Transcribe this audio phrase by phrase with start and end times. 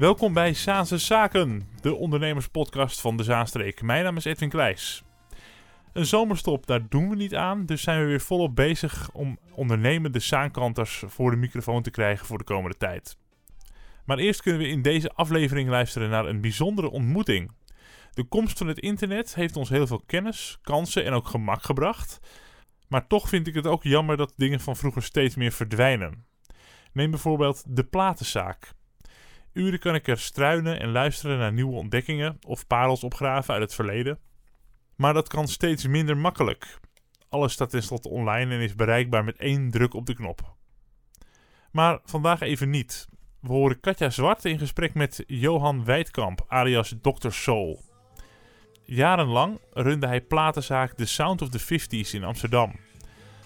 [0.00, 3.82] Welkom bij Zaanse Zaken, de ondernemerspodcast van de Zaanstreek.
[3.82, 5.02] Mijn naam is Edwin Kleijs.
[5.92, 10.18] Een zomerstop, daar doen we niet aan, dus zijn we weer volop bezig om ondernemende
[10.18, 13.16] zaankanters voor de microfoon te krijgen voor de komende tijd.
[14.04, 17.52] Maar eerst kunnen we in deze aflevering luisteren naar een bijzondere ontmoeting.
[18.10, 22.20] De komst van het internet heeft ons heel veel kennis, kansen en ook gemak gebracht.
[22.88, 26.26] Maar toch vind ik het ook jammer dat dingen van vroeger steeds meer verdwijnen.
[26.92, 28.78] Neem bijvoorbeeld de platenzaak.
[29.52, 33.74] Uren kan ik er struinen en luisteren naar nieuwe ontdekkingen of parels opgraven uit het
[33.74, 34.18] verleden.
[34.96, 36.78] Maar dat kan steeds minder makkelijk.
[37.28, 40.54] Alles staat tenslotte online en is bereikbaar met één druk op de knop.
[41.72, 43.08] Maar vandaag even niet.
[43.40, 47.30] We horen Katja Zwart in gesprek met Johan Wijdkamp, alias Dr.
[47.30, 47.80] Soul.
[48.84, 52.72] Jarenlang runde hij platenzaak The Sound of the 50s in Amsterdam.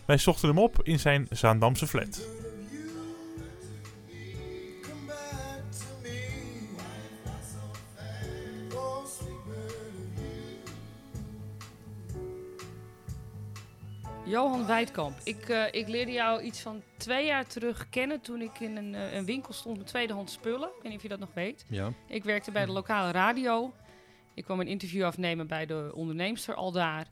[0.06, 2.43] Wij zochten hem op in zijn Zaandamse flat.
[14.26, 15.18] Johan Wijdkamp.
[15.24, 18.94] Ik, eh, ik leerde jou iets van twee jaar terug kennen toen ik in een,
[18.94, 20.68] eh, een winkel stond met tweedehands spullen.
[20.68, 21.64] Ik weet niet of je dat nog weet.
[21.68, 21.92] Ja.
[22.06, 23.72] Ik werkte bij de lokale radio.
[24.34, 27.06] Ik kwam een interview afnemen bij de onderneemster al daar.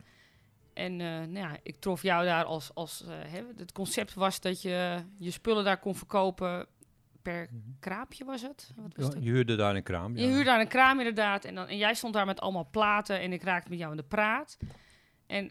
[0.73, 2.75] En eh, nou ja, ik trof jou daar als...
[2.75, 6.67] als hè, het concept was dat je je spullen daar kon verkopen
[7.23, 7.49] per
[7.81, 8.73] kraapje was het?
[8.77, 10.17] Wat was Ja, je huurde daar een kraam.
[10.17, 11.45] Je huurde daar een kraam inderdaad.
[11.45, 13.97] En, dan, en jij stond daar met allemaal platen en ik raakte met jou in
[13.97, 14.57] de praat.
[15.33, 15.51] En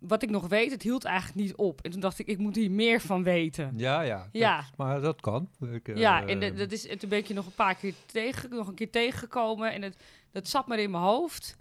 [0.00, 1.80] wat ik nog weet, het hield eigenlijk niet op.
[1.80, 3.72] En toen dacht ik, ik moet hier meer van weten.
[3.76, 4.28] Ja, ja.
[4.32, 4.56] Ja.
[4.56, 5.48] Dat- maar dat kan.
[5.72, 7.74] Ik, eh, Ja, en dat- dat is, en toen ben ik je nog een paar
[7.74, 9.72] keer tegen, nog een keer tegengekomen.
[9.72, 9.96] En het,
[10.32, 11.56] dat zat maar in mijn hoofd.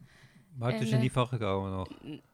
[0.57, 1.87] maar het is er eh, niet van gekomen nog.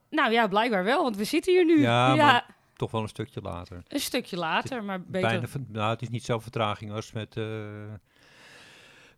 [0.09, 1.81] Nou ja, blijkbaar wel, want we zitten hier nu.
[1.81, 3.83] Ja, maar Toch wel een stukje later.
[3.87, 5.29] een stukje later, maar beter.
[5.29, 7.37] Bijna, nou, het is niet zo'n vertraging als met...
[7.37, 7.83] eh,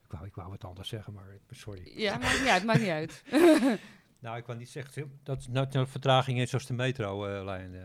[0.05, 1.91] ik, wou, ik wou wat anders zeggen, maar sorry.
[1.95, 3.23] Ja, maakt niet uit, maakt niet uit.
[4.25, 7.75] Nou, ik wou niet zeggen dat het nou vertraging is als de metrolijn.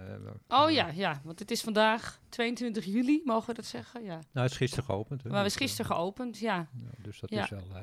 [0.49, 4.03] Oh ja, ja, want het is vandaag 22 juli, mogen we dat zeggen?
[4.05, 4.09] Ja.
[4.15, 5.23] Nou, het is gisteren geopend.
[5.23, 6.55] hè, Maar we is gisteren eh, geopend, ja.
[6.77, 7.43] ja, dus dat Ja.
[7.43, 7.63] is wel...
[7.75, 7.83] eh,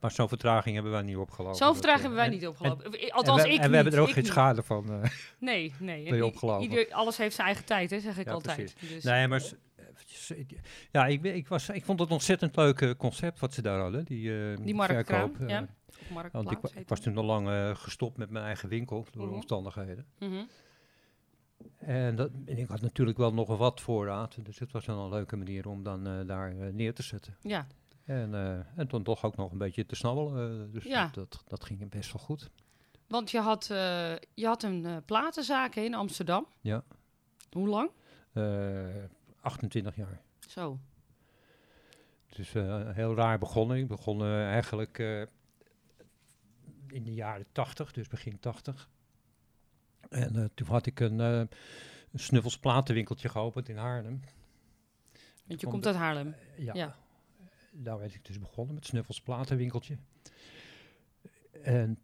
[0.00, 1.56] maar zo'n vertraging hebben wij niet opgelopen.
[1.56, 3.00] Zo'n vertraging eh, hebben wij en- niet en- opgelopen.
[3.00, 4.26] En Althans, we, ik en we hebben er ook geen niet.
[4.32, 5.02] schade van.
[5.02, 5.10] eh.
[5.38, 6.06] Nee, nee.
[6.06, 6.62] I- opgelopen?
[6.62, 8.74] ieder- alles heeft zijn eigen tijd, hè, zeg ik Ja, altijd.
[8.88, 9.42] Dus, Nee, maar
[10.92, 13.80] ja, ik, ik, was, ik vond het een ontzettend leuk eh, concept wat ze daar
[13.80, 14.04] hadden.
[14.04, 15.66] Die, eh Die marktkraam, verkoop, eh, ja.
[16.12, 19.26] Marktplaats Want ik, ik was toen al lang eh, gestopt met mijn eigen winkel door
[19.26, 19.34] Mhm.
[19.34, 20.06] omstandigheden.
[20.18, 20.42] Mhm.
[21.78, 24.44] En, dat, en ik had natuurlijk wel nog een wat voorraad.
[24.44, 27.36] Dus het was wel een leuke manier om dan eh, daar eh, neer te zetten.
[27.40, 27.66] Ja,
[28.04, 28.34] En,
[28.76, 30.72] en toen toch ook nog een beetje te snabbelen.
[30.72, 31.04] dus Ja.
[31.04, 32.50] dat, dat, dat ging best wel goed.
[33.08, 33.66] want je had,
[34.34, 36.46] je had een platenzaak in Amsterdam.
[36.60, 36.84] Ja.
[37.50, 37.90] Hoe lang?
[38.32, 38.86] Eh
[39.40, 40.20] 28 jaar.
[40.48, 40.78] Zo.
[42.26, 43.76] Het is eh, heel raar begonnen.
[43.76, 44.98] Ik begon eigenlijk
[46.92, 48.90] in de jaren 80, dus begin 80.
[50.08, 51.42] En eh, toen had ik een, eh
[52.12, 54.20] een Snuffels platenwinkeltje geopend in Haarlem.
[55.46, 56.34] Want je Om komt uit Haarlem.
[56.56, 56.74] Ja.
[56.74, 56.96] Ja.
[57.72, 59.96] Daar werd ik dus begonnen met Snuffels platenwinkeltje.
[61.62, 61.98] En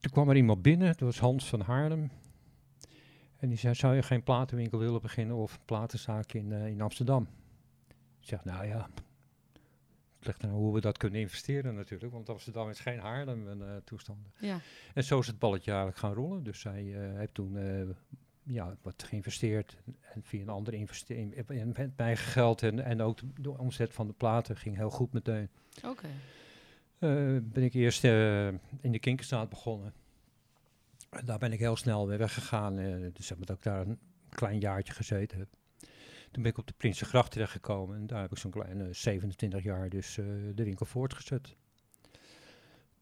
[0.00, 2.10] toen kwam er iemand binnen, dat was Hans van Haarlem.
[3.36, 6.80] En die zei, zou je geen platenwinkel willen beginnen of een platenzaak in, eh, in
[6.80, 7.28] Amsterdam?
[8.20, 8.88] Ik zeg, nou ja,
[10.26, 14.32] ligt hoe we dat kunnen investeren natuurlijk, want Amsterdam is geen Haarlem en eh, toestanden.
[14.38, 14.58] Ja.
[14.94, 16.42] En zo is het balletje eigenlijk gaan rollen.
[16.42, 17.88] Dus zij eh, heeft toen eh,
[18.42, 19.76] ja, wat geïnvesteerd.
[20.14, 24.06] En via een andere investering, en met mijn geld en, en ook de, omzet van
[24.06, 25.48] de platen ging heel goed meteen.
[25.84, 26.08] Oké.
[26.98, 27.10] Eh,
[27.42, 29.92] ben ik eerst in de Kinkerstraat begonnen.
[31.10, 32.78] En daar ben ik heel snel weer weggegaan.
[32.78, 33.98] eh, dus heb ik ook daar een
[34.28, 35.38] klein jaartje gezeten.
[35.38, 35.48] heb.
[36.34, 37.96] Toen ben ik op de Prinsengracht terechtgekomen.
[37.96, 40.24] En daar heb ik zo'n kleine 27 jaar dus eh,
[40.54, 41.54] de winkel voortgezet.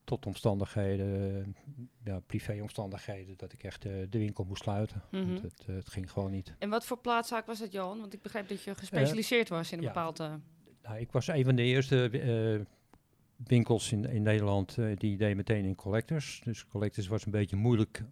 [0.05, 1.57] Tot omstandigheden,
[2.05, 5.03] ja, privéomstandigheden, dat ik echt eh, de winkel moest sluiten.
[5.11, 5.27] Mhm.
[5.27, 6.55] Want het, eh, het ging gewoon niet.
[6.59, 8.01] En wat voor plaatszaak was dat, Johan?
[8.01, 9.91] Want ik begrijp dat je gespecialiseerd was in een ja.
[9.91, 10.21] bepaald...
[10.21, 10.35] eh,
[10.83, 12.67] Nou, ik was een van de eerste
[13.37, 16.41] winkels in, in Nederland die deed meteen in collectors.
[16.45, 18.03] Dus collectors was een beetje moeilijk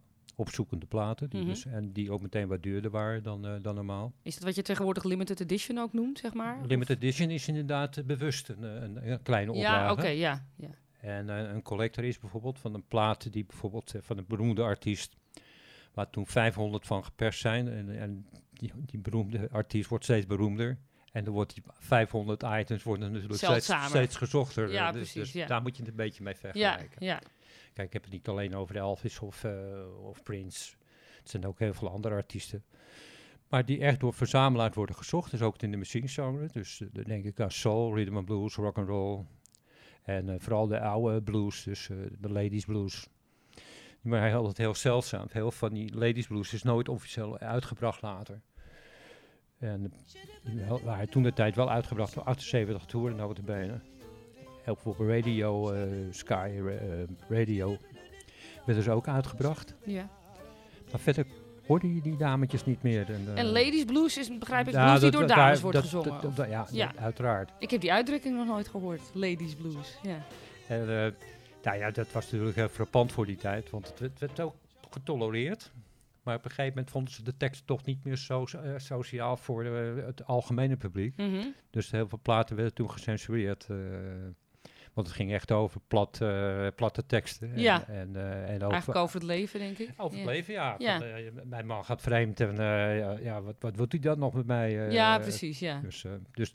[0.40, 1.30] opzoekende platen.
[1.30, 1.48] Die Mhm.
[1.48, 4.12] dus, en die ook meteen wat duurder waren dan, eh, dan normaal.
[4.22, 6.58] is dat wat je tegenwoordig limited edition ook noemt, zeg maar?
[6.66, 9.84] Limited edition is inderdaad eh, bewust een, eh, een, een kleine oplage.
[9.84, 10.46] Ja, oké, ja.
[10.56, 10.68] ja.
[11.00, 15.16] En een collector is bijvoorbeeld van een plaat die bijvoorbeeld van een beroemde artiest,
[15.94, 17.68] waar toen 500 van geperst zijn.
[17.68, 20.78] En, en die, die beroemde artiest wordt steeds beroemder.
[21.12, 23.88] En dan wordt die 500 items worden natuurlijk steeds, Zeldzamer.
[23.88, 24.70] steeds gezochter.
[24.72, 25.46] Ja, Eh, dus, precies, dus ja.
[25.46, 27.06] daar moet je het een beetje mee Ja, vergelijken.
[27.06, 27.20] ja.
[27.82, 29.52] Ik heb het niet alleen over Elvis of, eh,
[30.02, 30.74] of Prince.
[31.18, 32.64] Het zijn ook heel veel andere artiesten.
[33.48, 35.30] Maar die echt door verzamelaars worden gezocht.
[35.30, 36.48] Dus ook in de muziekgenre.
[36.52, 39.24] Dus eh, dan denk ik aan soul, rhythm and blues, rock and roll.
[40.02, 41.86] En eh, vooral de oude blues, dus
[42.18, 43.08] de ladies blues.
[44.02, 45.26] Die waren altijd heel zeldzaam.
[45.30, 48.40] Heel van die ladies blues is nooit officieel uitgebracht later.
[49.58, 49.92] En
[50.82, 53.72] waren toen de tijd wel uitgebracht door 78 toeren notabene.
[53.72, 53.99] Heel veel
[54.66, 57.76] op radio, eh, Sky eh, Radio
[58.66, 59.74] werden ze ook uitgebracht.
[59.84, 60.08] Ja.
[60.90, 61.26] Maar verder
[61.66, 63.10] hoorde je die dametjes niet meer.
[63.10, 65.84] En, eh, En Ladies Blues is, begrijp ik, ja, blues die door dames wordt dat-
[65.84, 66.34] gezongen.
[66.34, 67.50] dat- ja, uiteraard.
[67.58, 69.00] ik heb die uitdrukking nog nooit gehoord.
[69.12, 70.22] Ladies Blues, ja.
[70.68, 71.14] En,
[71.62, 74.54] nou ja, dat was natuurlijk heel frappant voor die tijd, want het werd, werd ook
[74.90, 75.72] getolereerd.
[76.22, 78.44] Maar op een gegeven moment vonden ze de tekst toch niet meer zo
[78.76, 81.16] sociaal voor het algemene publiek.
[81.16, 81.46] Mhm.
[81.70, 83.66] Dus heel veel platen werden toen gecensureerd.
[84.90, 87.52] Eh, want het ging echt over plat, eh, platte teksten.
[87.52, 87.86] En, Ja.
[87.88, 89.90] En, eh, en over, Eigenlijk over het leven, denk ik.
[89.96, 90.32] over het ja.
[90.32, 90.74] leven, ja.
[90.78, 90.98] Ja.
[90.98, 94.34] Van, eh, mijn man gaat vreemd en eh, ja, wat, wat doet hij dan nog
[94.34, 94.86] met mij?
[94.86, 95.80] eh, ja, precies, ja.
[95.80, 96.54] Dus, eh, dus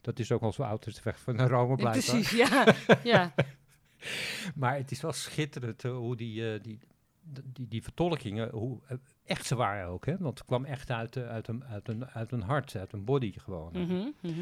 [0.00, 2.10] dat is ook al zo oud als de weg van Rome blijft.
[2.10, 2.74] precies, ja.
[3.12, 3.34] ja.
[4.54, 6.78] Maar het is wel schitterend eh, hoe die, eh, die,
[7.52, 10.06] die, die vertolkingen, hoe eh, echt ze waren ook.
[10.06, 10.16] Hè?
[10.18, 13.04] Want het kwam echt uit, eh, uit, een, uit, een, uit een hart, uit een
[13.04, 13.70] body gewoon.
[13.72, 14.40] Mhm, mhm.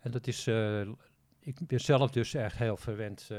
[0.00, 0.80] En dat is, eh,
[1.44, 3.38] ik ben zelf dus echt heel verwend eh,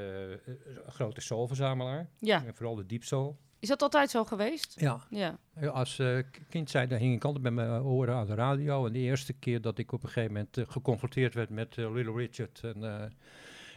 [0.88, 2.10] grote soulverzamelaar.
[2.20, 2.46] Ja.
[2.46, 3.38] En vooral de deep soul.
[3.60, 4.80] Is dat altijd zo geweest?
[4.80, 5.02] Ja.
[5.10, 5.38] Ja.
[5.68, 6.18] Als eh,
[6.50, 8.86] kind zei, daar hing ik altijd met mijn oren aan de radio.
[8.86, 12.62] En de eerste keer dat ik op een gegeven moment geconfronteerd werd met Little Richard
[12.64, 12.84] en,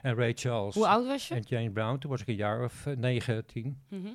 [0.03, 0.75] en Ray Charles.
[0.75, 1.35] Hoe oud was je?
[1.35, 3.83] En Jane Brown, toen was ik een jaar of negen, tien.
[3.89, 4.13] Mhm.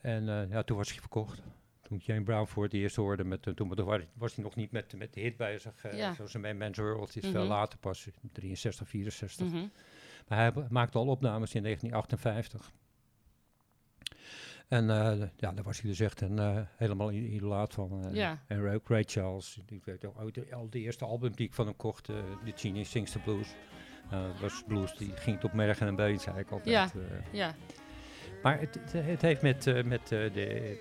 [0.00, 1.42] En ja, toen was hij verkocht.
[1.88, 3.74] Toen ik Jane Brown voor het eerst hoorde, met, eh, toen
[4.14, 5.84] was, hij nog niet met, met de hit bezig.
[5.84, 6.14] eh Ja.
[6.14, 7.48] Zoals een Man's World is veel Mhm.
[7.50, 9.46] later pas, 63, 64.
[9.46, 9.66] Mhm.
[10.28, 12.72] Maar hij maakte al opnames in 1958.
[14.68, 18.04] En eh, ja, daar was hij dus echt een, eh, helemaal idolaat van.
[18.04, 18.14] eh.
[18.14, 18.42] Ja.
[18.46, 21.54] En Ray, Ray Charles, ik weet ook, ook de, al de eerste album die ik
[21.54, 23.48] van hem kocht, eh The Genie Sings the Blues.
[24.40, 26.92] Was blues, die ging tot mergen en been, zei ik altijd.
[26.92, 27.00] Ja.
[27.00, 27.32] eh.
[27.32, 27.54] Ja.
[28.42, 30.80] Maar het, het, heeft met, eh, met eh, de,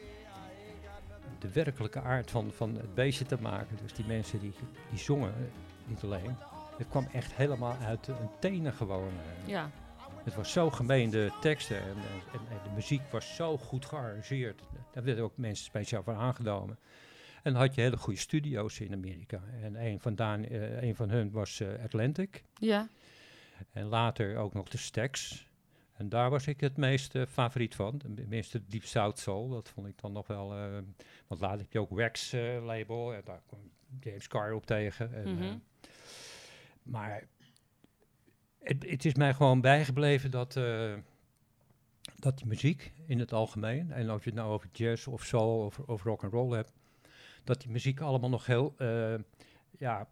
[1.39, 3.77] de werkelijke aard van, van het beestje te maken.
[3.81, 4.53] Dus die mensen die,
[4.89, 5.43] die zongen, eh,
[5.85, 6.35] niet alleen.
[6.77, 9.07] Het kwam echt helemaal uit hun tenen gewoon.
[9.43, 9.47] eh.
[9.47, 9.69] Ja.
[10.23, 11.87] Het was zo gemeen, de teksten en,
[12.33, 14.61] en, en de muziek was zo goed gearrangeerd.
[14.93, 16.77] Daar werden ook mensen speciaal voor aangenomen.
[17.43, 19.41] En dan had je hele goede studio's in Amerika.
[19.61, 22.43] En een van, Daan, eh, een van hun was eh, Atlantic.
[22.53, 22.87] Ja.
[23.71, 25.45] En later ook nog de Stax.
[25.97, 27.97] En daar was ik het meest eh, favoriet van.
[27.97, 29.49] Tenminste, Deep South Soul.
[29.49, 30.53] Dat vond ik dan nog wel...
[30.53, 30.77] eh,
[31.27, 33.13] want later heb je ook Wax eh, label.
[33.13, 33.59] En daar kwam
[33.99, 35.13] James Carr op tegen.
[35.13, 35.57] En, Mhm.
[36.83, 37.27] maar
[38.59, 40.53] het, het is mij gewoon bijgebleven dat,
[42.15, 43.91] dat die muziek in het algemeen...
[43.91, 46.73] En of je het nou over jazz of soul of, of rock and roll hebt...
[47.43, 48.75] Dat die muziek allemaal nog heel...
[49.77, 50.07] ja,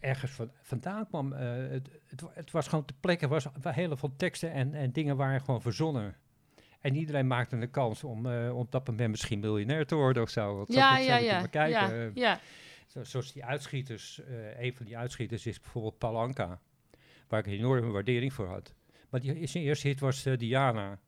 [0.00, 1.32] ergens van, vandaan kwam.
[1.32, 4.92] Eh, het, het, het was gewoon te plekken, was wa- heel veel teksten en, en
[4.92, 6.16] dingen waren gewoon verzonnen.
[6.80, 10.28] En iedereen maakte een kans om, om op dat moment misschien miljonair te worden of
[10.30, 10.64] zo.
[10.68, 11.46] Ja, ja, ja.
[11.46, 11.70] kijken.
[11.70, 11.90] Ja.
[11.92, 12.40] Eh, Ja.
[12.86, 16.60] zo- zoals die uitschieters, eh, een van die uitschieters is bijvoorbeeld Palanca,
[17.28, 18.74] waar ik een enorme waardering voor had.
[19.10, 20.98] Maar die, zijn eerste hit was Diana.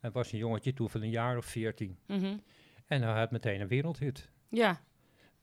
[0.00, 1.98] En was een jongetje toen van een jaar of veertien.
[2.06, 2.36] Mhm.
[2.86, 4.30] En hij had meteen een wereldhit.
[4.48, 4.80] Ja.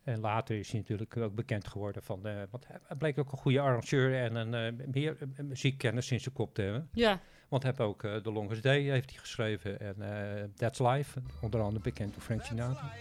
[0.06, 3.38] En later is hij natuurlijk ook bekend geworden van, eh, want hij bleek ook een
[3.38, 6.90] goede arrangeur en een eh, meer eh, muziekkennis in zijn kop te hebben.
[6.92, 7.20] Ja.
[7.48, 9.96] Want hij heeft ook eh The Longest Day heeft hij geschreven en
[10.38, 12.92] eh, That's Life, onder andere bekend door Frank Sinatra.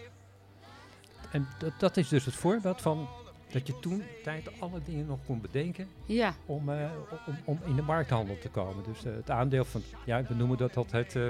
[1.33, 3.09] En dat, dat is dus het voorbeeld van
[3.53, 6.35] dat je toen tijd alle dingen nog kon bedenken Ja.
[6.47, 6.91] om, eh,
[7.27, 8.85] om, om in de markthandel te komen.
[8.85, 11.23] Dus het aandeel van, ja, we noemen dat altijd, eh,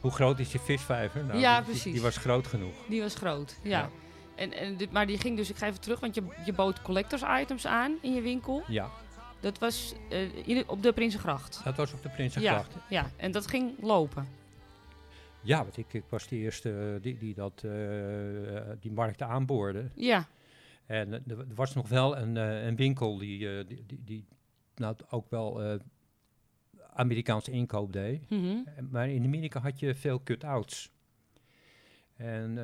[0.00, 1.24] hoe groot is je visvijver?
[1.24, 1.92] Nou, Ja, die- die- precies.
[1.92, 2.74] Die was groot genoeg.
[2.88, 3.56] Die was groot.
[3.62, 3.70] Ja.
[3.78, 3.88] Ja.
[4.38, 6.82] En, en dit, maar die ging dus, ik ga even terug, want je, je bood
[6.82, 8.62] collectors items aan in je winkel.
[8.68, 8.90] Ja,
[9.40, 11.64] Dat was eh, in, op de Prinsengracht.
[11.64, 12.74] dat was op de Ja, Prinsengracht.
[12.88, 14.28] ja, en dat ging lopen.
[15.40, 19.88] Ja, want ik, ik was de eerste eh, die, die dat, eh, die markt aanboorde.
[19.94, 20.26] Ja.
[20.86, 24.24] En er was nog wel een, een winkel die, die, die, die
[24.74, 25.78] nou, ook wel
[26.92, 28.30] Amerikaanse inkoop deed.
[28.30, 28.46] Mhm.
[28.46, 30.90] Eh, Maar in Amerika had je veel cut-outs.
[32.16, 32.58] En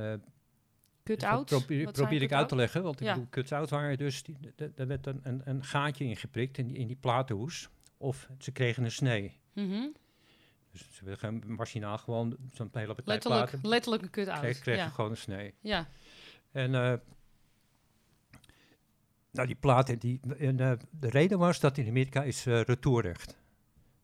[1.05, 1.47] Cut-out.
[1.47, 3.13] probeer, ik uit te leggen, want ik Ja.
[3.13, 6.67] bedoel, cut-out waren dus, die- d- d- er werd een, een, een gaatje ingeprikt in
[6.67, 7.69] die, in die platenhoes.
[7.97, 9.39] Of ze kregen een snee.
[9.53, 9.87] Mhm.
[10.73, 13.69] Dus ze werden machinaal gewoon zo'n hele partij Letterlijk, platen.
[13.69, 14.41] letterlijk een cut-out.
[14.61, 14.89] Kreeg, ja.
[14.89, 15.55] gewoon een snee.
[15.61, 15.89] ja.
[16.53, 16.93] En eh,
[19.31, 23.37] nou, die platen, die, en, eh, de reden was dat in Amerika is eh retourrecht.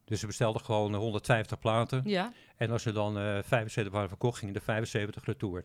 [0.04, 2.02] Dus ze bestelden gewoon eh, 150 platen.
[2.04, 2.33] Ja.
[2.57, 5.64] En als er dan eh 75 waren verkocht, gingen er 75 retour.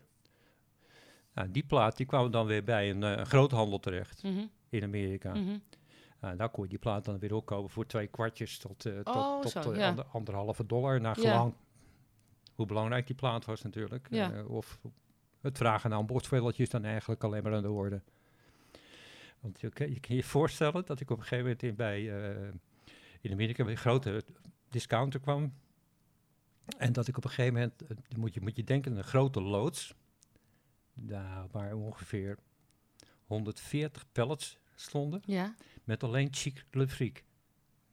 [1.36, 4.44] Nou, die plaat die kwamen dan weer bij een, eh, een groothandel terecht Mhm.
[4.68, 5.32] in Amerika.
[6.20, 9.14] Nou, daar kon je die plaat dan weer opkopen voor twee kwartjes tot, eh, tot,
[9.16, 9.88] Oh, tot zo, eh, ja.
[9.88, 11.00] ander- anderhalve dollar.
[11.00, 11.30] Naar Ja.
[11.36, 11.56] gewoon
[12.54, 14.06] hoe belangrijk die plaat was natuurlijk.
[14.10, 14.44] Ja.
[14.44, 14.80] Of
[15.40, 18.02] het vragen bordspelletje is dan eigenlijk alleen maar aan de orde.
[19.40, 22.02] Want je, kan- je kan je voorstellen dat ik op een gegeven moment in, bij,
[23.20, 24.24] in Amerika bij een grote
[24.68, 25.54] discounter kwam.
[26.78, 27.82] En dat ik op een gegeven moment,
[28.16, 29.94] moet je, moet je denken, een grote loods.
[31.00, 32.38] Nou, waar ongeveer
[33.26, 35.22] 140 pallets stonden.
[35.24, 35.54] Ja.
[35.84, 37.12] Met alleen Chic Le.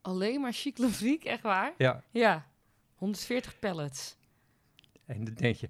[0.00, 1.74] Alleen maar chic Le echt waar?
[1.78, 2.48] Ja, Ja.
[2.94, 4.16] 140 pallets.
[5.04, 5.68] en dan denk je,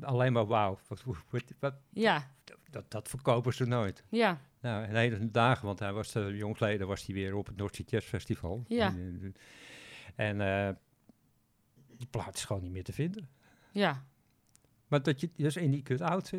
[0.00, 2.30] alleen maar wauw, wat, wat, wat- Ja,
[2.70, 4.04] dat, dat verkopen ze nooit.
[4.08, 7.56] ja, Nou, een hele dagen, want hij was uh, jongsleden was hij weer op het
[7.56, 8.64] Noordse Jazz Festival.
[8.68, 8.86] Ja.
[8.86, 9.34] En,
[10.16, 10.74] eh, En eh,
[11.96, 13.28] die plaat is gewoon niet meer te vinden.
[13.72, 14.04] ja.
[14.92, 16.32] Maar dat je dus in die cut-out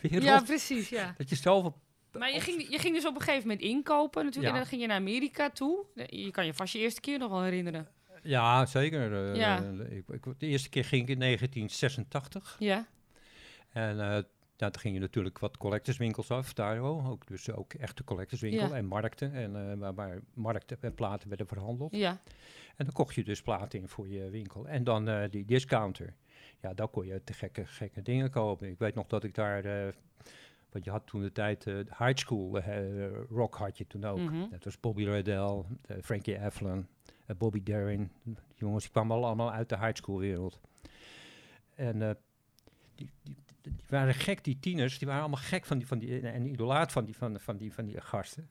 [0.00, 1.14] Ja, precies, ja.
[1.16, 1.78] dat je zoveel...
[2.18, 4.54] Maar je ging, je ging dus op een gegeven moment inkopen natuurlijk.
[4.54, 4.58] Ja.
[4.60, 5.84] En dan ging je naar Amerika toe.
[6.06, 7.88] Je kan je vast je eerste keer nog wel herinneren.
[8.22, 9.30] Ja, zeker.
[9.30, 9.62] eh, Ja.
[9.62, 12.56] eh, ik, ik- de eerste keer ging ik in 1986.
[12.58, 12.86] Ja,
[13.72, 14.22] En eh
[14.58, 17.26] nou, toen ging je natuurlijk wat collectorswinkels af, daar ook.
[17.26, 18.74] dus ook echte collectorswinkel Ja.
[18.74, 19.34] en markten.
[19.34, 21.96] En eh, waar, waar markten en platen werden verhandeld.
[21.96, 22.20] ja,
[22.76, 24.68] En dan kocht je dus platen in voor je winkel.
[24.68, 26.14] En dan eh, die discounter.
[26.62, 28.68] Ja, daar kon je te gekke, gekke dingen kopen.
[28.68, 29.64] Ik weet nog dat ik daar...
[29.64, 29.92] eh
[30.70, 34.18] want je had toen de tijd eh, high school eh, rock had je toen ook.
[34.18, 34.50] Mhm.
[34.50, 36.86] Dat was Bobby Redell, eh, Frankie Avalon,
[37.38, 38.10] Bobby Darin.
[38.22, 40.60] Die jongens die kwamen allemaal uit de high school wereld.
[41.74, 41.98] En
[42.94, 44.98] die, die, die waren gek, die tieners.
[44.98, 47.72] Die waren allemaal gek van die, van die, en idolaat van die, van, van die,
[47.72, 48.48] van die gasten.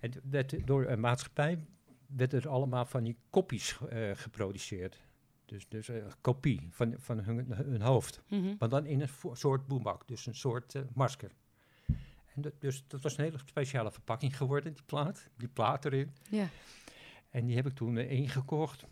[0.00, 1.58] En werd door een maatschappij
[2.06, 5.00] werd er allemaal van die kopies eh, geproduceerd.
[5.44, 8.22] Dus, dus een kopie van, van hun, hun hoofd.
[8.28, 8.54] mhm.
[8.58, 11.30] Maar dan in een soort boemak, dus een soort eh, masker.
[12.34, 15.28] En dat, dus dat was een hele speciale verpakking geworden, die plaat.
[15.36, 16.10] Die plaat erin.
[16.30, 16.48] ja.
[17.30, 18.84] En die heb ik toen eh, ingekocht.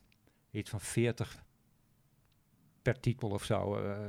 [0.50, 1.44] Iets van 40
[2.82, 3.76] per titel of zo.
[3.76, 4.08] eh.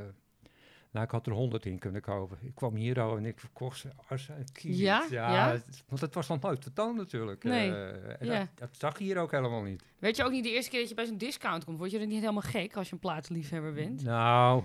[0.94, 2.38] Nou, ik had er 100 in kunnen kopen.
[2.42, 4.30] Ik kwam hier al en ik verkocht ze als.
[4.62, 5.06] Ja?
[5.10, 5.52] Ja?
[5.52, 7.44] het- want het was nog nooit vertoond natuurlijk.
[7.44, 7.72] Nee.
[7.72, 8.40] eh, en Ja.
[8.40, 9.84] dat, dat zag je hier ook helemaal niet.
[10.00, 11.78] Weet je ook niet de eerste keer dat je bij zo'n discount komt?
[11.78, 14.04] Word je er niet helemaal gek als je een plaatsliefhebber bent?
[14.04, 14.64] Nou,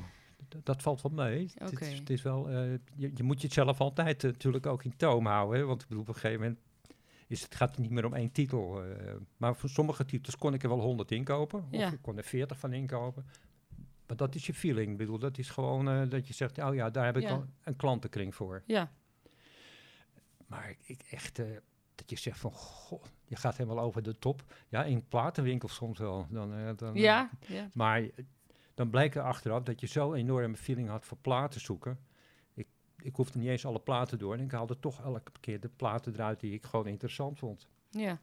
[0.62, 1.50] dat valt wel mee.
[1.54, 1.85] Het, Oké.
[1.85, 4.85] is, het is wel, eh, je, je moet je het zelf altijd eh, natuurlijk ook
[4.85, 5.58] in toom houden.
[5.58, 5.64] Hè?
[5.66, 6.58] Want ik bedoel, op een gegeven moment
[7.26, 8.82] is het, gaat het niet meer om één titel.
[9.37, 11.58] maar voor sommige titels kon ik er wel 100 inkopen.
[11.58, 11.92] Of Ja.
[11.92, 13.26] ik kon er 40 van inkopen.
[14.09, 14.91] Maar dat is je feeling.
[14.91, 17.45] Ik bedoel, dat is gewoon eh, dat je zegt, oh ja, daar heb ik Ja.
[17.65, 18.62] een klantenkring voor.
[18.67, 18.91] Ja,
[20.47, 21.47] Maar ik, echt, eh,
[21.95, 24.43] dat je zegt van, goh, je gaat helemaal over de top.
[24.69, 26.27] Ja, in platenwinkels soms wel.
[26.31, 27.69] Dan, eh, dan, ja, ja.
[27.75, 28.09] maar
[28.75, 31.99] dan bleek er achteraf dat je zo'n enorme feeling had voor platen zoeken.
[32.55, 32.67] Ik,
[33.03, 34.35] ik hoefde niet eens alle platen door.
[34.35, 37.69] En ik haalde toch elke keer de platen eruit die ik gewoon interessant vond.
[37.91, 38.19] ja.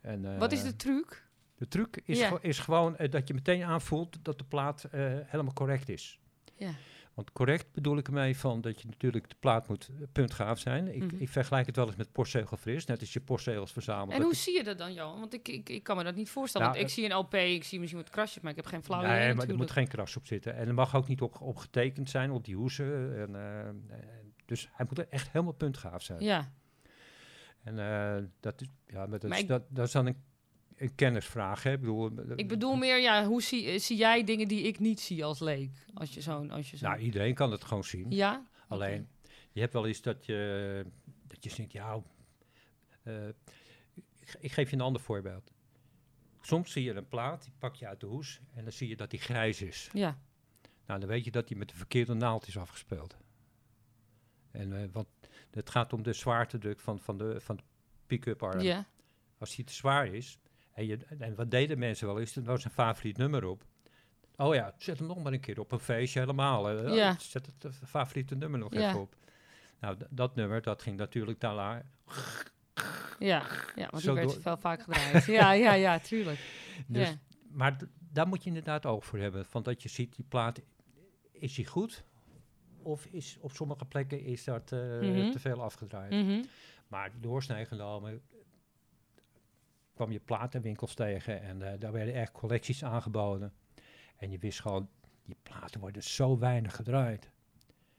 [0.00, 1.27] En, Wat is de truc?
[1.58, 2.38] De truc is, Ja.
[2.40, 6.18] is gewoon eh, dat je meteen aanvoelt dat de plaat eh, helemaal correct is.
[6.56, 6.70] Ja,
[7.14, 10.94] Want correct bedoel ik ermee van dat je natuurlijk de plaat moet eh, puntgaaf zijn.
[10.94, 11.16] Ik, Mhm.
[11.22, 12.84] ik vergelijk het wel eens met postzegelfris.
[12.86, 14.12] Net als je postzegels verzamelt.
[14.12, 15.18] En hoe zie je dat dan, Johan?
[15.20, 16.66] Want ik, ik, ik kan me dat niet voorstellen.
[16.66, 18.82] Nou, want ik zie een LP, ik zie misschien wat krasjes, maar ik heb geen
[18.84, 20.54] flauw idee Nee, maar er moet geen kras op zitten.
[20.54, 23.18] En er mag ook niet op, op getekend zijn op die hoesen.
[23.18, 23.82] En,
[24.46, 26.20] dus hij moet echt helemaal puntgaaf zijn.
[26.20, 26.52] Ja,
[27.64, 27.76] En
[28.40, 30.16] dat, is, ja, maar dat, Maar is, ik- dat, dat is dan een,
[30.78, 31.62] een kennisvraag.
[31.62, 31.72] Hè?
[31.72, 34.78] Ik bedoel, eh, ik bedoel meer, ja, hoe zie, eh, zie jij dingen die ik
[34.78, 35.70] niet zie als leek?
[35.94, 36.50] Als je zo'n...
[36.50, 38.10] Als je zo Nou, iedereen kan het gewoon zien.
[38.10, 38.46] ja?
[38.68, 39.08] Alleen,
[39.52, 40.84] je hebt wel eens dat je,
[41.26, 42.02] dat je denkt, ja,
[43.02, 43.28] eh,
[44.14, 45.52] ik, ik geef je een ander voorbeeld.
[46.40, 48.96] Soms zie je een plaat, die pak je uit de hoes en dan zie je
[48.96, 49.90] dat die grijs is.
[49.92, 50.18] Ja,
[50.86, 53.16] Nou, dan weet je dat die met de verkeerde naald is afgespeeld.
[54.50, 55.08] En, want
[55.50, 57.62] het gaat om de zwaartedruk van, van, de, van de
[58.06, 58.60] pick-up arm.
[58.60, 58.86] ja,
[59.38, 60.38] Als die te zwaar is,
[60.78, 63.64] en, je, en wat deden mensen wel is, er was een favoriet nummer op.
[64.36, 66.70] Oh ja, zet hem nog maar een keer op een feestje helemaal.
[66.94, 67.10] Ja.
[67.10, 68.88] oh, Zet het eh, favoriete nummer nog Ja.
[68.88, 69.14] even op.
[69.80, 71.82] Nou, dat nummer, dat ging natuurlijk daarna.
[73.18, 75.24] ja, ja, want die werd door- wel vaak gedraaid.
[75.24, 76.38] ja, ja, ja, tuurlijk.
[76.86, 77.14] Dus, ja.
[77.50, 77.76] Maar
[78.12, 79.44] daar moet je inderdaad oog voor hebben.
[79.46, 80.60] Van dat je ziet, die plaat,
[81.32, 82.04] is die goed?
[82.82, 85.30] Of is op sommige plekken is dat eh, Mhm.
[85.30, 86.10] te veel afgedraaid?
[86.10, 86.42] Mhm.
[86.88, 88.22] Maar doorsnee genomen
[89.98, 93.52] kwam je platenwinkels tegen en eh, daar werden echt collecties aangeboden.
[94.16, 94.88] En je wist gewoon,
[95.24, 97.30] die platen worden zo weinig gedraaid.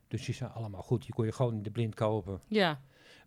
[0.07, 1.01] Dus die zijn allemaal goed.
[1.03, 2.41] Die kon je gewoon in de blind kopen.
[2.47, 2.81] Ja,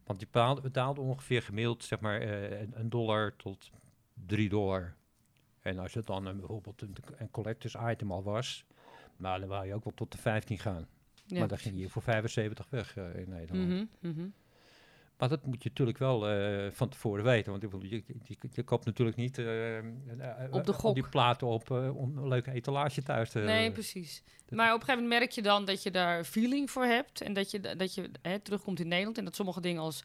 [0.04, 3.70] Want die paal- betaalde ongeveer gemiddeld zeg maar eh, een, dollar tot
[4.26, 4.94] drie dollar.
[5.60, 8.64] En als het dan een, bijvoorbeeld een, een collectors item al was,
[9.16, 10.86] maar dan wou je ook wel tot de 15 gaan.
[11.26, 11.38] ja.
[11.38, 13.68] maar dan ging je voor 75 weg eh, in Nederland.
[13.68, 14.28] Mhm, mhm.
[15.22, 17.50] Maar dat moet je natuurlijk wel eh, van tevoren weten.
[17.50, 19.84] Want je, je, je koopt natuurlijk niet eh, eh,
[20.50, 20.94] Op de gok.
[20.94, 24.22] die platen op om een leuke etalage thuis te Nee, precies.
[24.48, 27.20] Maar op een gegeven moment merk je dan dat je daar feeling voor hebt.
[27.20, 29.18] En dat je, dat je hè, terugkomt in Nederland.
[29.18, 30.02] En dat sommige dingen als,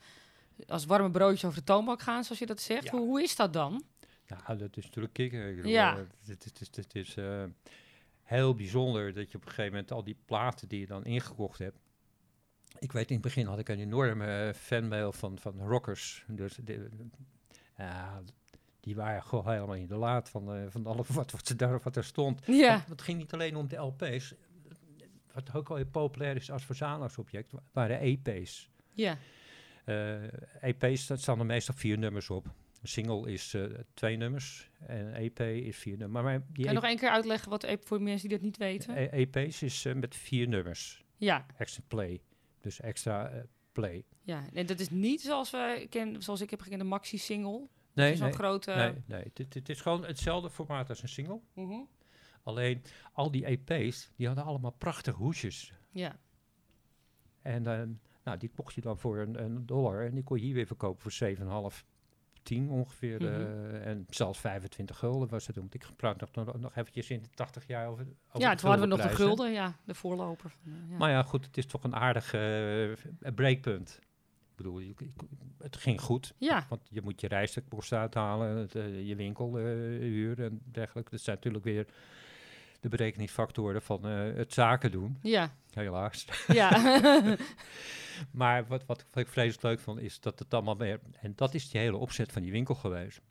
[0.67, 2.83] als warme broodjes over de toonbank gaan, zoals je dat zegt.
[2.83, 2.91] Ja.
[2.91, 3.83] Hoe, hoe is dat dan?
[4.27, 5.67] Nou, dat is natuurlijk kicken.
[5.67, 6.05] Ja.
[6.25, 7.15] Het, het, het, het is
[8.23, 11.59] heel bijzonder dat je op een gegeven moment al die platen die je dan ingekocht
[11.59, 11.77] hebt.
[12.79, 16.23] Ik weet, in het begin had ik een enorme eh, fanmail van, van rockers.
[16.27, 16.89] Dus de,
[18.79, 21.79] die waren gewoon helemaal in de laad van, eh, van alles wat, wat, ze daar,
[21.83, 22.41] wat er stond.
[22.45, 24.33] Ja, Want het ging niet alleen om de LP's.
[25.33, 28.69] Wat ook al heel populair is als verzamelingsobject, wa- waren EP's.
[28.93, 29.17] ja.
[29.85, 30.23] Eh
[30.61, 32.45] EP's, dat staan er meestal vier nummers op.
[32.81, 33.55] Een single is
[33.93, 36.23] twee nummers en een EP is vier nummers.
[36.23, 38.57] Maar die Kan je nog één keer uitleggen wat EP voor mensen die dat niet
[38.57, 38.97] weten?
[38.97, 41.03] E- EP's is met vier nummers.
[41.17, 42.21] Ja, Extra play.
[42.67, 44.03] Dus extra eh, play.
[44.21, 44.43] ja.
[44.53, 47.67] En dat is niet zoals, we ken, zoals ik heb gekend, de maxi-single.
[47.93, 48.71] Nee, Zo'n nee, grote...
[48.71, 49.31] nee, nee.
[49.33, 51.39] Het, het is gewoon hetzelfde formaat als een single.
[51.53, 51.79] Mhm.
[52.43, 52.81] Alleen
[53.13, 55.73] al die EP's, die hadden allemaal prachtige hoesjes.
[55.91, 56.19] Ja,
[57.41, 57.87] En eh,
[58.23, 60.05] nou, die kocht je dan voor een, een dollar.
[60.05, 61.85] En die kon je hier weer verkopen voor 7,5,
[62.47, 63.21] 10 ongeveer.
[63.21, 63.31] Mhm.
[63.31, 65.55] eh, en zelfs 25 gulden was het.
[65.55, 68.89] Want ik praat nog, nog, eventjes in de 80 jaar over, over ja toen hadden
[68.89, 69.75] we nog de gulden, ja.
[69.83, 70.49] De voorloper.
[70.49, 70.97] Van, eh, ja.
[70.97, 73.99] Maar ja, goed, het is toch een aardig eh, breekpunt.
[74.49, 74.81] Ik bedoel,
[75.57, 76.33] het ging goed.
[76.37, 78.71] ja, Want je moet je reiskosten uithalen, het,
[79.05, 81.11] je winkelhuur en dergelijke.
[81.11, 81.85] Dat zijn natuurlijk weer
[82.89, 86.25] de berekeningsfactoren van eh, het zaken doen, ja, helaas.
[86.47, 86.69] ja.
[88.31, 90.99] Maar wat, wat, wat ik vreselijk leuk vond, is dat het allemaal weer...
[91.19, 93.21] En dat is die hele opzet van die winkel geweest.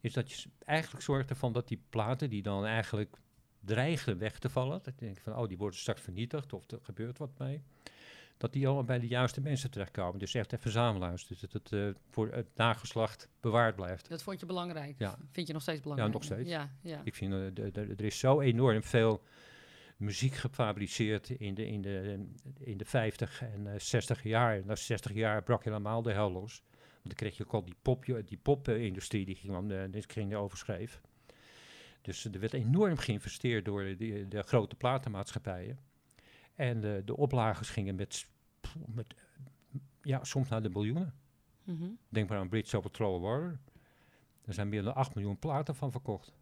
[0.00, 3.16] Is dat je eigenlijk zorgt ervan dat die platen die dan eigenlijk
[3.60, 4.80] dreigen weg te vallen...
[4.82, 7.62] Dat je denkt van, oh, die worden straks vernietigd of er gebeurt wat mee...
[8.36, 10.18] Dat die allemaal bij de juiste mensen terechtkomen.
[10.18, 11.26] Dus echt even verzamelaars.
[11.26, 14.08] Dus dat het eh, voor het nageslacht bewaard blijft.
[14.08, 14.94] Dat vond je belangrijk.
[14.98, 15.18] Ja.
[15.32, 16.12] Vind je nog steeds belangrijk?
[16.12, 16.50] nog steeds.
[16.50, 17.00] Ja, ja.
[17.04, 19.22] Ik vind, eh, er is zo enorm veel
[19.96, 22.26] muziek gefabriceerd in de, in de,
[22.58, 24.56] in de 50 en eh 60 jaar.
[24.56, 26.62] En na 60 jaar brak helemaal de hel los.
[26.70, 30.04] Want dan kreeg je ook al die pop, die pop-industrie die ging, dan, eh, die
[30.06, 31.00] ging overschreef.
[32.02, 35.78] Dus er werd enorm geïnvesteerd door de, de grote platenmaatschappijen.
[36.56, 38.26] En de, de oplagers gingen met,
[38.86, 39.14] met
[40.02, 41.14] ja, soms naar de miljoenen.
[41.64, 41.88] Mhm.
[42.08, 43.58] Denk maar aan Bridge Over Troubled Water.
[44.44, 46.32] Er zijn meer dan 8 miljoen platen van verkocht.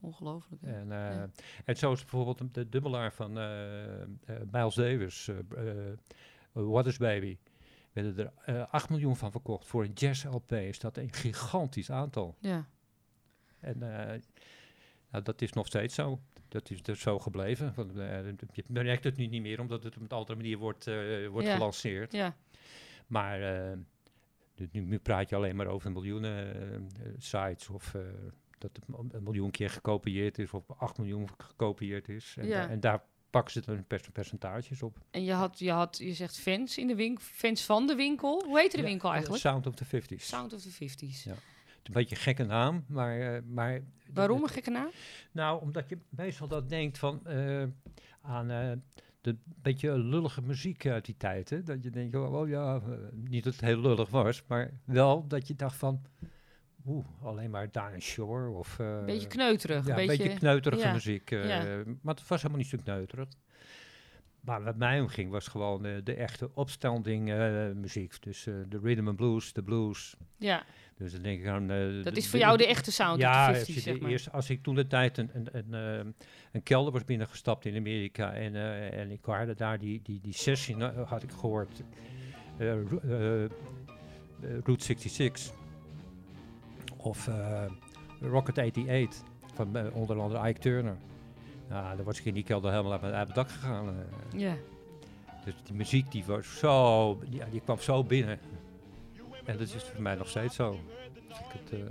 [0.00, 0.62] Ongelooflijk.
[0.62, 1.30] En, Ja.
[1.64, 4.08] en zo is bijvoorbeeld de dubbelaar van eh, eh,
[4.50, 5.30] Miles Davis,
[6.52, 7.38] What is Baby,
[7.92, 9.66] werden er eh 8 miljoen van verkocht.
[9.66, 12.36] Voor een jazz-LP is dat een gigantisch aantal.
[12.38, 12.66] Ja.
[13.58, 16.20] En nou, dat is nog steeds zo.
[16.50, 17.72] Dat is dus zo gebleven.
[17.76, 20.86] Want, eh, je merkt het nu niet meer, omdat het op een andere manier wordt,
[20.86, 21.54] eh, wordt Ja.
[21.54, 22.12] gelanceerd.
[22.12, 22.36] ja.
[23.06, 23.76] Maar eh,
[24.72, 27.94] nu, praat je alleen maar over miljoenen sites of
[28.58, 32.34] dat het een miljoen keer gekopieerd is of 8 miljoen gekopieerd is.
[32.38, 32.62] En, Ja.
[32.66, 34.98] da- en daar pakken ze dan percentages op.
[35.10, 38.42] En je had, je had, je zegt fans in de winkel, fans van de winkel.
[38.44, 39.42] Hoe heette de Ja, winkel eigenlijk?
[39.42, 40.26] Sound of the 50s.
[40.26, 41.24] Sound of the 50s.
[41.24, 41.34] Ja.
[41.82, 43.20] Een beetje een gekke naam, maar...
[43.20, 43.80] eh, maar
[44.12, 44.90] Waarom een gekke naam?
[45.32, 47.62] Nou, omdat je meestal dat denkt van eh,
[48.20, 48.72] aan eh,
[49.20, 51.50] de beetje lullige muziek uit die tijd.
[51.50, 51.62] Hè?
[51.62, 52.80] Dat je denkt, oh, oh ja,
[53.12, 56.02] niet dat het heel lullig was, maar wel dat je dacht van,
[56.86, 58.78] oeh, alleen maar Dinah Shore of...
[58.78, 59.86] Een beetje kneuterig.
[59.86, 61.30] ja, een beetje, kneuterige ja, muziek.
[61.30, 61.82] ja.
[62.02, 63.28] Maar het was helemaal niet zo kneuterig.
[64.40, 68.22] Maar wat mij omging was gewoon eh, de echte opstanding eh, muziek.
[68.22, 70.14] Dus eh, de rhythm and blues, de blues.
[70.36, 70.64] Ja,
[70.96, 71.66] Dus dan denk ik aan...
[72.02, 74.10] dat is voor jou de echte sound ja, als, 50s, je zeg de maar.
[74.10, 76.14] eerste, als ik toen de tijd een, een, een,
[76.52, 78.54] een kelder was binnengestapt in Amerika en,
[78.92, 81.82] en ik hoorde daar die, die, die sessie, nou, had ik gehoord,
[82.56, 83.50] eh, Ro- eh, eh,
[84.40, 85.52] Route 66
[86.96, 87.28] of
[88.20, 89.22] Rocket 88
[89.54, 90.96] van onder andere Ike Turner.
[91.70, 93.88] Nou, dan was ik in die kelder helemaal uit mijn dak gegaan.
[93.88, 94.40] eh.
[94.40, 94.54] Ja.
[95.44, 98.38] dus die muziek die was zo, ja, die kwam zo binnen.
[99.44, 100.78] En dat is voor mij nog steeds zo.
[101.28, 101.86] Als ik het, eh,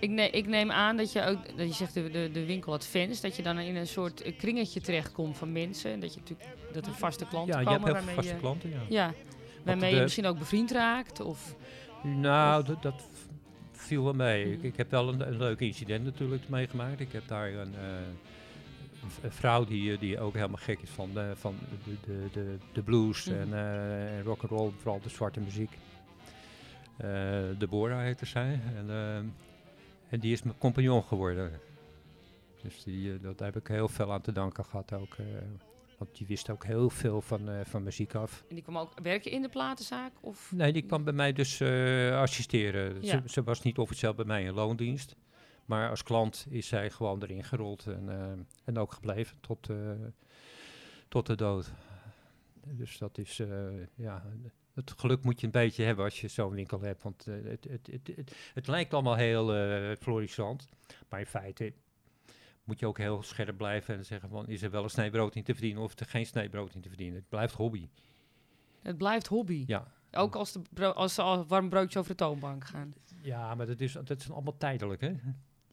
[0.00, 2.72] Ik, ne ik neem aan dat je ook, dat je zegt de, de, de winkel
[2.72, 5.90] had fans, dat je dan in een soort eh, kringetje terechtkomt van mensen.
[5.92, 8.22] En dat je natuurlijk, dat er vaste klanten ja, je komen hebt heel waarmee veel
[8.22, 9.06] vaste je, klanten, ja.
[9.06, 9.12] ja,
[9.62, 11.20] waarmee je misschien ook bevriend raakt.
[11.20, 11.54] Of,
[12.02, 12.94] Nou, dat,
[13.72, 14.52] viel wel mee.
[14.52, 14.66] Ik, Mhm.
[14.66, 17.00] ik heb wel een, een leuk incident natuurlijk meegemaakt.
[17.00, 17.74] Ik heb daar een,
[19.22, 22.56] een vrouw die, eh, die ook helemaal gek is van, de, van de, de, de,
[22.72, 23.38] de blues Mhm.
[23.38, 25.78] en, eh, en rock and roll, vooral de zwarte muziek.
[26.96, 28.60] Eh Deborah heette zij.
[28.76, 29.16] En, eh,
[30.08, 31.60] en die is mijn compagnon geworden.
[32.62, 35.14] Dus die, eh, dat daar heb ik heel veel aan te danken gehad ook.
[35.14, 35.24] eh.
[35.98, 38.44] Want die wist ook heel veel van, eh, van muziek af.
[38.48, 40.12] En die kwam ook werken in de platenzaak?
[40.20, 40.52] Of?
[40.54, 43.02] Nee, die kwam bij mij dus eh, assisteren.
[43.02, 43.08] Ja.
[43.10, 45.16] Ze, ze was niet officieel bij mij in loondienst.
[45.64, 48.32] Maar als klant is zij gewoon erin gerold en, eh,
[48.64, 49.90] en ook gebleven tot, eh,
[51.08, 51.72] tot de dood.
[52.66, 54.24] Dus dat is, eh, ja,
[54.74, 57.02] het geluk moet je een beetje hebben als je zo'n winkel hebt.
[57.02, 59.46] Want het, het, het, het, het lijkt allemaal heel
[59.96, 60.68] florissant.
[61.08, 61.72] Maar in feite
[62.64, 65.42] moet je ook heel scherp blijven en zeggen van, is er wel een snijbrood in
[65.42, 67.16] te verdienen of er geen snijbrood in te verdienen.
[67.16, 67.88] Het blijft hobby.
[68.82, 69.64] Het blijft hobby.
[69.66, 72.94] Ja, Ook als, de als ze al warm broodje over de toonbank gaan.
[73.22, 75.14] Ja, maar dat is, dat is allemaal tijdelijk, hè?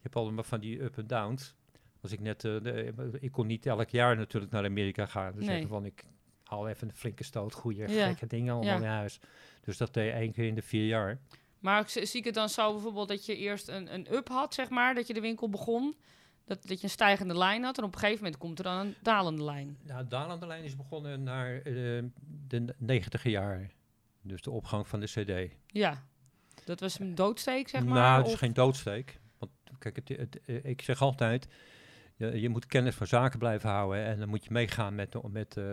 [0.02, 1.56] Je hebt allemaal van die up en downs.
[2.02, 5.34] Als ik net, eh, de- ik kon niet elk jaar natuurlijk naar Amerika gaan.
[5.36, 5.68] Dus Nee.
[5.68, 6.04] van, ik
[6.44, 8.08] haal even een flinke stoot, goede, Ja.
[8.08, 8.80] gekke dingen allemaal Ja.
[8.80, 9.20] naar huis.
[9.64, 11.20] Dus dat deed je één keer in de vier jaar.
[11.60, 14.70] Maar zie ik het dan zo bijvoorbeeld dat je eerst een, een up had, zeg
[14.70, 15.96] maar, dat je de winkel begon.
[16.46, 18.78] Dat, dat je een stijgende lijn had en op een gegeven moment komt er dan
[18.78, 19.78] een dalende lijn.
[19.84, 21.64] Nou, dalende lijn is begonnen naar eh,
[22.48, 23.72] de negentiger jaren.
[24.22, 25.52] Dus de opgang van de cd.
[25.68, 26.04] Ja,
[26.66, 27.94] dat was een doodsteek, zeg maar.
[27.94, 29.20] nou, het is of- geen doodsteek.
[29.82, 31.48] Kijk, het, het, eh, ik zeg altijd,
[32.16, 34.04] je, je moet kennis van zaken blijven houden.
[34.04, 35.64] En dan moet je meegaan met de, met, eh,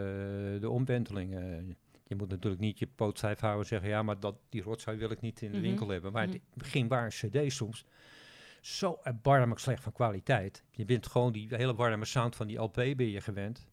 [0.60, 1.76] de omwentelingen.
[2.06, 4.96] Je moet natuurlijk niet je poot stijf houden en zeggen, ja, maar dat, die rotzooi
[4.96, 5.66] wil ik niet in de Mhm.
[5.66, 6.12] winkel hebben.
[6.12, 6.34] Maar Mhm.
[6.34, 7.84] in het begin waren cd's soms
[8.60, 10.64] zo erbarmelijk slecht van kwaliteit.
[10.70, 13.66] Je bent gewoon die hele warme sound van die LP ben je gewend.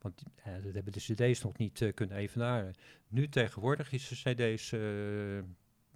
[0.00, 2.74] Want eh, dat hebben de cd's nog niet eh, kunnen evenaren.
[3.08, 4.14] Nu tegenwoordig is de
[4.54, 5.38] cd's, eh,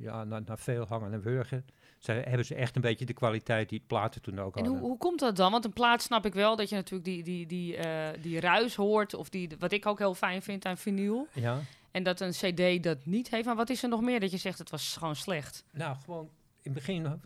[0.05, 1.65] ja, na, na veel hangen en wurgen,
[2.05, 4.81] zij, hebben ze echt een beetje de kwaliteit die platen toen ook En hadden.
[4.81, 5.53] hoe, hoe komt dat dan?
[5.53, 8.75] Want een plaat snap ik wel dat je natuurlijk die, die, die, eh, die ruis
[8.75, 9.15] hoort.
[9.15, 11.29] Of die, wat ik ook heel fijn vind aan vinyl.
[11.33, 13.47] Ja, En dat een cd dat niet heeft.
[13.47, 15.65] Maar wat is er nog meer dat je zegt het was gewoon slecht?
[15.73, 16.25] nou gewoon,
[16.63, 17.21] in het begin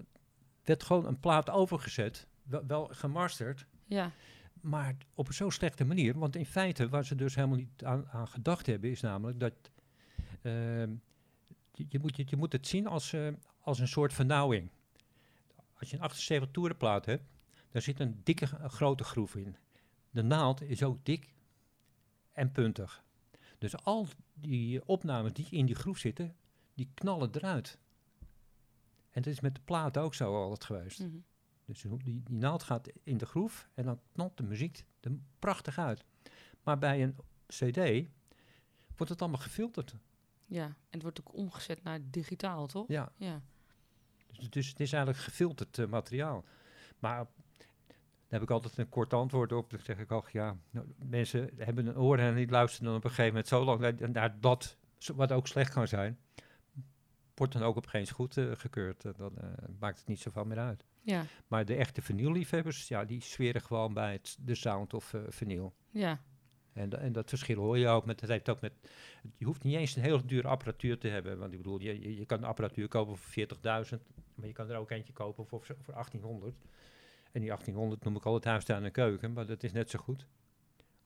[0.65, 4.13] werd gewoon een plaat overgezet, wel, wel gemasterd, Ja,
[4.61, 6.19] maar op een zo slechte manier.
[6.19, 9.55] Want in feite, waar ze dus helemaal niet aan, aan gedacht hebben, is namelijk dat
[10.43, 10.91] ehm,
[11.73, 13.29] je, je, moet, je, je moet het zien als, eh,
[13.69, 14.71] als een soort vernauwing.
[15.75, 17.25] Als je een 78 toerenplaat hebt,
[17.71, 19.57] daar zit een dikke een grote groef in.
[20.11, 21.35] De naald is ook dik
[22.33, 23.05] en puntig.
[23.59, 26.37] Dus al die opnames die in die groef zitten,
[26.75, 27.79] die knallen eruit.
[29.11, 30.99] En dat is met de plaat ook zo altijd geweest.
[31.01, 31.17] mhm.
[31.65, 35.13] Dus die, die die naald gaat in de groef en dan knalt de muziek er
[35.39, 36.05] prachtig uit.
[36.63, 38.09] Maar bij een cd
[38.97, 39.95] wordt het allemaal gefilterd.
[40.47, 40.65] ja.
[40.65, 42.89] En het wordt ook omgezet naar digitaal, toch?
[42.89, 43.43] Ja, Ja.
[44.51, 46.45] Dus, het is eigenlijk gefilterd eh, materiaal.
[46.99, 49.71] Maar daar heb ik altijd een kort antwoord op.
[49.71, 53.05] Dan zeg ik ook, ja, nou, mensen hebben een oor en die luisteren dan op
[53.05, 54.77] een gegeven moment zo lang naar, naar dat,
[55.15, 56.19] wat ook slecht kan zijn.
[57.35, 59.03] Wordt dan ook op geen goed eh, gekeurd.
[59.17, 59.49] Dan eh,
[59.79, 60.85] maakt het niet zoveel meer uit.
[61.03, 65.21] Ja, Maar de echte vinylliefhebbers, ja, die zweren gewoon bij het, de sound of eh
[65.29, 65.75] vinyl.
[65.91, 66.21] ja.
[66.79, 68.73] En, en dat verschil hoor je ook met, heeft ook met,
[69.37, 71.39] je hoeft niet eens een hele dure apparatuur te hebben.
[71.39, 74.03] Want ik bedoel, je, je, kan een apparatuur kopen voor 40.000,
[74.35, 76.55] maar je kan er ook eentje kopen voor, voor 1800.
[77.33, 80.27] En die 1800 noem ik altijd huistuin en keuken, maar dat is net zo goed.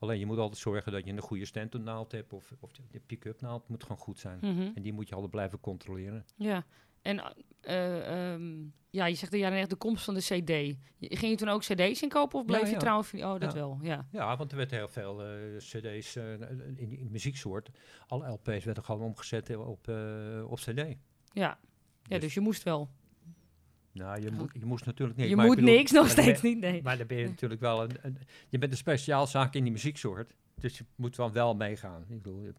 [0.03, 3.41] Alleen je moet altijd zorgen dat je een goede stentonaald hebt of, of de, pick-up
[3.41, 4.39] naald moet gewoon goed zijn.
[4.41, 4.71] Mhm.
[4.75, 6.25] En die moet je altijd blijven controleren.
[6.37, 6.65] Ja,
[7.03, 7.23] en
[7.61, 10.77] eh, ehm, ja, je zegt de jaren echt de komst van de CD.
[11.19, 12.79] Ging je toen ook CD's inkopen of bleef je ja.
[12.79, 13.03] trouw?
[13.03, 13.59] van- Oh, dat Ja.
[13.59, 14.07] wel, ja.
[14.13, 16.33] Ja, want er werd heel veel eh, cd's eh,
[16.77, 17.71] in, die- in muzieksoort.
[18.07, 19.89] Alle LP's werden gewoon omgezet op,
[20.49, 20.67] op cd.
[20.77, 20.95] Ja.
[21.33, 21.59] ja,
[22.09, 22.89] Dus- dus je moest wel.
[23.93, 25.29] Nou, je, moet, je moest natuurlijk niet.
[25.29, 26.83] je maar moet bedoel, niks, nog steeds ben- niet, nee.
[26.83, 30.35] Maar dan ben je natuurlijk wel een, een- Je bent een speciaalzaak in die muzieksoort.
[30.55, 32.05] Dus je moet wel wel meegaan.
[32.09, 32.53] Ik bedoel, je,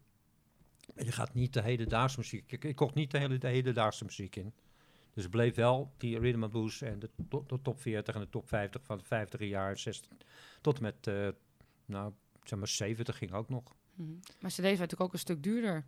[1.04, 2.52] je gaat niet de hedendaagse muziek.
[2.52, 4.52] Ik, ik kocht niet de hele de hedendaagse muziek in.
[5.14, 8.20] Dus het bleef wel die rhythm and blues en de, to- de top 40 en
[8.20, 10.10] de top 50 van de 50 jaar, 60
[10.60, 11.28] tot en met, eh,
[11.86, 12.12] nou,
[12.44, 13.62] zeg maar 70 ging ook nog.
[13.94, 14.10] Mhm.
[14.40, 15.84] Maar CD's waren natuurlijk ook een stuk duurder.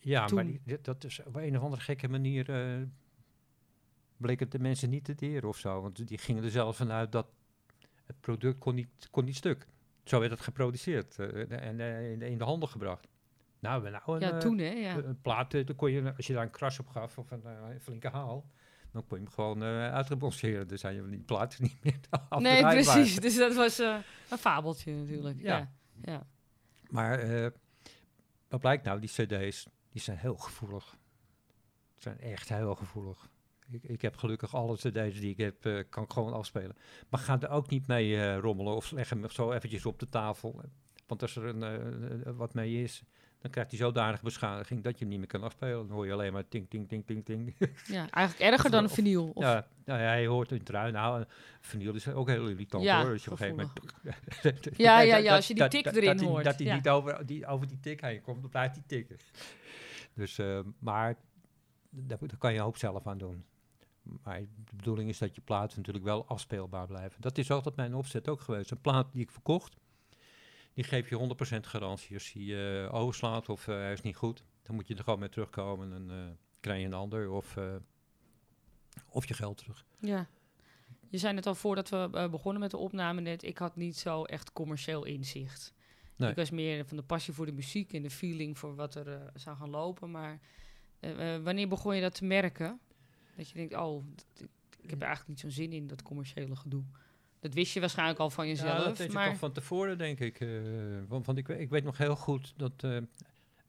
[0.00, 2.82] Ja, maar die- dat is op een of andere gekke manier eh,
[4.16, 5.80] bleek het de mensen niet te deren of zo.
[5.80, 7.26] Want die gingen er zelf vanuit dat
[8.04, 9.66] het product kon niet, kon niet stuk.
[10.04, 13.08] Zo werd het geproduceerd eh, en eh, in, de, handel gebracht.
[13.58, 14.96] Nou, we nou een, Ja, eh, toen hè, ja.
[14.96, 18.08] een plaat, dan kon je, als je daar een kras op gaf of een, flinke
[18.08, 18.50] haal,
[18.92, 20.68] dan kon je hem gewoon uh, uitgebonseren.
[20.68, 23.16] Dus zijn je die platen niet meer af Nee, precies.
[23.16, 25.40] Dus dat was een fabeltje natuurlijk.
[25.40, 25.58] Ja.
[25.58, 25.72] Ja.
[26.02, 26.26] ja.
[26.94, 27.50] Maar eh,
[28.48, 30.96] wat blijkt nou, die cd's, die zijn heel gevoelig.
[31.96, 33.28] zijn echt heel gevoelig.
[33.70, 36.76] Ik, ik heb gelukkig alle cd's die ik heb, eh, kan ik gewoon afspelen.
[37.08, 40.08] Maar ga er ook niet mee eh, rommelen of leg hem zo eventjes op de
[40.08, 40.60] tafel.
[41.06, 43.02] Want als er een, eh, wat mee is,
[43.38, 45.86] dan krijgt hij zodanige beschadiging dat je hem niet meer kan afspelen.
[45.86, 47.56] Dan hoor je alleen maar ting, ting, ting, ting, ting.
[47.86, 49.30] Ja, eigenlijk erger dan een vinyl.
[49.34, 50.92] Of, Ja, nou ja, je hoort in het trui.
[50.92, 51.26] Nou, een
[51.60, 53.12] vinyl is ook heel irritant Ja, hoor.
[53.12, 53.70] Als je op een gegeven
[54.42, 54.76] moment...
[54.78, 56.56] Ja, ja, dat- ja, als je die dat- tik dat- erin dat die- hoort, Dat
[56.58, 56.74] hij ja.
[56.74, 59.16] niet over die, over die tik heen komt, dan blijft hij tikken.
[60.14, 60.36] Dus,
[60.78, 61.16] maar
[61.90, 63.44] daar, daar kan je een hoop zelf aan doen.
[64.04, 67.20] Maar de bedoeling is dat je platen natuurlijk wel afspeelbaar blijven.
[67.20, 68.70] Dat is altijd mijn opzet ook geweest.
[68.70, 69.76] Een plaat die ik verkocht,
[70.74, 72.14] die geef je 100% garantie.
[72.14, 75.18] Als hij eh, overslaat of eh, hij is niet goed, dan moet je er gewoon
[75.18, 76.16] mee terugkomen en eh,
[76.60, 77.58] krijg je een ander of,
[79.08, 79.84] of je geld terug.
[79.98, 80.28] Ja.
[81.08, 84.24] Je zei net al voordat we begonnen met de opname net, ik had niet zo
[84.24, 85.74] echt commercieel inzicht.
[86.16, 86.30] Nee.
[86.30, 89.30] Ik was meer van de passie voor de muziek en de feeling voor wat er
[89.34, 90.10] zou gaan lopen.
[90.10, 90.40] Maar
[91.42, 92.80] wanneer begon je dat te merken?
[93.36, 94.04] Dat je denkt, oh,
[94.80, 96.82] ik, heb er eigenlijk niet zo'n zin in, dat commerciële gedoe.
[97.40, 98.78] Dat wist je waarschijnlijk al van jezelf.
[98.78, 100.40] Ja, dat weet maar ik al van tevoren, denk ik.
[100.40, 100.48] eh,
[101.08, 102.72] want want ik, we- ik weet nog heel goed dat...
[102.84, 102.98] eh,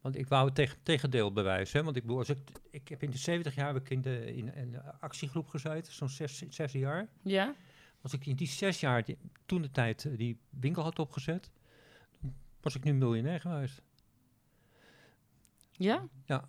[0.02, 1.78] want ik wou het tegen, tegendeel bewijzen.
[1.80, 2.38] Hè, want ik bedoel, als ik,
[2.70, 6.10] ik heb in de 70 jaar heb ik in, de, in een actiegroep gezeten, zo'n
[6.10, 7.08] zes, zes jaar.
[7.22, 7.56] ja?
[8.02, 11.50] Als ik in die zes jaar, die, toen de tijd, eh, die winkel had opgezet,
[12.62, 13.82] was ik nu miljonair geweest.
[15.72, 16.08] Ja?
[16.26, 16.48] Ja.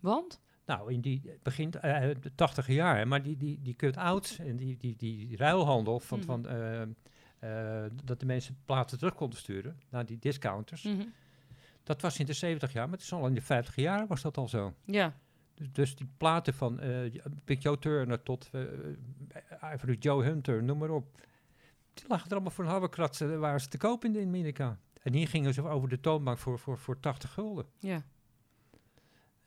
[0.00, 0.40] Want?
[0.66, 4.76] Nou, in die begin eh, de tachtige jaren, maar die, die, die cut-out en die,
[4.76, 6.26] die, die ruilhandel van, Mhm.
[6.26, 10.82] van eh, eh, dat de mensen platen terug konden sturen naar die discounters.
[10.82, 11.02] Mhm.
[11.82, 14.22] Dat was in de 70 jaar, maar het is al in de 50 jaar was
[14.22, 14.74] dat al zo.
[14.84, 15.14] Ja.
[15.54, 17.12] Dus, dus die platen van eh
[17.44, 21.22] Big Joe Turner tot eh Ivory Joe Hunter, noem maar op.
[21.94, 24.78] Die lagen er allemaal voor een haverkrat, eh, waren ze te koop in, in Amerika.
[25.02, 27.66] En hier gingen ze over de toonbank voor, voor, voor 80 gulden.
[27.78, 28.02] ja.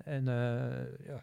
[0.07, 1.21] En eh, ja,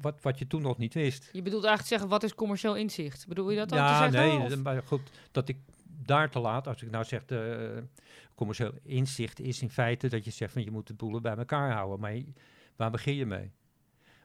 [0.00, 1.28] wat, wat je toen nog niet wist.
[1.32, 3.26] Je bedoelt eigenlijk zeggen, wat is commercieel inzicht?
[3.28, 4.38] Bedoel je dat dan te ja, zeggen?
[4.38, 7.82] nee, of- maar goed, dat ik daar te laat, als ik nou zeg, de,
[8.34, 11.72] commercieel inzicht is in feite dat je zegt van je moet de boelen bij elkaar
[11.72, 12.00] houden.
[12.00, 12.32] Maar je-
[12.76, 13.50] waar begin je mee?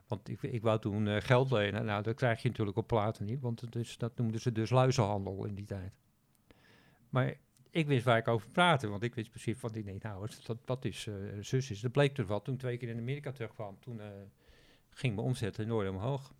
[0.07, 1.85] Want ik, ik wou toen eh, geld lenen.
[1.85, 4.69] Nou, dat krijg je natuurlijk op platen niet, want het is, dat noemden ze dus
[4.69, 5.91] luizenhandel in die tijd.
[7.09, 7.33] Maar
[7.71, 10.57] ik wist waar ik over praatte, want ik wist precies van die nee, nou, dat,
[10.65, 11.79] dat is eh zus is.
[11.79, 13.79] Dat bleek dus wel toen ik twee keer in Amerika terugkwam.
[13.79, 14.07] Toen eh,
[14.89, 16.33] ging mijn omzet enorm omhoog.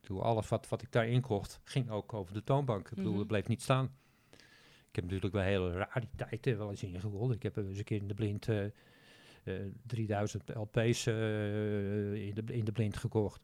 [0.00, 2.88] Toen alles wat, wat ik daar inkocht, ging ook over de toonbank.
[2.88, 3.18] Ik bedoel, Mhm.
[3.18, 3.94] het bleef niet staan.
[4.88, 7.32] Ik heb natuurlijk wel hele rariteiten wel eens ingerold.
[7.34, 8.64] Ik heb er eens een keer in de blind eh,
[9.86, 13.40] 3000 LP's in, de, in de blind gekocht.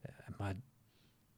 [0.00, 0.54] Eh, maar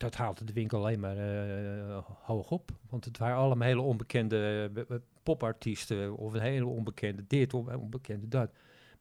[0.03, 2.71] dat haalde de winkel alleen maar eh, hoog op.
[2.89, 6.17] Want het waren allemaal hele onbekende eh, popartiesten.
[6.17, 8.53] Of een hele onbekende dit, of een onbekende dat.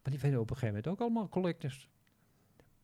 [0.04, 1.90] Maar die werden op een gegeven moment ook allemaal collectors.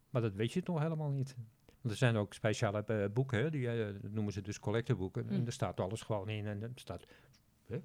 [0.10, 1.36] Maar dat weet je nog helemaal niet.
[1.66, 3.70] Want er zijn ook speciale eh, boeken, hè, die
[4.10, 5.26] noemen ze dus collectorboeken.
[5.26, 5.30] Mm.
[5.30, 6.46] En daar staat alles gewoon in.
[6.46, 7.06] En er staat.
[7.66, 7.82] Hè?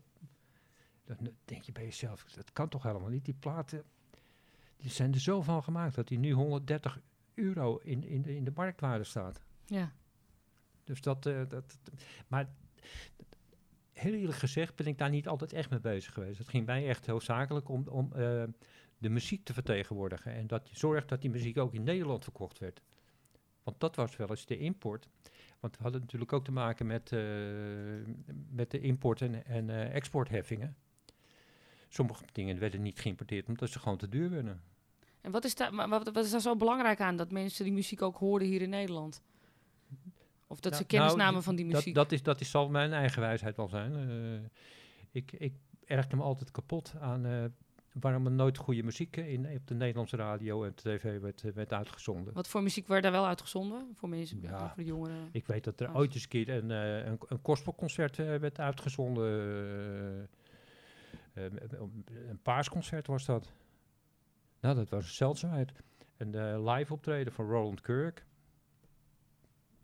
[1.05, 3.25] Dan denk je bij jezelf, dat kan toch helemaal niet.
[3.25, 3.85] Die platen,
[4.77, 7.01] die zijn er zo van gemaakt dat die nu 130
[7.35, 9.40] euro in, in, de, in de marktwaarde staat.
[9.66, 9.92] Ja.
[10.85, 11.79] Dus dat, eh, dat,
[12.27, 12.49] maar
[13.92, 16.38] heel eerlijk gezegd ben ik daar niet altijd echt mee bezig geweest.
[16.38, 18.42] Het ging mij echt hoofdzakelijk om, om eh,
[18.99, 20.33] de muziek te vertegenwoordigen.
[20.33, 22.81] En dat je zorgt dat die muziek ook in Nederland verkocht werd.
[23.62, 25.09] Want dat was wel eens de import.
[25.61, 27.21] Want we hadden natuurlijk ook te maken met, eh,
[28.51, 30.77] met de import- en, en exportheffingen.
[31.88, 34.62] Sommige dingen werden niet geïmporteerd omdat ze gewoon te duur werden.
[35.21, 38.16] En wat is, daar, wat is daar zo belangrijk aan dat mensen die muziek ook
[38.16, 39.23] hoorden hier in Nederland?
[40.53, 41.95] Of dat Nou, ze kennis nou, namen van die Dat, muziek?
[41.95, 43.95] dat, is, dat is, zal mijn eigen wijsheid wel zijn.
[43.97, 44.49] Eh,
[45.11, 47.45] ik, ik ergde me altijd kapot aan eh,
[47.93, 51.73] waarom er nooit goede muziek in, op de Nederlandse radio en tv werd, eh, werd
[51.73, 52.35] uitgezonden.
[52.35, 53.91] Wat voor muziek werd daar wel uitgezonden?
[53.95, 54.59] Voor mensen, Ja.
[54.67, 55.29] voor de jongeren?
[55.33, 55.97] Ik weet dat er Oh.
[55.97, 60.29] ooit eens een keer een, eh, een, een gospelconcert werd uitgezonden.
[61.35, 61.45] eh,
[62.29, 63.53] een paarsconcert was dat.
[64.61, 65.73] Nou, dat was een zeldzaamheid.
[66.17, 68.25] Een live optreden van Roland Kirk.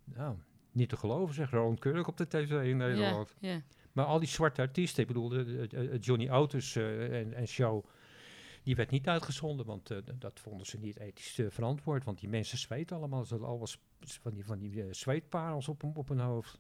[0.05, 0.37] Nou,
[0.79, 3.35] niet te geloven zeg, Roland op de tv in Nederland.
[3.41, 3.63] Ja, ja.
[3.93, 7.47] Maar al die zwarte artiesten, ik bedoel, de, de- de Johnny Autos eh, en, en
[7.49, 7.85] show,
[8.63, 12.05] die werd niet uitgezonden, want eh, dat vonden ze niet ethisch eh, verantwoord.
[12.05, 15.85] Want die mensen zweten allemaal, ze hadden alles van die, van die eh, zweetparels op,
[15.97, 16.59] op hun hoofd.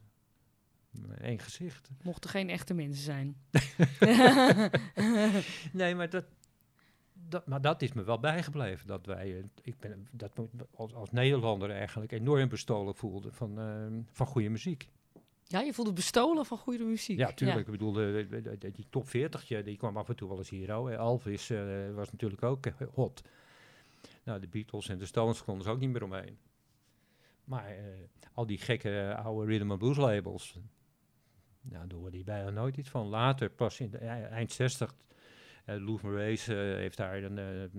[1.15, 1.91] Eén gezicht.
[2.03, 3.37] Mochten geen echte mensen zijn.
[5.73, 6.25] Nee, maar dat,
[7.29, 8.87] dat, maar dat is me wel bijgebleven.
[8.87, 10.33] Dat wij, eh, ik ben dat
[10.75, 14.89] als, als Nederlander eigenlijk enorm bestolen voelde van, eh, van goede muziek.
[15.45, 17.19] ja, je voelde bestolen van goede muziek.
[17.19, 17.67] Ja, tuurlijk.
[17.67, 18.27] Ik bedoel, de-
[18.59, 20.77] de- die top 40, die kwam af en toe wel eens hier.
[20.79, 20.93] Oh.
[20.93, 23.23] Elvis eh, was natuurlijk ook eh, hot.
[24.25, 26.39] Nou, de Beatles en de Stones konden ze ook niet meer omheen.
[27.45, 27.77] Maar eh,
[28.33, 30.59] al die gekke eh, oude rhythm and blues labels,
[31.61, 33.07] nou, daar hoorde je bijna nooit iets van.
[33.07, 35.08] Later, pas in de eind 60, Uh,
[35.77, 37.71] Lou Maurice heeft daar een,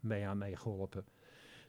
[0.00, 1.04] mee aan meegeholpen.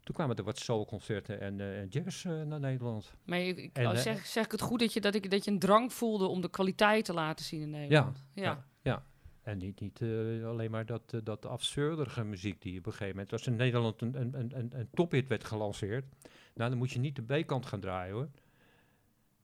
[0.04, 3.14] Toen kwamen er wat soulconcerten en uh, jazz naar Nederland.
[3.26, 5.60] Maar ik, en, zeg, zeg ik het goed dat je, dat, ik, dat je een
[5.60, 8.26] drang voelde om de kwaliteit te laten zien in Nederland?
[8.34, 8.66] Ja, ja.
[8.82, 9.04] ja,
[9.42, 10.02] En niet, niet
[10.44, 13.32] alleen maar dat, dat absurderige muziek die op een gegeven moment...
[13.32, 16.06] Als in Nederland een, een, een, een tophit werd gelanceerd...
[16.54, 18.30] Nou, dan moet je niet de B-kant gaan draaien, hoor.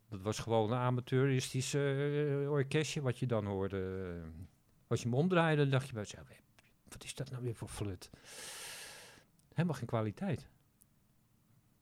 [0.10, 1.76] Dat was gewoon een amateuristisch
[2.48, 4.12] orkestje wat je dan hoorde.
[4.88, 6.28] Als je hem omdraaide, dan dacht je bij jezelf,
[6.90, 8.10] wat is dat nou weer voor flut?
[9.54, 10.48] Helemaal geen kwaliteit.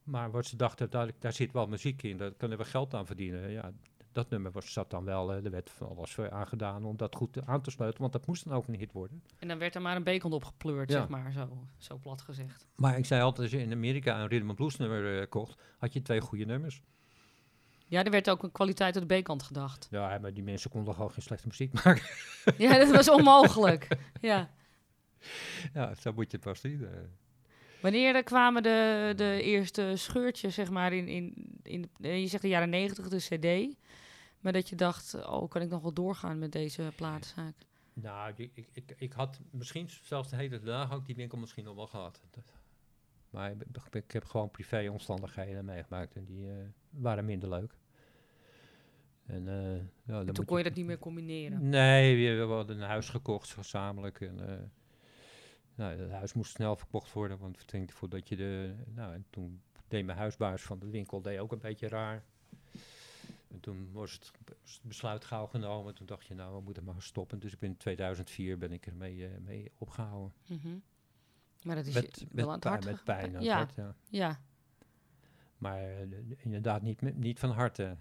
[0.03, 3.05] Maar wat ze dachten, daar, daar zit wel muziek in, daar kunnen we geld aan
[3.05, 3.49] verdienen.
[3.51, 3.71] Ja,
[4.11, 7.45] dat nummer was, zat dan wel, er werd van alles voor aangedaan om dat goed
[7.45, 9.23] aan te sluiten, want dat moest dan ook een hit worden.
[9.39, 12.67] En dan werd er maar een bekend op gepleurd, zeg maar, zo, zo plat gezegd.
[12.75, 15.61] Maar ik zei altijd, als je in Amerika een rhythm and blues nummer uh, kocht,
[15.77, 16.81] had je twee goede nummers.
[17.93, 19.87] Ja, er werd ook een kwaliteit op de B-kant gedacht.
[19.91, 22.03] Ja, maar die mensen konden gewoon geen slechte muziek maken.
[22.57, 23.87] ja, dat was onmogelijk.
[24.21, 24.49] ja.
[25.73, 26.81] Ja, zo moet je het pas zien.
[26.81, 26.89] Uh.
[27.81, 32.69] Wanneer kwamen de, de eerste scheurtjes, zeg maar, in, in, in, je zegt de jaren
[32.69, 33.77] negentig, de cd.
[34.39, 37.55] Maar dat je dacht, oh, kan ik nog wel doorgaan met deze platenzaak?
[37.93, 41.75] Nou, ik, ik, ik, had misschien zelfs de hele dag ook die winkel misschien nog
[41.75, 42.21] wel gehad.
[43.29, 43.57] Maar ik,
[43.91, 46.53] ik heb gewoon privé-omstandigheden meegemaakt en die uh,
[46.89, 47.73] waren minder leuk.
[49.25, 51.69] En, uh, ja, toen kon je, dat niet meer combineren?
[51.69, 54.21] Nee, we, hadden een huis gekocht gezamenlijk.
[54.21, 54.55] En, uh,
[55.75, 58.75] nou, het huis moest snel verkocht worden, want voordat je de...
[58.95, 62.23] Nou, en toen deed mijn huisbaas van de winkel deed ook een beetje raar.
[63.47, 64.31] En toen was het,
[64.81, 65.95] besluit gauw genomen.
[65.95, 67.39] Toen dacht je, nou, we moeten maar stoppen.
[67.39, 70.33] Dus in 2004 ben ik ermee uh, mee opgehouden.
[70.47, 70.81] Mm -hmm.
[71.63, 72.85] Maar dat is met, wel aan het hart.
[72.85, 73.59] Met pijn aan ja.
[73.59, 74.19] het hart, ja.
[74.19, 74.41] ja.
[75.57, 77.97] Maar uh, inderdaad niet, niet van harte.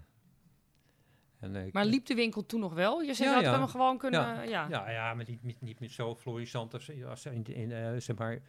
[1.43, 3.01] En, maar liep de winkel toen nog wel?
[3.01, 3.61] Je zei ja, dat ja.
[3.61, 4.21] we gewoon kunnen...
[4.21, 4.67] Ja, ja.
[4.69, 8.17] ja, ja maar niet, niet, niet meer zo florissant als, als in, in uh, zeg
[8.17, 8.41] maar...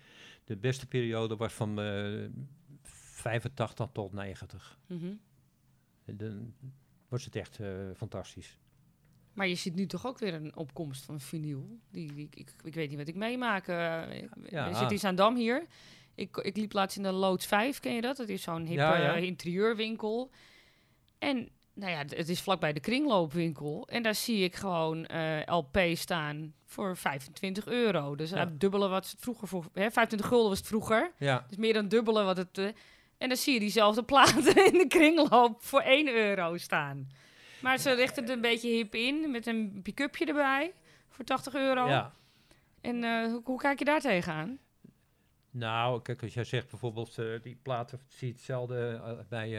[0.44, 1.76] De beste periode was van
[2.82, 4.78] 85 tot 90.
[4.86, 5.20] Mm -hmm.
[6.16, 6.48] De,
[7.08, 7.58] was het echt
[7.96, 8.58] fantastisch.
[9.34, 11.78] Maar je ziet nu toch ook weer een opkomst van vinyl.
[11.90, 13.68] Die, die ik, ik, weet niet wat ik meemaak.
[13.68, 14.68] Uh, ja.
[14.68, 15.66] Er zit in Zaandam hier.
[16.14, 18.16] Ik, ik liep laatst in de Loods 5, ken je dat?
[18.16, 19.14] Dat is zo'n hippe ja, ja.
[19.14, 20.30] interieurwinkel.
[21.18, 23.88] En nou ja, het is vlakbij de kringloopwinkel.
[23.88, 28.16] En daar zie ik gewoon uh, LP staan voor 25 euro.
[28.16, 28.44] Dus ja.
[28.44, 29.64] dubbele wat het vroeger voor...
[29.72, 31.12] Hè, 25 gulden was het vroeger.
[31.18, 31.46] Ja.
[31.48, 32.58] Dus meer dan dubbele wat het...
[32.58, 32.66] Uh,
[33.18, 37.08] en dan zie je diezelfde platen in de kringloop voor 1 euro staan.
[37.60, 40.72] Maar ze richten het een beetje hip in met een pick-upje erbij
[41.08, 41.88] voor 80 euro.
[41.88, 42.12] Ja.
[42.80, 44.58] En uh, hoe, hoe, kijk je daar tegenaan?
[45.50, 49.50] Nou, kijk, als jij zegt bijvoorbeeld uh, die platen, zie je hetzelfde bij,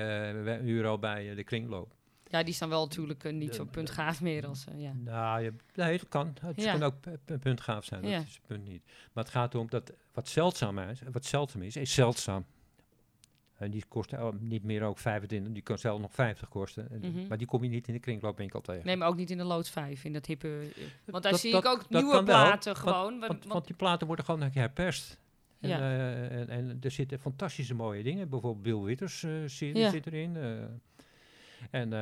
[0.43, 1.93] bij euro bij de kringloop.
[2.35, 4.65] Ja, die staan wel natuurlijk niet zo puntgaaf meer als...
[4.75, 4.93] ja.
[4.93, 6.35] Nou, je, nee, dat kan.
[6.41, 6.71] Het ja.
[6.71, 6.95] kan ook
[7.39, 8.19] puntgaaf zijn, dat ja.
[8.19, 8.83] is het punt niet.
[9.13, 12.45] Maar het gaat erom dat wat zeldzaam is, wat zeldzaam is, is zeldzaam.
[13.57, 16.87] En die kost oh, niet meer ook 25, die kan zelf nog 50 kosten.
[16.91, 17.27] Mm -hmm.
[17.27, 18.85] Maar die kom je niet in de kringloopwinkel tegen.
[18.85, 20.67] Nee, maar ook niet in de loods 5, in dat hippe...
[21.05, 23.19] Want daar dat, zie dat, ik ook nieuwe platen wel, gewoon.
[23.19, 25.19] Want, want, want, die platen worden gewoon herperst.
[25.59, 25.79] En, ja.
[25.79, 28.29] uh, en, en, er zitten fantastische mooie dingen.
[28.29, 29.89] Bijvoorbeeld Bill Withers uh, serie ja.
[29.89, 30.35] zit erin.
[30.35, 30.63] Uh,
[31.71, 31.93] en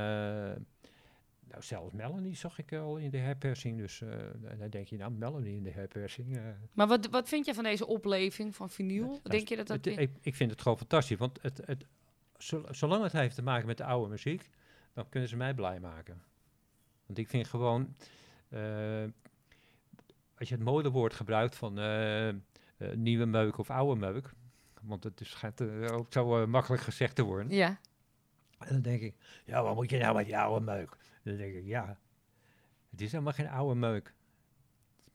[1.53, 3.77] nou, zelfs Melanie zag ik al in de herpersing.
[3.77, 4.09] Dus uh,
[4.57, 6.35] dan denk je, nou, Melanie in de herpersing.
[6.35, 6.41] Uh.
[6.73, 9.19] Maar wat, wat vind je van deze opleving van vinyl?
[9.23, 9.85] denk je dat dat...
[9.85, 11.17] Het, ik, ik, vind het gewoon fantastisch.
[11.17, 11.85] Want het, het,
[12.69, 14.49] zolang het heeft te maken met de oude muziek,
[14.93, 16.21] dan kunnen ze mij blij maken.
[17.05, 17.95] Want ik vind gewoon...
[20.37, 21.73] Als je het modewoord gebruikt van
[22.93, 24.33] nieuwe meuk of oude meuk...
[24.81, 27.49] Want het is, gaat ook zo makkelijk gezegd te worden.
[27.49, 27.79] Ja.
[28.65, 30.97] En dan denk ik, ja, wat moet je nou met die oude meuk?
[31.23, 31.99] Dan denk ik, ja,
[32.89, 34.13] het is helemaal geen oude meuk.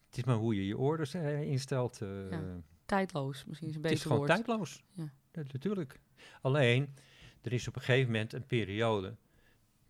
[0.06, 2.00] Het is maar hoe je je orders uh, instelt.
[2.02, 2.42] Uh, ja,
[2.86, 5.12] tijdloos, misschien is een beetje Het is gewoon tijdloos, ja.
[5.32, 6.00] natuurlijk.
[6.40, 6.94] Alleen,
[7.42, 9.16] er is op een gegeven moment een periode...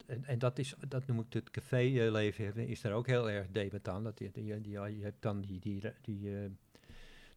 [0.07, 3.89] En, en dat, is, dat noem ik het caféleven, is daar ook heel erg debet
[3.89, 4.05] aan.
[4.05, 6.51] Dat die, die, die, je hebt dan die, die, die uh,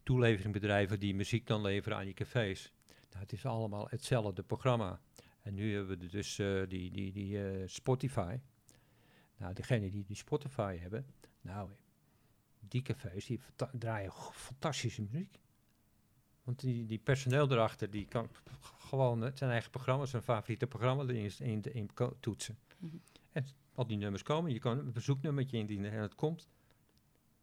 [0.04, 2.72] toeleveringbedrijven die muziek dan leveren aan die cafés.
[3.10, 5.00] Nou, het is allemaal hetzelfde programma.
[5.42, 8.38] En nu hebben we dus uh, die, die, die uh, Spotify.
[9.38, 11.06] Nou, degene die die Spotify hebben,
[11.42, 11.70] nou,
[12.60, 13.40] die cafés die
[13.72, 15.40] draaien fantastische muziek.
[16.44, 18.30] Want die, die personeel erachter, die kan
[18.80, 21.90] gewoon zijn eigen programma, zijn favoriete programma erin in, in, in
[22.20, 22.58] toetsen.
[22.78, 23.02] Mm -hmm.
[23.32, 26.50] En al die nummers komen, je kan een bezoeknummertje indienen en het komt.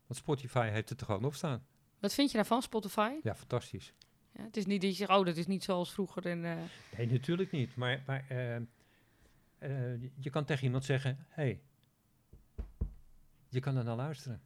[0.07, 1.66] Want Spotify heeft het er gewoon op staan.
[1.99, 3.11] Wat vind je daarvan, Spotify?
[3.22, 3.92] Ja, fantastisch.
[4.33, 6.26] Ja, het is niet dat je zegt, oh, dat is niet zoals vroeger.
[6.26, 6.57] En, uh...
[6.97, 7.76] Nee, natuurlijk niet.
[7.76, 11.61] Maar, maar uh, uh, je kan tegen iemand zeggen, hey,
[13.49, 14.41] je kan er naar luisteren.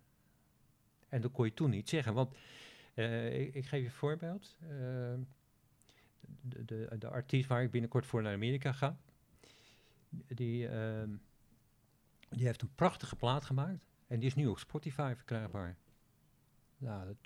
[1.09, 2.15] En dat kon je toen niet zeggen.
[2.15, 2.35] Want
[2.95, 4.57] eh, ik, ik geef je een voorbeeld.
[4.61, 4.69] Eh,
[6.41, 8.97] de, de, de artiest waar ik binnenkort voor naar Amerika ga,
[10.11, 11.11] die, ehm,
[12.29, 13.87] die heeft een prachtige plaat gemaakt.
[14.07, 15.77] En die is nu op Spotify verkrijgbaar.
[16.79, 17.17] Nou, dat,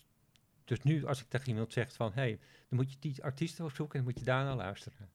[0.66, 2.38] dus nu als ik tegen iemand zeg van, hé, hey,
[2.68, 5.10] dan moet je die artiesten opzoeken en dan moet je daarna luisteren.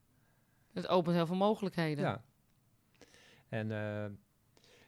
[0.73, 2.03] Het opent heel veel mogelijkheden.
[2.03, 2.23] Ja.
[3.49, 3.77] En eh,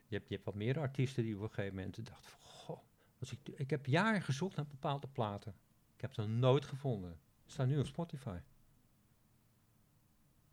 [0.07, 2.80] je, hebt, je hebt wat meer artiesten die op een gegeven moment dachten van, goh,
[3.20, 5.55] als ik, ik heb jaren gezocht naar bepaalde platen.
[5.95, 7.20] Ik heb ze nooit gevonden.
[7.45, 8.38] Ze staan nu op Spotify.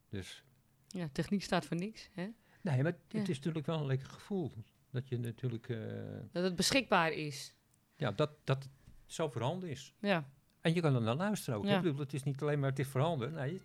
[0.09, 0.45] Dus,
[0.89, 2.09] Ja, techniek staat voor niks.
[2.13, 2.29] Hè?
[2.61, 3.19] nee, maar Ja.
[3.19, 4.53] het is natuurlijk wel een lekker gevoel.
[4.91, 5.79] Dat je natuurlijk, eh,
[6.33, 7.55] Dat het beschikbaar is.
[7.97, 8.69] ja, dat, dat
[9.13, 9.93] zo voorhanden is.
[9.99, 10.25] Ja.
[10.61, 11.65] En je kan er naar luisteren ook.
[11.65, 11.77] Ja.
[11.77, 13.33] Ik bedoel, het is niet alleen maar het is voorhanden.
[13.33, 13.61] Nee, je,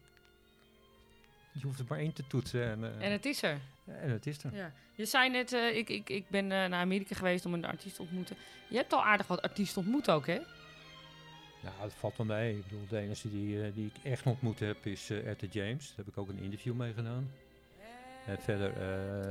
[1.52, 3.60] je hoeft er maar één te toetsen en, eh, En het is er.
[3.86, 4.56] en het is er.
[4.56, 4.72] Ja.
[4.96, 7.96] Je zei net, eh, ik, ik, ik ben eh, naar Amerika geweest om een artiest
[7.96, 8.36] te ontmoeten.
[8.70, 10.40] Je hebt al aardig wat artiesten ontmoet ook, hè?
[11.64, 12.58] Nou, het valt wel mee.
[12.58, 15.88] Ik bedoel, de enige die, die ik echt ontmoet heb is Etta James.
[15.88, 17.32] Daar heb ik ook een interview mee gedaan.
[18.26, 18.74] En verder...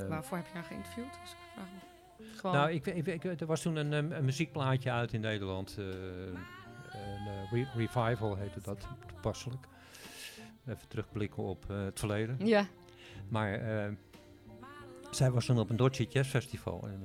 [0.09, 1.19] Waarvoor heb je haar geïnterviewd?
[1.21, 1.94] Als ik vraag?
[2.37, 2.57] Gewoon.
[2.57, 5.77] nou, ik, ik, ik- er was toen een, een muziekplaatje uit in Nederland.
[5.79, 9.67] eh, een eh, re- revival heette dat, toepasselijk.
[10.67, 12.47] Even terugblikken op eh, het verleden.
[12.47, 12.67] ja.
[13.29, 13.61] Maar
[15.11, 16.89] zij was toen op een Dodge Jazz Festival.
[16.89, 17.03] En,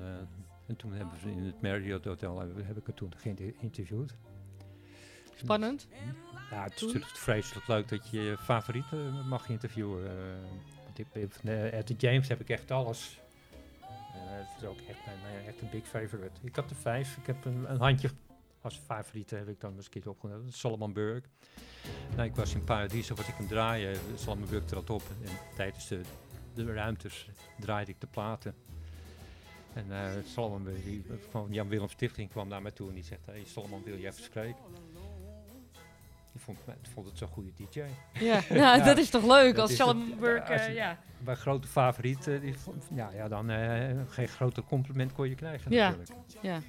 [0.68, 4.16] en toen hebben we in het Marriott Hotel heb, heb ik haar toen geïnterviewd.
[5.36, 5.88] Spannend.
[6.51, 10.12] Ja, het is natuurlijk vreselijk leuk dat je je favorieten mag interviewen.
[11.43, 13.20] Etta James heb ik echt alles.
[14.40, 14.80] Eh, het is ook
[15.46, 16.40] echt, een big favorite.
[16.42, 17.18] Ik had er vijf.
[17.18, 18.10] Ik heb een, een handje
[18.62, 20.46] als favoriete heb ik dan keer opgenomen.
[20.46, 21.28] Dat Solomon Burke.
[22.16, 23.98] Nou, ik was in Paradiso, wat ik hem draaien.
[24.16, 25.04] Solomon Burke trad op.
[25.24, 26.02] En tijdens de,
[26.54, 27.30] de ruimtes
[27.60, 28.56] draaide ik de platen.
[29.74, 33.26] En eh Solomon die, van Jan Willem Stichting kwam naar mij toe en die zegt...
[33.26, 34.62] Hey Solomon, wil je even spreken?
[36.34, 36.60] Ik vond,
[36.94, 37.80] vond het zo'n goede DJ.
[38.14, 40.76] Ja, nou, Ja, dat is toch leuk als is Schallenburg, het.
[40.76, 41.00] Ja.
[41.24, 45.36] Mijn grote favoriet, eh, die vond- ja, ja, dan eh, geen groter compliment kon je
[45.36, 45.90] krijgen Ja.
[45.90, 46.20] natuurlijk.
[46.42, 46.60] Ja,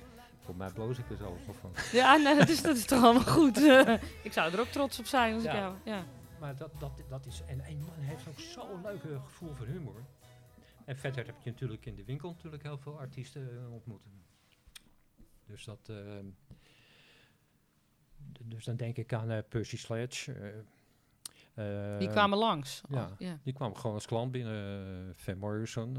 [0.41, 1.71] Voor mij bloos ik er zo van.
[1.93, 3.57] ja nou, dat, is, dat is toch allemaal goed.
[4.23, 5.75] ik zou er ook trots op zijn als ik jou...
[5.85, 6.05] Ja.
[6.41, 9.67] Maar dat, dat, dat is, en een man heeft ook zo'n leuk eh, gevoel voor
[9.67, 10.05] humor.
[10.85, 14.03] En verder heb je natuurlijk in de winkel natuurlijk heel veel artiesten eh, ontmoet.
[15.47, 15.97] Dus dat, eh,
[18.45, 20.33] dus dan denk ik aan eh, Percy Sledge.
[21.55, 22.83] eh, Die eh, kwamen langs.
[22.89, 23.11] ja.
[23.21, 23.29] Oh.
[23.43, 25.15] Die kwam gewoon als klant binnen.
[25.17, 25.97] Van Morrison.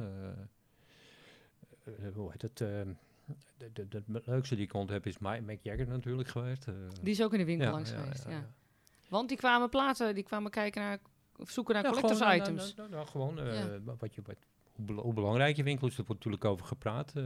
[2.14, 2.58] hoe heet het?
[2.58, 6.66] de, de, leukste die ik ontdekt heb is Mi- Mick Jagger natuurlijk geweest.
[7.02, 8.50] Die is ook in de winkel Ja, langs ja, geweest, ja.
[9.10, 11.00] Want die kwamen platen, die kwamen kijken naar...
[11.38, 12.76] Of zoeken naar collectors nou, items.
[12.76, 13.36] nou, nou, nou, gewoon
[14.00, 14.38] wat je, wat,
[14.76, 17.16] hoe, hoe belangrijk je winkel is, daar wordt natuurlijk over gepraat.
[17.16, 17.24] eh,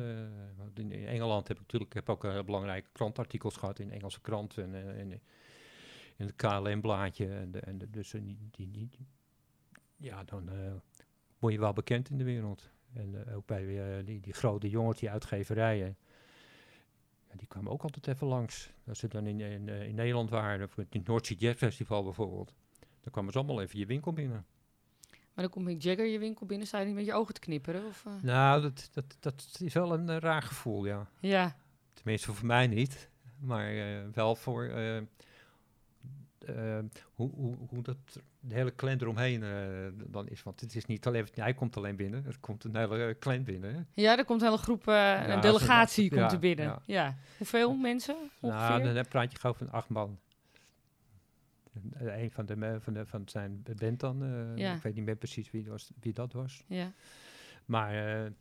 [0.73, 4.57] in, in Engeland heb ik natuurlijk heb ook eh, belangrijke krantartikels gehad in Engelse krant
[4.57, 5.11] en eh, in,
[6.15, 7.47] in het KLM-blaadje.
[7.51, 8.21] De, en dus eh,
[8.51, 8.89] die, die,
[9.97, 10.73] ja, dan eh,
[11.39, 12.69] word je wel bekend in de wereld.
[12.93, 15.97] En eh, ook bij eh, die, die grote jongens, die uitgeverijen.
[17.35, 18.71] Die kwamen ook altijd even langs.
[18.87, 22.53] Als ze dan in, in, eh, Nederland waren, voor het North Jazz Festival bijvoorbeeld.
[23.01, 24.45] Dan kwamen ze allemaal even je winkel binnen.
[25.35, 27.39] Maar dan komt Mick Jagger je winkel binnen, sta je niet met je ogen te
[27.39, 27.85] knipperen?
[27.85, 28.11] Of, eh?
[28.21, 31.07] Nou, dat, dat, dat is wel een eh, raar gevoel, ja.
[31.19, 31.55] Ja,
[31.93, 33.09] Tenminste, voor mij niet.
[33.39, 34.71] Maar eh, wel voor
[37.13, 37.97] hoe, hoe, hoe dat
[38.39, 39.43] de hele clan eromheen
[40.07, 40.43] dan is.
[40.43, 43.73] Want het is niet alleen, hij komt alleen binnen, er komt een hele clan binnen.
[43.75, 44.01] hè.
[44.01, 46.65] ja er komt een hele groep, een delegatie komt ja, er binnen.
[46.65, 46.81] ja.
[46.85, 47.17] Ja.
[47.37, 48.79] Hoeveel mensen ongeveer?
[48.79, 50.19] Nou, dan praat je gewoon van acht man.
[51.93, 54.75] Eh, Een van, de, van, de, van zijn band dan, eh, Ja.
[54.75, 56.63] ik weet niet meer precies wie, was, wie dat was.
[56.67, 56.91] ja.
[57.65, 58.31] Maar eh,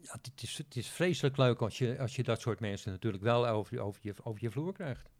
[0.00, 3.22] ja, het, is, het is vreselijk leuk als je, als je dat soort mensen natuurlijk
[3.22, 5.10] wel over, je- over, je, over je vloer krijgt.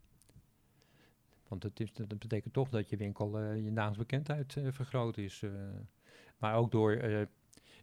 [1.48, 5.42] Want het is, dat betekent toch dat je winkel eh, je naamsbekendheid vergroot is.
[6.38, 6.92] maar ook door,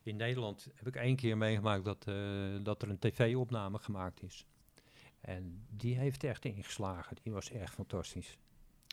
[0.04, 2.04] in Nederland heb ik één keer meegemaakt dat,
[2.64, 4.46] dat er een tv-opname gemaakt is.
[5.22, 7.18] En die heeft echt ingeslagen.
[7.24, 8.38] Die was echt fantastisch.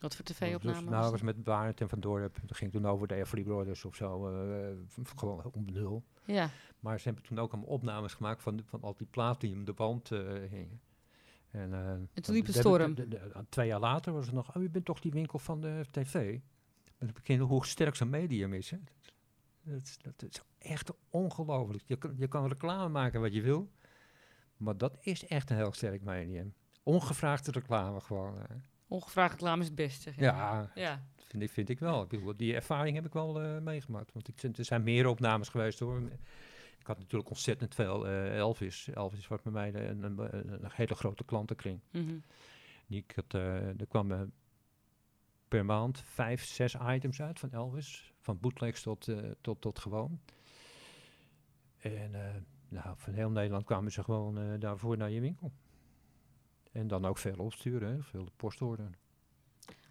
[0.01, 2.39] Wat voor Dus, tv-opname nou, dat was was met Barnett en Van Dorp.
[2.47, 4.29] Dat ging toen over de Everly Brothers of zo.
[4.29, 4.69] eh,
[5.17, 6.05] gewoon om nul.
[6.25, 9.57] Ja, Maar ze hebben toen ook allemaal opnames gemaakt van, van al die platen die
[9.59, 10.19] om de band eh,
[10.51, 10.81] hingen.
[11.51, 12.95] En, eh, toen liep het storm.
[12.95, 15.39] de- de- de- twee jaar later was het nog, oh, je bent toch die winkel
[15.39, 16.39] van de tv?
[16.99, 18.71] Met bekende hoe sterk zo'n medium is.
[18.71, 18.79] Hè?
[19.63, 21.83] Dat, is- dat is echt ongelooflijk.
[21.87, 23.71] Je kan, je kan reclame maken wat je wil,
[24.57, 26.55] maar dat is echt een heel sterk medium.
[26.83, 28.39] Ongevraagde reclame gewoon.
[28.39, 28.57] eh.
[28.89, 30.13] Ongevraagd reclame is het beste.
[30.17, 32.03] Ja, Ja, vind ik, vind ik wel.
[32.03, 34.13] Ik bedoel, die ervaring heb ik wel eh, meegemaakt.
[34.13, 36.01] Want ik, er zijn meer opnames geweest hoor.
[36.79, 38.89] Ik had natuurlijk ontzettend veel eh, Elvis.
[38.89, 41.81] Elvis was bij mij een, een, een, een hele grote klantenkring.
[42.87, 44.33] Die ik had, eh, er kwamen
[45.49, 48.13] per maand vijf, zes items uit van Elvis.
[48.21, 49.09] Van bootlegs tot,
[49.41, 50.21] tot, tot gewoon.
[51.79, 52.11] En
[52.69, 55.53] nou, van heel Nederland kwamen ze gewoon daarvoor naar je winkel.
[56.77, 58.95] En dan ook veel opsturen, hè, veel postorderen.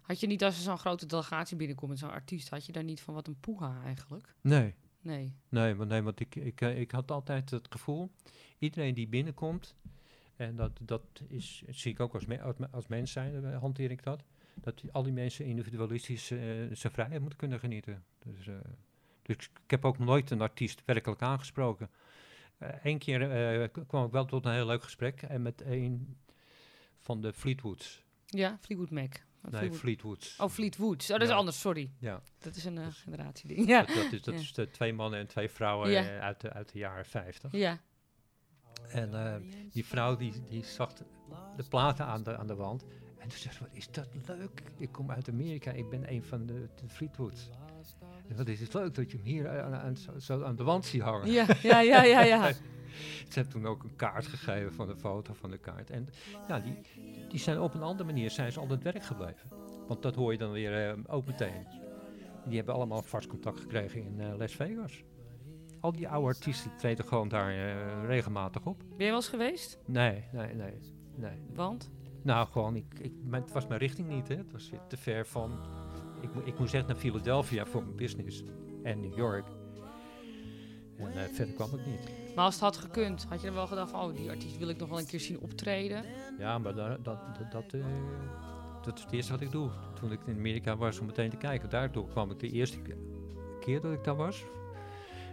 [0.00, 2.84] Had je niet als er zo'n grote delegatie binnenkomt met zo'n artiest, had je daar
[2.84, 4.34] niet van wat een poeha eigenlijk?
[4.40, 5.34] Nee, Nee.
[5.48, 8.10] Nee, want, nee, want ik, ik, eh, ik had altijd het gevoel,
[8.58, 9.74] iedereen die binnenkomt,
[10.36, 13.58] en dat, dat is, zie ik ook als, me- als, me- als mens zijn, eh,
[13.60, 14.22] hanteer ik dat,
[14.54, 16.38] dat al die mensen individualistisch eh,
[16.72, 18.04] zijn vrijheid moeten kunnen genieten.
[18.24, 18.48] Dus,
[19.22, 21.90] dus ik heb ook nooit een artiest werkelijk aangesproken.
[22.82, 26.16] Eén keer kwam ik wel tot een heel leuk gesprek en met een
[27.06, 28.04] van de Fleetwoods.
[28.26, 29.12] Ja, Fleetwood Mac.
[29.42, 30.36] Nee, Fleetwood- Fleetwoods.
[30.40, 31.02] Oh, Fleetwood.
[31.02, 31.90] Oh, dat is anders, sorry.
[31.98, 32.20] Ja.
[32.38, 33.66] Dat is een eh, Dus- generatieding.
[33.68, 33.82] Ja.
[33.82, 34.40] Dat, dat is, dat Ja.
[34.40, 36.02] is de twee mannen en twee vrouwen Ja.
[36.02, 37.52] eh, uit, de, uit de jaren 50.
[37.52, 37.80] Ja.
[38.88, 39.34] En eh,
[39.72, 41.04] die vrouw die, die zag de,
[41.56, 42.84] de platen aan de, aan de wand.
[43.18, 44.62] En toen zei ze, wat is dat leuk.
[44.78, 47.48] Ik kom uit Amerika, ik ben een van de, de Fleetwoods.
[48.28, 50.84] En wat is het leuk dat je hem hier aan, aan- zo aan de wand
[50.84, 51.30] ziet hangen.
[51.30, 52.52] Ja, ja, ja, ja, ja.
[53.28, 55.90] Ze heeft toen ook een kaart gegeven van de foto van de kaart.
[55.90, 56.08] En
[56.48, 56.78] ja, die,
[57.28, 59.48] die zijn op een andere manier zijn ze altijd werk gebleven.
[59.88, 61.66] Want dat hoor je dan weer eh, ook meteen.
[62.46, 65.02] Die hebben allemaal vast contact gekregen in eh, Las Vegas.
[65.80, 68.78] Al die oude artiesten treden gewoon daar eh, regelmatig op.
[68.78, 69.78] Ben je wel eens geweest?
[69.86, 70.78] Nee, nee, nee.
[71.14, 71.38] nee.
[71.54, 71.90] Want?
[72.22, 74.28] Nou, gewoon, ik, ik, mijn- het was mijn richting niet.
[74.28, 74.36] Hè.
[74.36, 75.58] Het was weer te ver van...
[76.20, 78.42] Ik, ik moest echt naar Philadelphia voor mijn business.
[78.82, 79.46] En New York.
[80.98, 82.10] En verder kwam ik niet.
[82.36, 84.68] Maar als het had gekund, had je dan wel gedacht van, oh, die artiest wil
[84.68, 86.02] ik nog wel een keer zien optreden?
[86.38, 87.80] Ja, maar da- dat, dat, dat, eh,
[88.82, 89.70] dat is het eerste wat ik doe.
[90.00, 91.70] Toen ik in Amerika was om meteen te kijken.
[91.70, 92.96] Daardoor kwam ik de eerste ke-
[93.60, 94.44] keer dat ik daar was.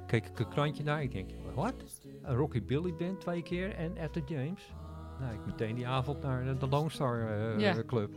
[0.07, 1.01] Keek ik een krantje naar.
[1.03, 1.73] Ik denk, wat?
[2.21, 4.73] Een Rocky Billy Band twee keer en Etta James.
[5.19, 7.57] Nou, ik meteen die avond naar de- Lone Star eh.
[7.85, 8.11] Club.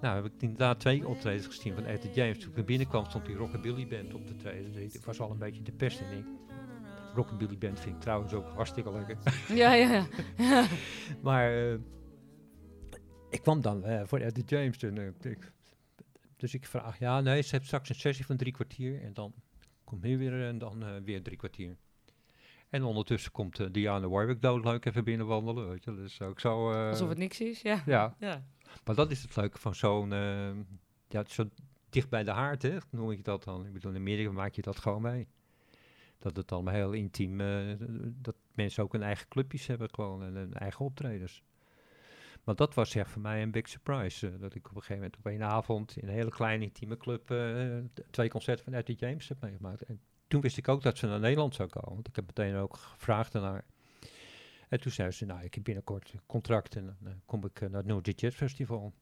[0.00, 2.38] Nou, heb ik inderdaad twee optredens gezien van Etta James.
[2.38, 4.72] Toen ik naar binnen kwam, stond die Rockabilly Band op te treden.
[4.72, 6.24] Dus ik was al een beetje de pest en ik.
[7.18, 9.16] Rockabilly Band vind ik trouwens ook hartstikke lekker.
[9.56, 10.06] Ja, ja,
[10.36, 10.66] ja.
[11.22, 11.78] Maar eh,
[13.30, 14.82] ik kwam dan eh, voor Eddie James.
[14.82, 15.52] En, eh, ik-
[16.36, 19.02] dus ik vraag, ja, nee, ze heeft straks een sessie van drie kwartier.
[19.02, 19.32] En dan
[19.84, 21.76] komt hier weer en dan weer drie kwartier.
[22.70, 25.68] En ondertussen komt eh, Diana Warwick doodleuk even binnenwandelen.
[25.68, 25.94] Weet je.
[25.94, 26.72] Dus ook zo...
[26.88, 27.82] Alsof het niks is, ja.
[27.86, 28.44] Ja, Ja.
[28.84, 30.10] maar dat is het leuke van zo'n...
[31.08, 31.48] ja, zo
[31.90, 33.66] dicht bij de haard, hè, noem ik dat dan.
[33.66, 35.28] Ik bedoel, in Amerika maak je dat gewoon mee.
[36.18, 37.40] Dat het allemaal heel intiem...
[37.40, 37.74] eh,
[38.14, 41.42] dat mensen ook hun eigen clubjes hebben gewoon en hun eigen optredens.
[42.44, 44.26] Maar dat was echt voor mij een big surprise.
[44.26, 46.96] eh, dat ik op een gegeven moment op één avond in een hele kleine intieme
[46.96, 47.76] club eh,
[48.10, 49.82] twee concerten van Eddie James heb meegemaakt.
[49.82, 51.94] En toen wist ik ook dat ze naar Nederland zou komen.
[51.94, 53.64] Want ik heb meteen ook gevraagd naar.
[54.68, 57.70] En toen zei ze, nou, ik heb binnenkort een contract en dan kom ik naar
[57.70, 58.92] het New Jazz Festival.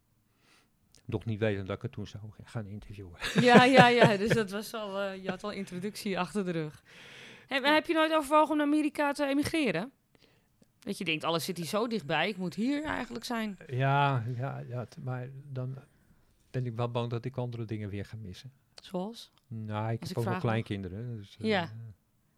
[1.07, 3.19] Nog niet weten dat ik het toen zou gaan interviewen.
[3.41, 4.17] Ja, ja, ja.
[4.27, 6.83] Dus dat was al, eh, je had al introductie achter de rug.
[7.47, 9.93] Heb, heb je nooit overwogen om naar Amerika te emigreren?
[10.79, 13.57] Dat je denkt, alles zit hier zo dichtbij, ik moet hier eigenlijk zijn.
[13.67, 15.79] Ja, ja, ja maar dan
[16.51, 18.53] ben ik wel bang dat ik andere dingen weer ga missen.
[18.83, 19.33] Zoals?
[19.49, 21.17] Nou, ik Als heb ik ook nog kleinkinderen.
[21.17, 21.73] Dus, eh, Ja.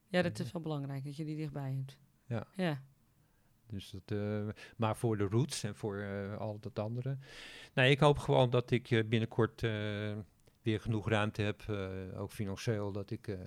[0.08, 1.96] Ja, dat is wel belangrijk, dat je die dichtbij hebt.
[2.26, 2.46] Ja.
[2.56, 2.82] Ja.
[3.70, 7.16] Dus dat, eh, maar voor de roots en voor eh, al dat andere.
[7.74, 9.60] Nee, ik hoop gewoon dat ik eh, binnenkort
[10.62, 11.62] weer genoeg ruimte heb,
[12.16, 13.38] ook financieel, dat ik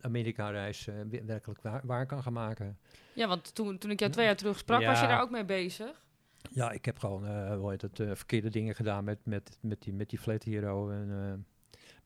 [0.00, 0.88] Amerika-reis
[1.26, 2.78] werkelijk waar, waar kan gaan maken.
[3.12, 5.44] Ja, want toen, toen ik jou twee jaar terug sprak, was je daar ook mee
[5.44, 6.08] bezig?
[6.50, 9.92] Ja, ik heb gewoon eh, hoe heet het, verkeerde dingen gedaan met, met, met, die,
[9.92, 10.90] met die Flat Hero.
[10.90, 11.46] En,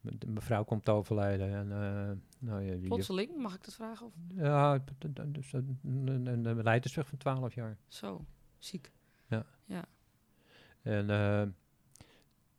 [0.05, 1.48] de- mijn vrouw komt overlijden.
[1.55, 4.07] En, eh, nou, ja, Plotseling, mag ik dat vragen?
[4.07, 4.84] Of ja,
[5.26, 7.76] dus een, leidersweg van 12 jaar.
[7.88, 8.24] zo,
[8.59, 8.92] ziek.
[10.82, 11.42] En eh,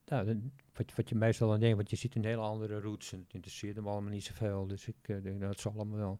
[0.05, 0.41] nou,
[0.73, 3.33] wat, wat je meestal dan denkt, want je ziet een hele andere routes en het
[3.33, 4.67] interesseerde me allemaal niet zoveel.
[4.67, 6.19] Dus ik eh, denk, nou, het zal allemaal wel.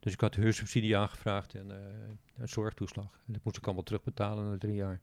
[0.00, 1.70] Dus ik had huursubsidie aangevraagd en
[2.36, 3.20] een zorgtoeslag.
[3.26, 5.00] En dat moest ik allemaal terugbetalen na drie jaar.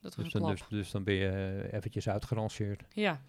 [0.00, 0.68] Dat was Dus een dan, klap.
[0.68, 2.84] dus, dus dan ben je eventjes uitgeranceerd.
[2.94, 3.22] Ja,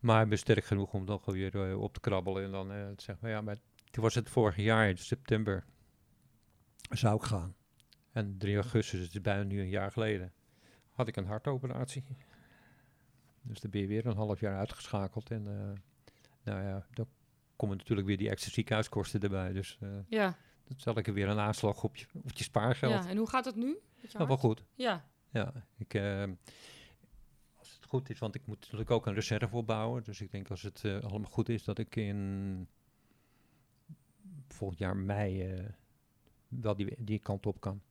[0.00, 2.44] Maar ik ben sterk genoeg om nog weer eh, op te krabbelen.
[2.44, 3.56] En dan eh, te zeggen, maar ja, maar
[3.90, 5.64] toen was het vorig jaar, in september,
[6.90, 7.54] zou ik gaan.
[8.12, 10.32] En 3 augustus, het is bijna nu een jaar geleden,
[10.92, 12.04] had ik een hartoperatie.
[13.42, 15.30] Dus dan ben je weer een half jaar uitgeschakeld.
[15.30, 15.80] En eh,
[16.42, 17.06] nou ja, dan
[17.56, 19.52] komen natuurlijk weer die extra ziekenhuiskosten erbij.
[19.52, 22.92] Dus eh ja, dan zal ik er weer een aanslag op je, op je spaargeld.
[22.92, 23.08] ja.
[23.08, 23.78] En hoe gaat het nu?
[24.12, 24.64] Nou, wel goed.
[24.74, 26.24] Ja, Ja, ik, eh,
[27.86, 30.04] het goed is, want ik moet natuurlijk ook een reserve opbouwen.
[30.04, 32.68] Dus ik denk als het eh, allemaal goed is, dat ik in
[34.48, 35.64] volgend jaar mei eh,
[36.48, 37.82] wel die, die kant op kan.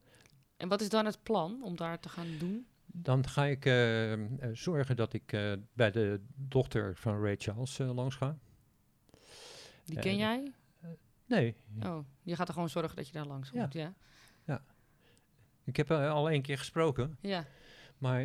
[0.58, 2.68] En wat is dan het plan om daar te gaan doen?
[2.86, 4.14] Dan ga ik eh,
[4.54, 5.26] zorgen dat ik
[5.74, 8.38] bij de dochter van Ray Charles langs ga.
[9.86, 10.52] Die ken jij?
[11.26, 13.60] Nee, Oh, je gaat er gewoon zorgen dat je daar langs Ja.
[13.62, 13.94] komt, ja?
[15.64, 17.46] ik heb al één keer gesproken, Ja.
[17.98, 18.24] maar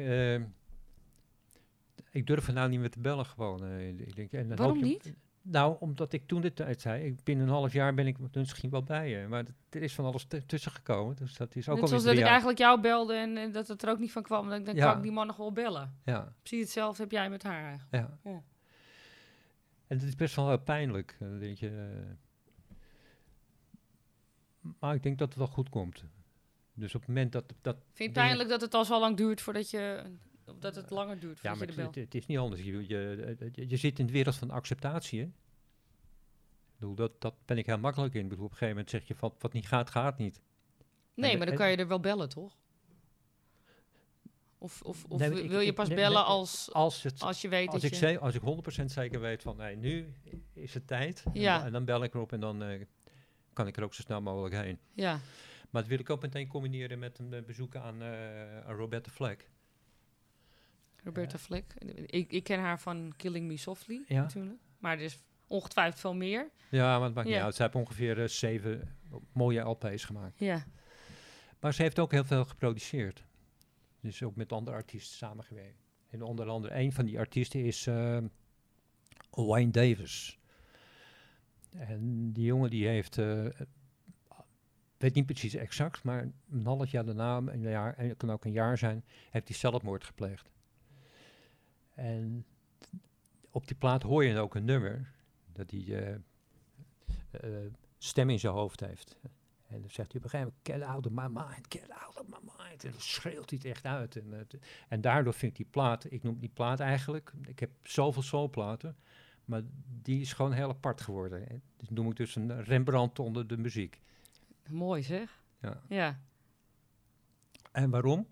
[2.10, 3.64] ik durf er nou niet meer te bellen gewoon.
[3.64, 5.14] eh, ik denk, en dan Waarom je- niet?
[5.42, 8.70] Nou, omdat ik toen de tijd zei, ik, binnen een half jaar ben ik misschien
[8.70, 9.26] wel bij je.
[9.28, 12.16] Maar er is van alles tussen gekomen, dus dat is ook Net al zoals dat
[12.16, 14.48] ik eigenlijk jou belde en, en dat het er ook niet van kwam.
[14.48, 14.86] Dan, dan Ja.
[14.86, 15.94] kan ik die man nog wel bellen.
[16.04, 17.94] Ja, Precies hetzelfde heb jij met haar eigenlijk.
[17.94, 18.30] ja.
[18.30, 18.42] Ja.
[19.86, 21.68] En het is best wel heel pijnlijk, eh, weet je.
[21.68, 22.08] eh.
[24.80, 26.04] maar ik denk dat het wel goed komt.
[26.74, 27.44] Dus op het moment dat...
[27.62, 30.02] dat Vind je het pijnlijk dat het al zo lang duurt voordat je...
[30.58, 31.94] Dat het langer duurt Ja, maar je het, er belt?
[31.94, 32.62] het- het is niet anders.
[32.62, 35.26] Je, je, je, zit in de wereld van acceptatie, hè?
[35.26, 38.22] Ik bedoel, dat, dat ben ik heel makkelijk in.
[38.22, 40.40] Ik bedoel, op een gegeven moment zeg je van, wat niet gaat, gaat niet.
[41.14, 42.56] Nee, en- maar dan en- kan je er wel bellen, toch?
[44.58, 47.40] Of, of, of Nee, wil ik- je pas nee, bellen nee, als, Als, het, als
[47.40, 48.06] je weet als, dat ik je...
[48.08, 48.40] ze- als ik
[48.82, 50.12] 100% zeker weet van, nee, nu
[50.52, 51.22] is het tijd.
[51.32, 51.56] En Ja.
[51.56, 52.80] dan- En, dan bel ik erop en dan eh,
[53.52, 54.78] kan ik er ook zo snel mogelijk heen.
[54.94, 55.20] Ja,
[55.70, 59.10] Maar dat wil ik ook meteen combineren met een eh, bezoek aan, eh aan Roberta
[59.10, 59.50] Fleck.
[61.04, 61.74] Roberta Fleck.
[62.06, 64.20] Ik, ik ken haar van Killing Me Softly, Ja.
[64.20, 64.60] natuurlijk.
[64.78, 66.50] Maar er is ongetwijfeld veel meer.
[66.70, 67.44] Ja, maar het maakt niet Ja.
[67.44, 67.54] uit.
[67.54, 68.96] Ze heeft ongeveer eh, zeven
[69.32, 70.38] mooie LP's gemaakt.
[70.38, 70.64] Ja.
[71.60, 73.24] Maar ze heeft ook heel veel geproduceerd.
[74.00, 75.82] Dus ook met andere artiesten samengewerkt.
[76.10, 78.18] En onder andere een van die artiesten is eh,
[79.30, 80.38] Wayne Davis.
[81.70, 83.46] En die jongen die heeft, eh,
[84.96, 88.44] weet niet precies exact, maar een half jaar daarna, een jaar, en het kan ook
[88.44, 90.50] een jaar zijn, heeft hij zelfmoord gepleegd.
[92.00, 92.44] En
[93.50, 95.12] op die plaat hoor je ook een nummer
[95.52, 96.14] dat hij eh,
[97.30, 99.16] eh, stem in zijn hoofd heeft.
[99.66, 102.20] En dan zegt hij op een gegeven moment, get out of my mind, get out
[102.20, 102.84] of my mind.
[102.84, 104.16] En dan schreeuwt hij het echt uit.
[104.16, 107.70] En, het- en daardoor vind ik die plaat, ik noem die plaat eigenlijk, ik heb
[107.82, 108.96] zoveel soulplaten,
[109.44, 109.62] maar
[110.02, 111.48] die is gewoon heel apart geworden.
[111.48, 114.00] En Dus noem ik dus een Rembrandt onder de muziek.
[114.68, 115.42] Mooi zeg.
[115.60, 115.82] Ja.
[115.88, 116.20] Ja.
[117.72, 118.26] En waarom?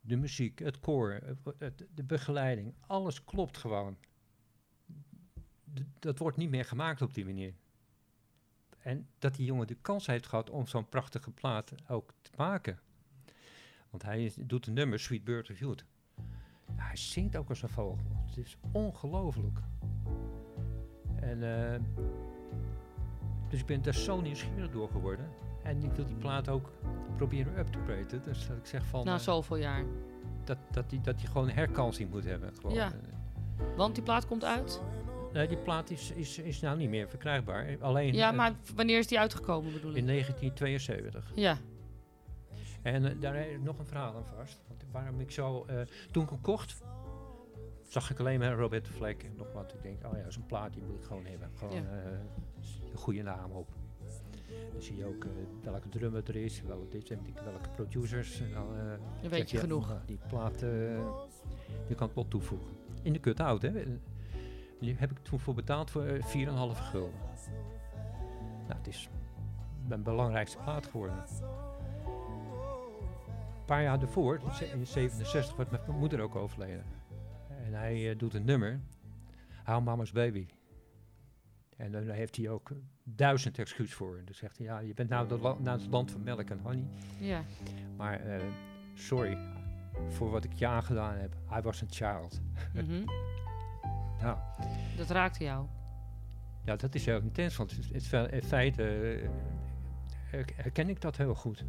[0.00, 1.36] De muziek, het koor,
[1.94, 3.96] de begeleiding, alles klopt gewoon.
[5.98, 7.54] Dat wordt niet meer gemaakt op die manier.
[8.82, 12.78] En dat die jongen de kans heeft gehad om zo'n prachtige plaat ook te maken.
[13.90, 15.48] Want hij doet een nummer, Sweet Bird.
[15.58, 15.74] Ja,
[16.76, 18.06] hij zingt ook als een vogel.
[18.26, 19.58] Het is ongelooflijk.
[21.16, 21.80] En, eh,
[23.48, 25.30] dus ik ben daar zo nieuwsgierig door geworden.
[25.62, 26.72] En ik wil die plaat ook
[27.26, 28.22] proberen up te graden.
[28.24, 29.04] Dus dat ik zeg van...
[29.04, 29.84] Na eh, zoveel jaar.
[30.44, 32.52] dat, dat, die, dat die gewoon herkansing moet hebben.
[32.60, 32.74] Gewoon.
[32.74, 32.86] Ja.
[32.92, 34.80] Eh, Want die plaat komt uit?
[35.32, 37.76] nee, die plaat is, is, is nou niet meer verkrijgbaar.
[37.80, 40.06] Alleen Ja, maar wanneer is die uitgekomen bedoel in ik?
[40.06, 41.32] 1972.
[41.34, 41.56] Ja.
[42.82, 44.60] En eh, daar heb ik nog een verhaal aan vast.
[44.68, 45.66] Want waarom ik zo...
[46.10, 46.82] toen ik hem kocht,
[47.88, 49.74] zag ik alleen maar Robert Fleck en nog wat.
[49.74, 51.50] Ik denk, oh ja, zo'n plaat die moet ik gewoon hebben.
[51.54, 51.80] Gewoon Ja.
[52.92, 53.68] een goede naam op.
[54.72, 55.30] Dan zie je ook eh,
[55.62, 57.08] welke drummer er is, welke, dit,
[57.44, 58.40] welke producers.
[58.40, 58.82] En dan, eh,
[59.20, 59.88] Dan weet je genoeg.
[59.88, 60.70] nou, die plaat, eh,
[61.86, 62.68] die kan ik wel toevoegen.
[63.02, 63.72] In de cut-out, hè.
[64.80, 67.18] Die heb ik toen voor betaald voor eh, 4,5 gulden.
[68.66, 69.08] Nou, het is
[69.88, 71.16] mijn belangrijkste plaat geworden.
[73.58, 76.84] Een paar jaar daarvoor, in ze- in 67, wordt mijn moeder ook overleden.
[77.64, 78.80] En hij eh, doet een nummer,
[79.64, 80.46] How Mama's Baby.
[81.80, 82.70] En dan heeft hij ook
[83.04, 84.16] duizend excuus voor.
[84.18, 86.50] En dan zegt hij, ja, je bent nou de la- naar het land van melk
[86.50, 86.84] en honey.
[87.18, 87.42] Ja.
[87.96, 88.42] Maar eh,
[88.94, 89.38] sorry
[90.08, 91.34] voor wat ik je aangedaan heb.
[91.58, 92.40] I was a child.
[92.74, 93.04] Mhm.
[94.20, 94.38] Nou,
[94.96, 95.66] Dat raakte jou.
[96.64, 97.56] ja, dat is heel intens.
[97.56, 99.28] Want in feite eh,
[100.30, 101.64] her- herken ik dat heel goed.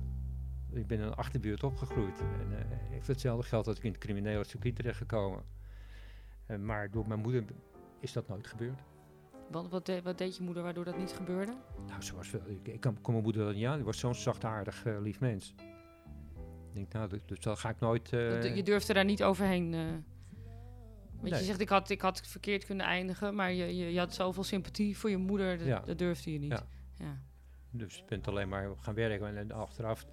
[0.71, 2.19] Ik ben in een achterbuurt opgegroeid.
[2.19, 5.43] En eh, ik heb hetzelfde geld dat ik in het criminele circuit terecht gekomen.
[6.59, 7.43] Maar door mijn moeder
[7.99, 8.81] is dat nooit gebeurd.
[9.51, 11.53] Want wat, de- wat deed je moeder waardoor dat niet gebeurde?
[11.87, 13.75] Nou, ze was wel, ik, ik kan, kon mijn moeder dat niet aan.
[13.75, 15.53] Die was zo'n zachtaardig, eh, lief mens.
[16.67, 18.09] Ik denk, nou, dus, dat ga ik nooit...
[18.09, 19.73] Dat- je durfde daar niet overheen.
[19.73, 19.79] eh.
[21.11, 21.39] Want Nee.
[21.39, 24.43] je zegt, ik had, ik had verkeerd kunnen eindigen, maar je, je, je had zoveel
[24.43, 25.79] sympathie voor je moeder, dat, Ja.
[25.79, 26.51] dat durfde je niet.
[26.51, 26.65] Ja.
[26.97, 27.17] Ja.
[27.71, 30.05] Dus ik ben alleen maar gaan werken en, en achteraf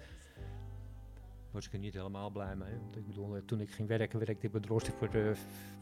[1.51, 2.73] was ik er niet helemaal blij mee.
[2.81, 5.33] Want ik bedoel, eh, toen ik ging werken, werkte ik bij Drosten voor, de,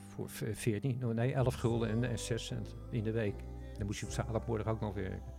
[0.08, 3.36] voor v- 14, oh nee, 11 gulden en, en 6 cent in de week.
[3.78, 5.36] Dan moest je op zaterdagmorgen ook nog werken.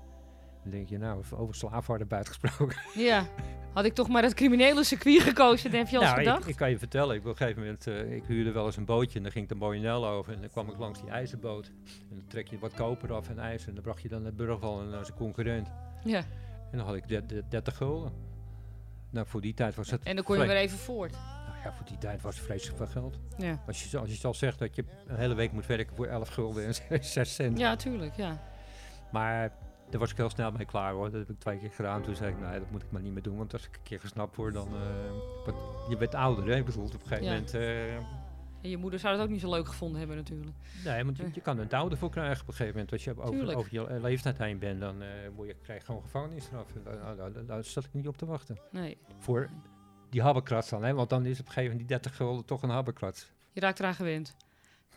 [0.63, 2.77] Dan denk je, nou, over slaafhardenbuit gesproken.
[2.95, 3.27] Ja.
[3.73, 6.43] Had ik toch maar het criminele circuit gekozen, heb je al eens nou, gedacht?
[6.43, 8.77] ik, ik kan je vertellen, ik, op een gegeven moment, eh, ik huurde wel eens
[8.77, 11.11] een bootje en dan ging ik de Moyenel over en dan kwam ik langs die
[11.11, 11.67] ijzerboot.
[12.11, 14.35] En dan trek je wat koper af en ijzer en dan bracht je dan naar
[14.35, 15.69] Burgwal en naar zijn concurrent.
[16.05, 16.19] Ja.
[16.71, 18.13] En dan had ik de- de- 30 gulden.
[19.11, 20.03] Nou, voor die tijd was het...
[20.03, 21.13] En dan kon je weer even voort.
[21.13, 23.19] Nou ja, voor die tijd was het vreselijk veel geld.
[23.39, 23.63] Ja.
[23.67, 26.29] Als je, als je al zegt dat je een hele week moet werken voor 11
[26.29, 27.59] gulden en 6 cent.
[27.59, 28.41] Ja, tuurlijk, ja.
[29.13, 29.53] Maar
[29.91, 31.11] daar was ik heel snel mee klaar hoor.
[31.11, 32.03] Dat heb ik twee keer gedaan.
[32.03, 33.37] Toen zei ik, nee, dat moet ik maar niet meer doen.
[33.37, 34.69] Want als ik een keer gesnapt word, dan...
[35.47, 35.55] eh,
[35.89, 36.57] je bent ouder, hè?
[36.57, 37.31] Ik bedoel, op een gegeven Ja.
[37.31, 37.55] moment...
[37.55, 37.63] eh,
[38.63, 40.51] En je moeder zou het ook niet zo leuk gevonden hebben natuurlijk.
[40.85, 42.93] nee, want je, kan een douw ervoor krijgen op een gegeven moment.
[42.93, 43.21] Als je
[43.57, 46.67] over, je eh, leeftijd heen bent, dan eh, moet je, krijg je gewoon gevangenisstraf.
[46.75, 48.59] En Daar, daar, daar, daar zat ik niet op te wachten.
[48.71, 48.99] Nee.
[49.19, 49.51] Voor
[50.11, 50.95] die habbekrats dan, hè?
[50.95, 53.33] Want dan is op een gegeven moment die 30 gulden toch een habbekrats.
[53.53, 54.37] Je raakt eraan gewend.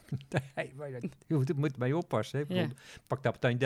[0.56, 2.46] Nee, maar dat- je moet, moet mee oppassen.
[2.48, 2.56] Hè?
[2.56, 2.68] Ja.
[3.08, 3.60] Pak daar meteen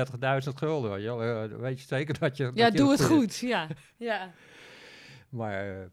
[0.43, 0.91] 30.000 gulden.
[0.91, 1.09] weet je.
[1.09, 2.43] Eh, weet je zeker dat je...
[2.43, 3.35] Ja, dat je doe het goed.
[3.37, 3.67] Ja.
[3.97, 4.31] Ja.
[5.29, 5.89] Maar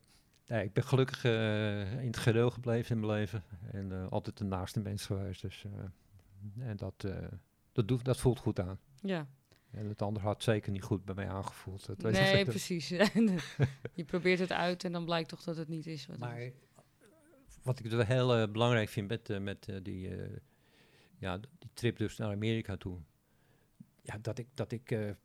[0.53, 3.45] nee, ik ben gelukkig eh, in het gereel gebleven in mijn leven.
[3.71, 5.43] En eh, altijd een naaste mens geweest.
[5.43, 7.07] Dus, eh, en dat,
[7.73, 8.79] dat, doet, dat voelt goed aan.
[9.03, 9.29] Ja.
[9.71, 11.87] En het ander had zeker niet goed bij mij aangevoeld.
[11.87, 12.47] Dat weet Nee, ik.
[12.57, 12.89] precies.
[13.95, 16.07] je probeert het uit en dan blijkt toch dat het niet is.
[16.07, 16.53] Wat Maar is.
[17.63, 20.11] wat ik wel heel belangrijk vind met, met die,
[21.19, 22.99] ja, die trip dus naar Amerika toe.
[24.03, 25.17] Ja, dat ik, dat ik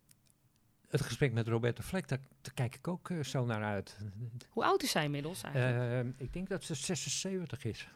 [0.87, 3.97] het gesprek met Roberto Fleck, daar, daar kijk ik ook eh, zo naar uit.
[4.49, 6.05] Hoe oud is zij inmiddels eigenlijk?
[6.17, 7.87] Eh, ik denk dat ze 76 is.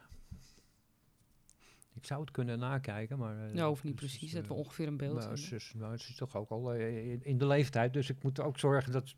[1.94, 3.48] Ik zou het kunnen nakijken, maar...
[3.48, 4.32] eh, nou, hoeft niet precies.
[4.32, 5.44] Dat we ongeveer een beeld nou, hebben.
[5.44, 8.40] ze, is, nou, ze is toch ook al in, in de leeftijd, dus ik moet
[8.40, 9.16] ook zorgen dat...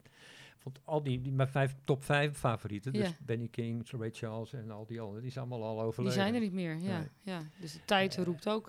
[0.64, 3.18] Want al die, die mijn vijf, top vijf favorieten, dus.
[3.20, 6.18] Benny King, Ray Charles en al die anderen, die zijn allemaal al Die overleden.
[6.18, 6.98] zijn er niet meer, ja.
[6.98, 7.08] Nee.
[7.22, 7.42] ja.
[7.60, 8.68] Dus de tijd roept ook...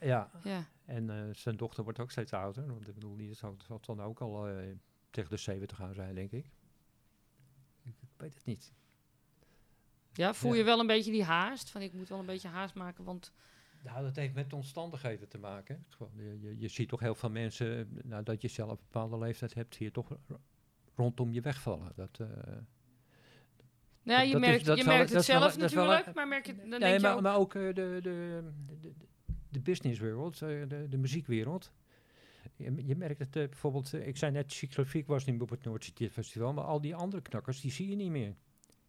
[0.00, 0.66] Ja, ja.
[0.88, 4.20] En eh, zijn dochter wordt ook steeds ouder, want ik bedoel, die zal, dan ook
[4.20, 4.66] al eh,
[5.10, 6.50] tegen de 70 gaan zijn, denk ik.
[7.84, 8.72] Ik, weet het niet.
[10.12, 10.58] ja, voel Ja.
[10.58, 11.70] je wel een beetje die haast?
[11.70, 13.32] Van ik moet wel een beetje haast maken, want...
[13.82, 15.84] Nou, dat heeft met omstandigheden te maken.
[15.88, 19.18] Gewoon, je, je, je ziet toch heel veel mensen, eh, nadat je zelf een bepaalde
[19.18, 20.16] leeftijd hebt, je toch
[20.94, 21.92] rondom je wegvallen.
[21.96, 22.30] Dat, Nou,
[24.26, 26.56] je dat is- merkt, dat je wel- merkt het zelf wel natuurlijk, maar merk je,
[26.56, 27.20] dan nee, denk je maar, ook...
[27.22, 28.42] maar ook de, de, de,
[29.50, 31.72] de, businesswereld, eh, de, de muziekwereld.
[32.56, 35.64] Je, je merkt het eh, bijvoorbeeld, eh, ik zei net, Cyclofiek was niet op het
[35.64, 38.34] Noordse Festival, maar al die andere knakkers, die zie je niet meer.
[38.34, 38.36] die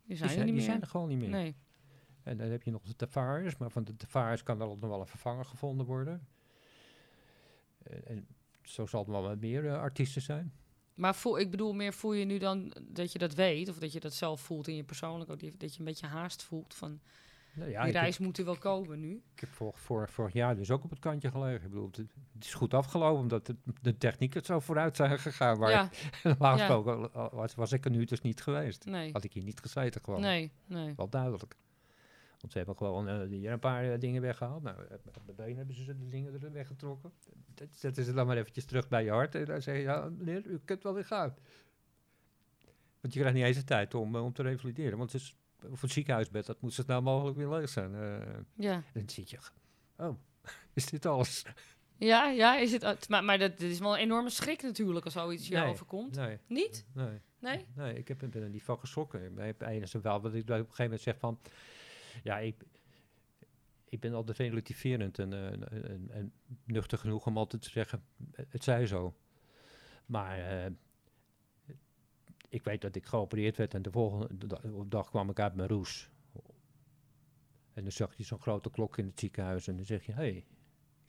[0.05, 0.63] Die zijn er zijn, niet die meer.
[0.71, 1.29] zijn er gewoon niet meer.
[1.29, 1.55] Nee.
[2.23, 4.99] En dan heb je nog de Tavares, maar van de Tavares kan er nog wel
[4.99, 6.27] een vervanger gevonden worden.
[7.83, 8.27] En
[8.63, 10.53] zo zal er wel wat meer artiesten zijn.
[10.93, 13.69] Maar voel, ik bedoel meer, voel je nu dan dat je dat weet?
[13.69, 15.39] Of dat je dat zelf voelt in je persoonlijk ook?
[15.39, 16.99] die- Dat je een beetje haast voelt van,
[17.53, 19.21] Nou ja, die heb, reis moet er wel komen nu.
[19.33, 21.63] ik heb vor, vor- vorig jaar dus ook op het kantje gelegen.
[21.63, 25.19] Ik bedoel, het, het is goed afgelopen omdat de, de techniek het zo vooruit zijn
[25.19, 25.59] gegaan.
[25.59, 25.89] Maar Ja,
[26.23, 28.85] normaal gesproken was, was ik er nu dus niet geweest.
[28.85, 29.11] nee.
[29.11, 30.21] Had ik hier niet gezeten gewoon.
[30.21, 30.93] Nee, nee.
[30.95, 31.55] Wel duidelijk.
[32.39, 34.63] Want ze hebben gewoon eh, hier een paar eh, dingen weggehaald.
[34.63, 37.11] Nou, eh, been hebben ze de dingen er weggetrokken.
[37.53, 39.35] Dat zetten ze dan maar eventjes terug bij je hart.
[39.35, 41.35] En dan zeg je, ja meneer, u kunt wel weer gaan.
[43.01, 44.97] Want je krijgt niet eens de tijd om, om te revalideren.
[44.97, 47.95] Want het is, voor het ziekenhuisbed, dat moet zo snel mogelijk weer leeg zijn.
[47.95, 49.37] Eh, en Ja, dan zit je,
[49.97, 50.15] oh,
[50.73, 51.45] is dit alles?
[51.97, 55.13] ja, ja is het, het- maar, maar dat, is wel een enorme schrik natuurlijk als
[55.13, 55.69] zoiets je Nee.
[55.69, 56.15] overkomt.
[56.15, 56.85] Nee, Niet?
[56.93, 57.19] nee.
[57.39, 57.65] Nee?
[57.75, 59.37] Nee, ik heb, ben er niet van geschrokken.
[59.37, 59.61] Ik heb
[60.03, 61.39] wel, wat ik op een gegeven moment zeg van...
[62.23, 62.55] Ja, ik,
[63.89, 66.33] ik ben altijd relativerend en, eh, en, en, en
[66.65, 68.03] nuchter genoeg om altijd te zeggen...
[68.35, 69.15] Het zij zo.
[70.05, 70.71] Maar eh,
[72.49, 75.69] ik weet dat ik geopereerd werd en de volgende da- dag kwam ik uit mijn
[75.69, 76.09] roes.
[77.73, 80.11] En dan zag je zo'n grote klok in het ziekenhuis en dan zeg je...
[80.11, 80.35] Hé, hey,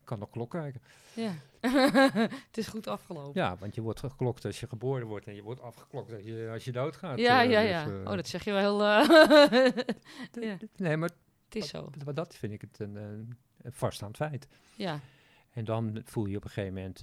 [0.00, 0.82] ik kan nog klok kijken.
[1.14, 1.32] Ja.
[2.46, 3.40] het is goed afgelopen.
[3.42, 6.48] Ja, want je wordt geklokt als je geboren wordt en je wordt afgeklokt als je,
[6.52, 7.18] als je doodgaat.
[7.18, 7.84] Ja, eh, ja, dus, ja.
[7.86, 8.82] eh, Oh, dat zeg je wel heel...
[8.84, 9.76] eh,
[10.48, 11.10] ja, Nee, maar
[11.44, 11.90] het is zo.
[12.04, 14.48] Maar dat vind ik het een, een vaststaand feit.
[14.76, 15.00] Ja,
[15.50, 17.02] En dan voel je op een gegeven moment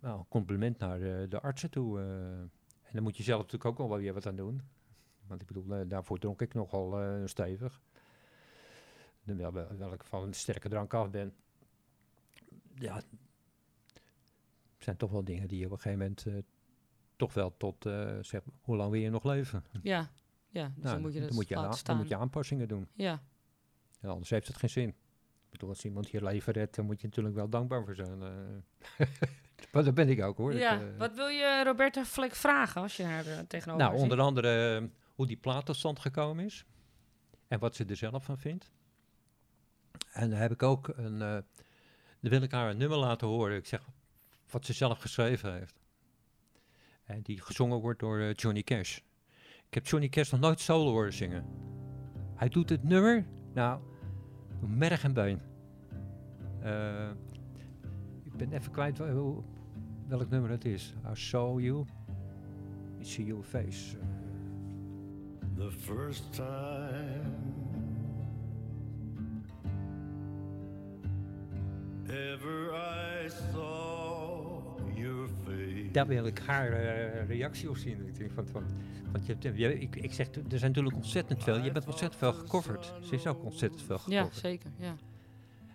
[0.00, 2.00] nou, een compliment naar de artsen toe.
[2.86, 4.62] En dan moet je zelf natuurlijk ook wel weer wat aan doen.
[5.26, 7.80] Want ik bedoel, eh, daarvoor dronk ik nogal eh stevig.
[9.22, 11.34] Wel, wel, ik van een sterke drank af ben.
[12.74, 13.06] Ja, het
[14.78, 16.34] zijn toch wel dingen die je op een gegeven moment eh,
[17.16, 19.64] toch wel tot, eh, zeg, hoe lang wil je nog leven?
[19.82, 20.10] ja.
[20.48, 22.16] Ja, dus Nou, dan moet je dat dan, moet je laten aan- dan moet je
[22.16, 22.88] aanpassingen doen.
[22.92, 23.22] Ja,
[24.00, 24.94] Ja, anders heeft het geen zin.
[25.58, 28.22] Bedoel, als iemand je leven redt, dan moet je natuurlijk wel dankbaar voor zijn.
[28.22, 29.06] eh.
[29.72, 30.54] maar dat ben ik ook hoor.
[30.54, 30.80] Ja.
[30.80, 34.88] eh, Wat wil je Roberta Vlek vragen als je haar eh, tegenover nou, onder andere
[35.14, 36.64] hoe die plaat tot stand gekomen is.
[37.48, 38.70] En wat ze er zelf van vindt.
[40.12, 41.18] En dan heb ik ook een...
[41.18, 41.44] dan
[42.20, 43.56] wil ik haar een nummer laten horen.
[43.56, 43.88] Ik zeg
[44.50, 45.80] wat ze zelf geschreven heeft.
[47.04, 48.96] En die gezongen wordt door Johnny Cash.
[49.68, 51.44] Ik heb Johnny Cash nog nooit solo horen zingen.
[52.34, 53.80] Hij doet het nummer, nou,
[54.60, 55.40] merg en been.
[56.60, 57.10] Eh,
[58.22, 59.44] ik ben even kwijt wel-
[60.08, 60.94] welk nummer het is.
[61.12, 61.84] I saw you,
[63.00, 63.96] I see your face.
[65.54, 67.32] The first time
[72.08, 73.95] ever I saw.
[75.92, 78.06] Daar wil ik haar eh, reactie op zien.
[78.06, 78.64] Ik denk van, van,
[79.12, 81.58] want je hebt, je- ik, ik zeg, er zijn natuurlijk ontzettend veel.
[81.64, 82.92] Je bent ontzettend veel gecoverd.
[83.02, 84.36] Ze is ook ontzettend veel Ja, gecoverd.
[84.40, 84.70] zeker.
[84.78, 84.96] Ja.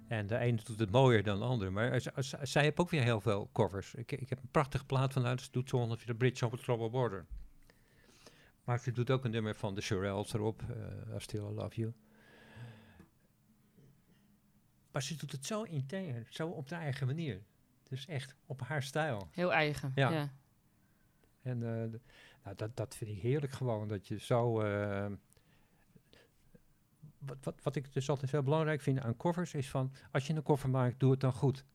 [0.07, 1.71] En de ene doet het mooier dan de andere.
[1.71, 2.01] Maar
[2.41, 3.93] zij heeft ook weer heel veel covers.
[3.95, 5.39] Ik, ik heb een prachtige plaat van haar.
[5.39, 7.25] Ze doet zo ongeveer de Bridge over Troubled Border.
[8.63, 10.61] Maar ze doet ook een nummer van de Shirelles erop.
[10.69, 11.93] eh I Still Love You.
[14.91, 16.25] Maar ze doet het zo intern.
[16.29, 17.41] Zo op de eigen manier.
[17.91, 19.27] Dus echt op haar stijl.
[19.31, 19.91] Heel eigen.
[19.95, 20.09] Ja.
[20.09, 20.29] Ja.
[21.41, 21.99] En eh,
[22.43, 23.87] nou, dat, dat vind ik heerlijk gewoon.
[23.87, 24.61] Dat je zo...
[24.61, 25.11] eh,
[27.17, 29.91] wat, wat, wat ik dus altijd heel belangrijk vind aan covers is van...
[30.11, 31.65] Als je een cover maakt, doe het dan goed.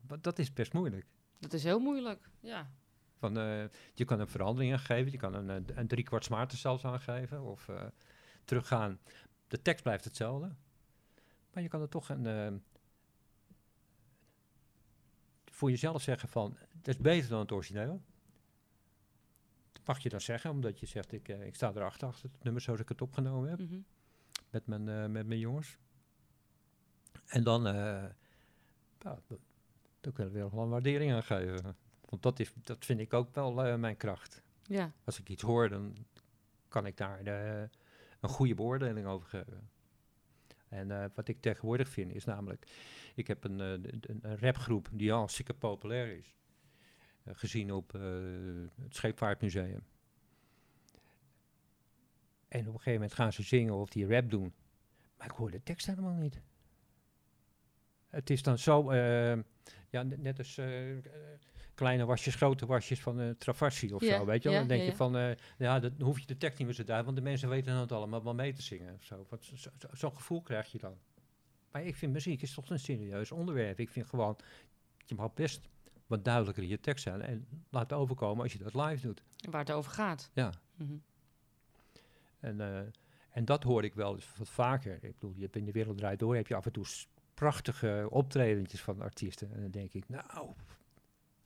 [0.00, 1.06] Wat- Dat is best moeilijk.
[1.38, 2.28] Dat is heel moeilijk.
[2.40, 2.70] Ja.
[3.18, 3.64] Van, eh,
[3.94, 5.12] je kan een verandering aangeven.
[5.12, 7.42] Je kan een, een driekwart smaarte zelfs aangeven.
[7.42, 7.84] Of eh,
[8.44, 8.98] teruggaan.
[9.48, 10.54] De tekst blijft hetzelfde.
[11.52, 12.62] Maar je kan er toch een...
[15.56, 16.56] voor jezelf zeggen van...
[16.76, 18.02] Het is beter dan het origineel.
[19.72, 20.50] Dat mag je dan zeggen.
[20.50, 22.08] Omdat je zegt, ik, eh, ik sta erachter.
[22.08, 23.58] Achter het nummer zoals ik het opgenomen heb.
[23.58, 23.78] Mhm.
[24.50, 25.76] Met mijn, eh, met mijn jongens.
[27.26, 27.66] En dan...
[27.66, 27.72] eh
[29.02, 31.76] nou, dan- kunnen we wel een waardering aan geven.
[32.00, 34.42] Want dat, is, dat vind ik ook wel mijn kracht.
[34.62, 34.92] Ja.
[35.04, 35.96] Als ik iets hoor, dan
[36.68, 37.26] kan ik daar
[38.20, 39.70] een goede beoordeling over geven.
[40.68, 42.66] En eh, wat ik tegenwoordig vind is namelijk,
[43.14, 46.36] ik heb een, eh, een, rapgroep die al hartstikke populair is.
[47.22, 49.84] Eh, gezien op het Scheepvaartmuseum.
[52.48, 54.54] En op een gegeven moment gaan ze zingen of die rap doen.
[55.18, 56.40] Maar ik hoor de tekst helemaal niet.
[58.08, 58.94] Het is dan zo,
[59.90, 60.60] ja, net als
[61.76, 64.52] kleine wasjes, grote wasjes van eh Travassi of Ja, zo, weet je wel.
[64.52, 66.84] ja, Dan denk je van, eh, ja, dan hoef je de tekst niet meer te
[66.84, 68.94] duiden, want de mensen weten het allemaal wel mee te zingen.
[68.94, 69.26] of Zo.
[69.28, 70.94] Want zo- zo- Zo'n gevoel krijg je dan.
[71.70, 73.80] Maar ik vind muziek is toch een serieus onderwerp.
[73.80, 74.36] Ik vind gewoon,
[75.04, 75.60] je mag best
[76.06, 79.22] wat duidelijker in je tekst zijn en laten overkomen als je dat live doet.
[79.50, 80.30] Waar het over gaat.
[80.32, 80.52] Ja.
[80.76, 80.94] Mhm.
[82.40, 82.78] En, eh,
[83.30, 84.94] en dat hoor ik wel eens wat vaker.
[85.04, 86.84] Ik bedoel, je hebt in de wereld draait door, heb je af en toe
[87.34, 89.52] prachtige optredentjes van artiesten.
[89.54, 90.50] En dan denk ik, nou,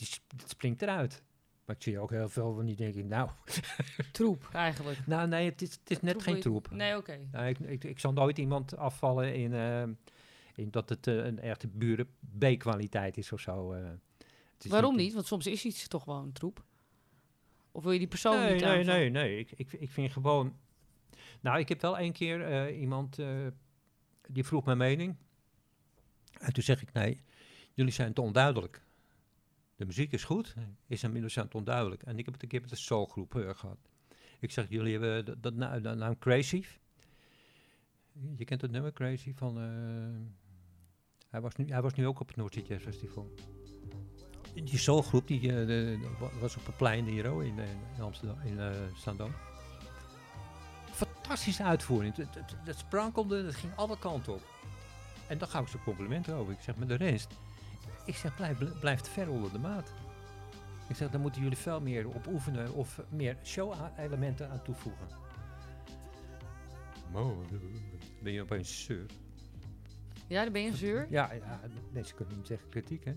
[0.01, 1.22] die, het springt eruit.
[1.64, 3.30] Maar ik zie ook heel veel van die denk ik, nou,
[4.12, 5.07] Troep, eigenlijk.
[5.07, 6.70] nou nee, het is, het is net Troep geen je- troep.
[6.70, 7.18] Nee, oké.
[7.32, 9.82] Nou, ik, ik, ik zal nooit iemand afvallen in, eh,
[10.55, 13.72] in dat het eh, een echte buren B-kwaliteit is of zo.
[13.72, 13.88] eh.
[14.68, 15.12] Waarom niet?
[15.14, 16.64] Want soms is iets toch gewoon troep.
[17.72, 19.01] Of wil je die persoon nee, niet nee, aanvallen?
[19.01, 19.38] nee, nee.
[19.38, 20.57] Ik, ik, ik vind gewoon.
[21.40, 23.18] Nou, ik heb wel een keer iemand
[24.28, 25.16] die vroeg mijn mening.
[26.38, 27.20] En toen zeg ik: nee,
[27.74, 28.82] jullie zijn te onduidelijk.
[29.81, 30.55] De muziek is goed,
[30.87, 32.03] is inmiddels aan onduidelijk.
[32.03, 33.78] En ik heb het een keer met de soulgroep eh, gehad.
[34.41, 36.64] Ik zeg: jullie hebben dat, naam Crazy.
[38.37, 39.59] Je kent het nummer Crazy van.
[39.61, 39.64] eh,
[41.28, 43.35] hij, was nu, hij was nu ook op het Noordzee Jazz Festival.
[44.55, 45.99] Die soulgroep die, eh,
[46.41, 47.59] was op het plein hier ook in,
[47.97, 48.59] in Amsterdam, in
[48.97, 49.33] Zandam.
[50.91, 52.16] Fantastische uitvoering.
[52.16, 54.43] Het, het, sprankelde, het ging alle kanten op.
[55.28, 56.53] En dan ga ik ze complimenten over.
[56.53, 57.39] Ik zeg, met de rest,
[58.05, 58.36] ik zeg,
[58.80, 59.92] blijf, ver onder de maat.
[60.88, 65.07] Ik zeg, daar moeten jullie veel meer op oefenen of meer show-elementen aan toevoegen.
[67.12, 67.42] Mo,
[68.22, 69.07] ben je opeens zeur.
[70.28, 71.07] Ja, dan ben je een zeur.
[71.11, 71.61] Ja, ja,
[71.92, 73.14] mensen kunnen niet zeggen kritiek, hè.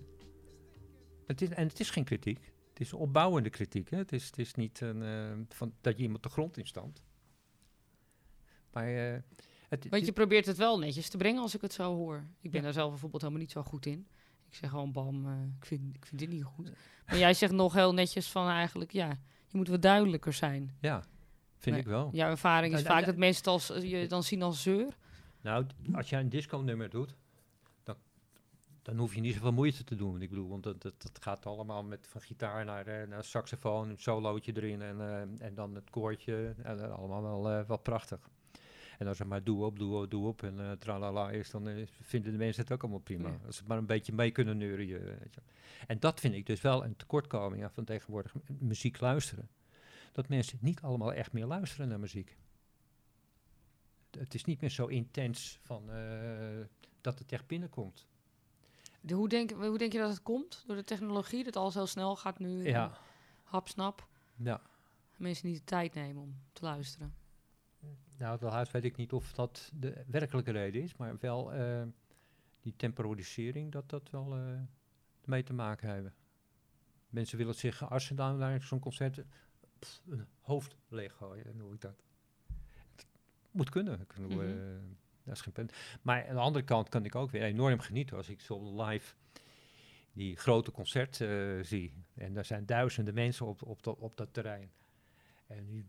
[1.27, 2.53] Het is, en het is geen kritiek.
[2.69, 3.97] Het is opbouwende kritiek, hè.
[3.97, 7.01] Het is, het is niet een, eh, van, dat je iemand de grond in stampt.
[8.71, 9.19] Maar eh,
[9.69, 12.15] het, Want je probeert het wel netjes te brengen als ik het zo hoor.
[12.41, 12.65] Ik ben Ja.
[12.65, 14.07] daar zelf bijvoorbeeld helemaal niet zo goed in.
[14.53, 16.71] Ik zeg gewoon, bam, eh, ik, vind, ik vind dit niet goed.
[17.05, 19.07] Maar jij zegt nog heel netjes van eigenlijk, ja,
[19.47, 20.75] je moet wat duidelijker zijn.
[20.79, 21.03] ja,
[21.57, 21.85] vind Nee.
[21.85, 22.09] ik wel.
[22.11, 24.61] Jouw ervaring is Nou, vaak nou, dat mensen het als, eh, je dan zien als
[24.61, 24.97] zeur.
[25.41, 27.15] Nou, als jij een disco-nummer doet,
[27.83, 27.95] dan,
[28.81, 30.21] dan hoef je niet zoveel moeite te doen.
[30.21, 33.89] Ik bedoel, want dat, dat, dat gaat allemaal met van gitaar naar, eh, naar saxofoon,
[33.89, 36.55] een solootje erin en, eh, en dan het koortje.
[36.63, 38.19] En, allemaal wel, eh, wel prachtig.
[39.03, 41.67] En als er maar doe op, doe op, doe op en eh tralala is, dan
[41.67, 43.29] eh, vinden de mensen het ook allemaal prima.
[43.29, 43.39] Ja.
[43.45, 45.03] Als ze maar een beetje mee kunnen neurien.
[45.03, 45.41] Weet je.
[45.87, 49.49] En dat vind ik dus wel een tekortkoming van tegenwoordig muziek luisteren.
[50.11, 52.37] Dat mensen niet allemaal echt meer luisteren naar muziek.
[54.11, 56.65] Het is niet meer zo intens van, eh,
[57.01, 58.07] dat het echt binnenkomt.
[59.01, 60.63] De, hoe, denk, hoe denk je dat het komt?
[60.67, 62.67] Door de technologie, dat alles heel snel gaat nu?
[62.67, 62.97] Ja,
[63.43, 64.07] Hap, snap.
[64.35, 64.61] ja.
[65.17, 67.22] Mensen niet de tijd nemen om te luisteren.
[68.17, 71.81] Nou, daaruit weet ik niet of dat de werkelijke reden is, maar wel eh,
[72.61, 74.59] die temporisering, dat dat wel eh,
[75.25, 76.13] mee te maken hebben.
[77.09, 79.23] Mensen willen zich, als ze dan naar zo'n concert,
[79.79, 82.03] pff, een hoofd leeggooien, noem ik dat.
[82.95, 83.05] Het
[83.51, 83.99] moet kunnen.
[84.01, 84.49] Ik bedoel, Mhm.
[84.49, 84.55] eh,
[85.23, 85.73] dat is geen punt.
[86.01, 89.13] Maar aan de andere kant kan ik ook weer enorm genieten als ik zo live
[90.13, 91.15] die grote concert
[91.61, 91.93] zie.
[92.13, 94.71] En daar zijn duizenden mensen op, op, dat- op dat terrein.
[95.47, 95.85] En die,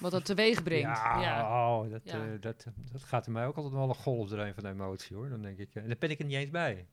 [0.00, 0.82] Wat dat teweeg brengt.
[0.98, 1.76] ja, Ja.
[1.78, 2.26] Oh, dat, Ja.
[2.32, 5.28] eh, dat, dat gaat er mij ook altijd wel een golf erin van emotie hoor.
[5.28, 6.88] Dan denk ik, eh, en daar ben ik er niet eens bij.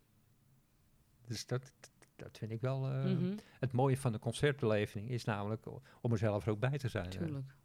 [1.27, 1.71] Dus dat,
[2.15, 5.65] dat vind ik wel eh, Mhm, het mooie van de concertbeleving is namelijk
[6.01, 7.09] om er zelf ook bij te zijn.
[7.09, 7.55] tuurlijk.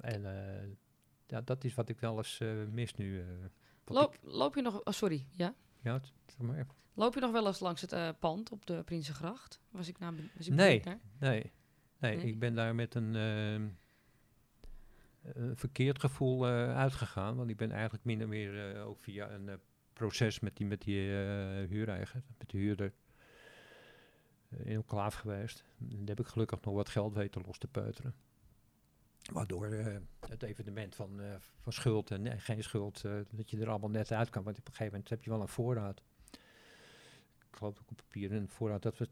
[0.00, 0.22] En
[1.26, 2.38] ja, dat is wat ik wel eens
[2.70, 3.24] mis nu.
[3.84, 4.80] Loop, ik- loop je nog...
[4.84, 5.54] Oh, sorry, ja?
[5.80, 6.66] ja, zeg maar.
[6.94, 9.60] Loop je nog wel eens langs het pand op de Prinsengracht?
[9.70, 10.82] Was ik, nou, was ik Nee.
[10.84, 11.52] Nee,
[11.98, 12.26] nee, Nee?
[12.26, 13.68] ik ben daar met een, ehm,
[15.22, 17.36] een verkeerd gevoel eh, uitgegaan.
[17.36, 19.54] Want ik ben eigenlijk min of meer eh, ook via een eh,
[19.92, 21.68] proces met die, met die eh,
[22.38, 22.92] met de huurder,
[24.48, 25.64] eh, in elkaar geweest.
[25.80, 28.14] En daar heb ik gelukkig nog wat geld weten los te peuteren.
[29.32, 29.96] Waardoor eh,
[30.28, 33.90] het evenement van, eh, van schuld en eh, geen schuld, eh, dat je er allemaal
[33.90, 34.42] net uit kan.
[34.42, 36.02] Want op een gegeven moment heb je wel een voorraad.
[37.50, 39.08] Ik geloof ook op papier een voorraad, dat was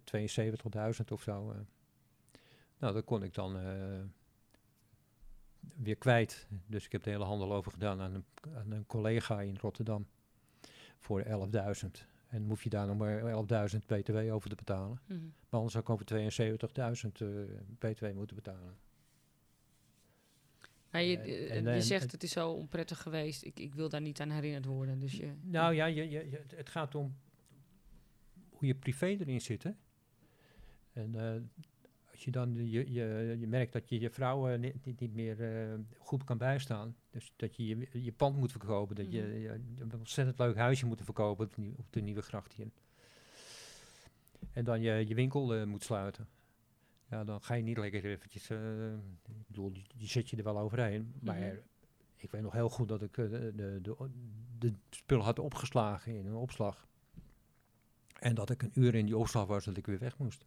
[0.99, 1.51] 72.000 of zo.
[1.51, 1.59] eh.
[2.79, 4.01] Nou, dat kon ik dan eh,
[5.75, 6.47] weer kwijt.
[6.67, 8.25] Dus ik heb de hele handel over gedaan aan een,
[8.57, 10.07] aan een collega in Rotterdam
[10.99, 11.31] voor 11.000.
[12.27, 13.21] En hoef je daar nog maar
[13.71, 15.01] 11.000 btw over te betalen.
[15.07, 15.21] Mhm.
[15.23, 17.29] Maar anders zou ik over 72.000 eh
[17.79, 18.77] btw moeten betalen.
[20.91, 23.45] Je, Eh, eh, en, je zegt en- het is zo onprettig geweest.
[23.45, 24.99] Ik, ik wil daar niet aan herinnerd worden.
[24.99, 27.17] Dus je, Nou ja, je, je, je- het gaat om
[28.51, 29.63] hoe je privé erin zit.
[29.63, 29.71] Hè?
[30.93, 31.41] En eh,
[32.17, 35.43] als je dan je, je, je merkt dat je je vrouw eh, niet, niet, meer
[35.71, 36.97] eh, goed kan bijstaan.
[37.11, 38.97] Dus dat je je, je pand moet verkopen.
[38.97, 39.33] Dat je, Mhm.
[39.33, 42.53] je, je een ontzettend leuk huisje moet verkopen op, de nieuw- op de Nieuwe Gracht
[42.53, 42.67] hier.
[44.53, 46.29] En dan je, je winkel eh, moet sluiten.
[47.11, 48.51] Ja, dan ga je niet lekker eventjes...
[48.51, 51.15] ik bedoel, die, die zet je er wel overheen.
[51.21, 51.57] Maar Mhm.
[52.17, 53.97] ik weet nog heel goed dat ik de, de, de,
[54.59, 56.87] de spullen had opgeslagen in een opslag.
[58.19, 60.47] En dat ik een uur in die opslag was dat ik weer weg moest.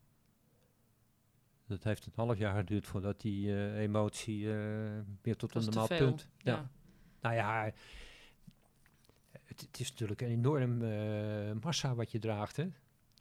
[1.70, 4.58] Dat heeft een half jaar geduurd voordat die eh, emotie eh,
[5.22, 6.30] weer tot een normaal punt.
[6.38, 6.54] Ja.
[6.56, 6.70] Ja.
[7.22, 7.72] Nou ja,
[9.46, 12.56] het, het is natuurlijk een enorm eh, massa wat je draagt.
[12.56, 12.68] Hè?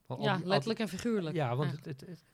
[0.07, 1.37] Want ja, letterlijk en figuurlijk.
[1.37, 2.25] Ja, want het, het, het-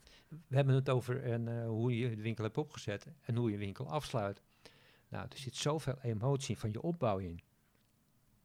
[0.49, 3.89] we hebben het over en, hoe je de winkel hebt opgezet en hoe je winkel
[3.91, 4.43] afsluit.
[5.09, 7.41] Nou, er zit zoveel emotie van je opbouw in.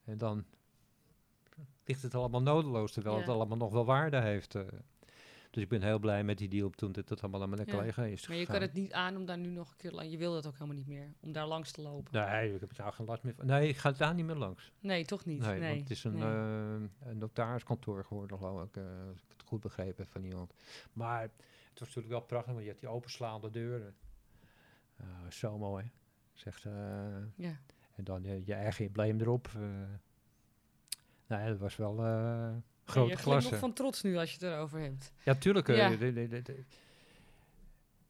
[0.04, 0.46] En dan
[1.86, 3.22] ligt het allemaal nodeloos, terwijl Ja.
[3.22, 4.56] het allemaal nog wel waarde heeft.
[5.50, 5.56] Eh.
[5.56, 7.72] Dus ik ben heel blij met die deal toen dit dat allemaal aan mijn Ja.
[7.74, 10.12] collega is maar je kan het niet aan om daar nu nog een keer lang...
[10.12, 12.14] Je wil dat ook helemaal niet meer, om daar langs te lopen.
[12.32, 13.46] Nee, ik heb daar geen last meer van.
[13.46, 14.72] Nee, ik ga daar niet meer langs.
[14.80, 15.40] Nee, toch niet.
[15.40, 16.22] Nee, Nee, want het is een, nee.
[16.24, 18.76] eh, een notariskantoor geworden, geloof ik.
[18.76, 20.54] eh, als ik het goed begrepen heb van iemand.
[20.94, 23.96] Maar het was natuurlijk wel prachtig, want je had die openslaande deuren.
[25.00, 25.92] Ah, zo mooi.
[26.34, 26.72] Zegt, eh,
[27.36, 27.60] ja.
[27.96, 29.50] en dan je, je eigen embleem erop.
[29.56, 29.62] eh.
[31.28, 32.52] ja, dat was wel eh
[32.90, 33.56] grote klasse.
[33.58, 35.12] van trots nu als je het erover hebt.
[35.24, 35.70] Ja, tuurlijk.
[35.70, 35.90] eh, Ja.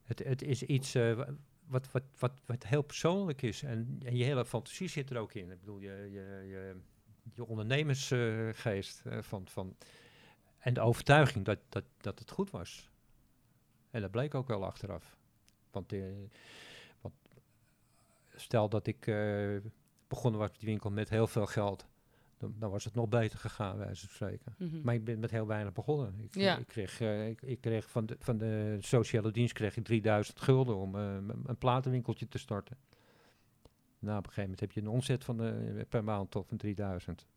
[0.04, 1.34] het, het is iets eh, wa-
[1.68, 3.64] wat, wat, wat, wat heel persoonlijk is.
[3.64, 5.52] En, en je hele fantasie zit er ook in.
[5.52, 6.76] Ik bedoel, je, je, je,
[7.34, 9.76] je ondernemersgeest eh, van, van,
[10.60, 12.90] en de overtuiging dat, dat, dat het goed was.
[13.92, 15.18] En dat bleek ook wel achteraf.
[15.72, 15.94] Want,
[17.02, 17.14] want
[18.36, 19.06] stel dat ik
[20.08, 21.86] begonnen was met die winkel met heel veel geld.
[22.40, 24.56] Dan, dan was het nog beter gegaan, wijze van spreken.
[24.58, 24.82] Mhm.
[24.82, 26.20] Maar ik ben met heel weinig begonnen.
[26.20, 26.58] Ik, Ja.
[26.58, 30.40] ik kreeg, eh, ik, ik kreeg van, de, van de sociale dienst kreeg ik 3000
[30.40, 31.16] gulden om eh,
[31.46, 32.78] een platenwinkeltje te starten.
[34.00, 36.58] Nou, op een gegeven moment heb je een omzet van eh, per maand tot van
[36.58, 37.28] 3000.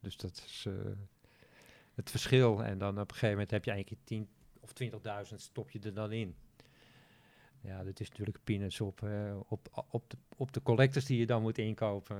[0.00, 0.66] Dus dat is
[1.94, 2.64] het verschil.
[2.64, 4.28] En dan op een gegeven moment heb je eigenlijk 10
[4.60, 4.72] of
[5.30, 6.34] 20.000 stop je er dan in.
[7.60, 9.08] Ja, dat is natuurlijk peanuts op,
[9.48, 12.16] op, op, de, op de collectors die je dan moet inkopen.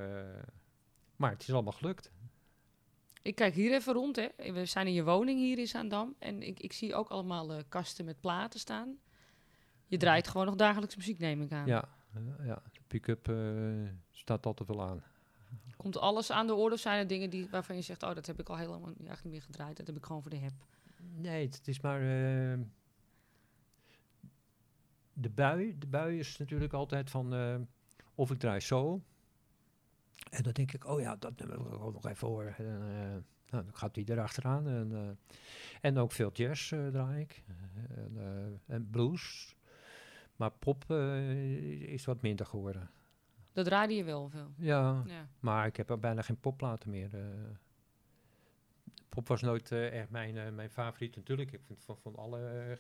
[1.15, 1.21] Eh.
[1.21, 2.13] maar het is allemaal gelukt.
[3.23, 4.17] Ik kijk hier even rond.
[4.17, 4.53] Hè.
[4.53, 6.15] We zijn in je woning hier in Zaandam.
[6.19, 8.99] En ik, ik zie ook allemaal eh, kasten met platen staan.
[9.87, 11.67] Je draait gewoon nog dagelijks muziek, neem ik aan.
[11.67, 12.63] Ja, ja, ja.
[12.73, 13.37] de pick-up eh,
[14.11, 15.03] staat altijd wel aan.
[15.77, 18.03] Komt alles aan de orde of zijn er dingen die, waarvan je zegt...
[18.03, 19.77] oh, dat heb ik al helemaal niet, eigenlijk niet meer gedraaid.
[19.77, 20.53] Dat heb ik gewoon voor de heb.
[21.15, 22.01] Nee, het is maar...
[22.01, 22.59] eh,
[25.13, 27.35] de bui, de bui is natuurlijk altijd van...
[27.35, 27.57] eh,
[28.15, 29.03] of ik draai zo.
[30.31, 32.57] En dan denk ik, oh ja, dat nummer wil ik ook nog even horen.
[32.57, 34.69] En, eh, Nou, dan gaat hij erachteraan.
[34.69, 35.39] En, eh,
[35.81, 37.45] en ook veel jazz eh, draai ik.
[37.95, 39.57] En, en blues.
[40.37, 40.91] Maar pop
[41.89, 42.91] is wat minder geworden.
[43.53, 44.55] Dat draaide je wel veel.
[44.57, 45.29] Ja, Ja.
[45.41, 47.11] maar ik heb er bijna geen popplaten meer.
[49.09, 51.17] pop was nooit echt mijn, mijn favoriet.
[51.17, 52.77] Natuurlijk, ik vind van, van alle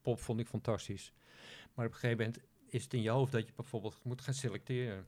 [0.00, 1.12] pop vond ik fantastisch.
[1.74, 4.34] Maar op een gegeven moment is het in je hoofd dat je bijvoorbeeld moet gaan
[4.34, 5.06] selecteren.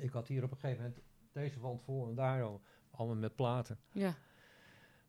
[0.00, 1.00] Ik had hier op een gegeven moment
[1.32, 3.78] deze wand vol en daar al, allemaal met platen.
[3.92, 4.14] ja,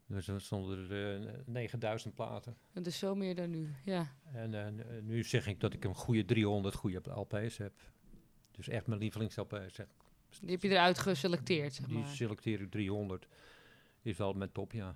[0.06, 2.58] Dus er stonden er eh, 9000 platen.
[2.74, 3.74] dat is zo meer dan nu.
[3.86, 4.16] Ja.
[4.34, 7.74] En eh, nu zeg ik dat ik een goede 300 goede LP's heb.
[8.52, 9.74] Dus echt mijn lievelings-LP's.
[9.74, 9.88] zeg.
[10.42, 13.28] Die heb je eruit geselecteerd, zeg Die selecteer ik 300.
[14.02, 14.96] Is wel mijn top, ja.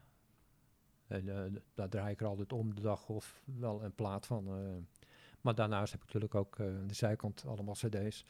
[1.07, 4.45] En eh, daar draai ik er altijd om de dag of wel een plaat van.
[5.41, 8.25] maar daarnaast heb ik natuurlijk ook aan de zijkant allemaal cd's.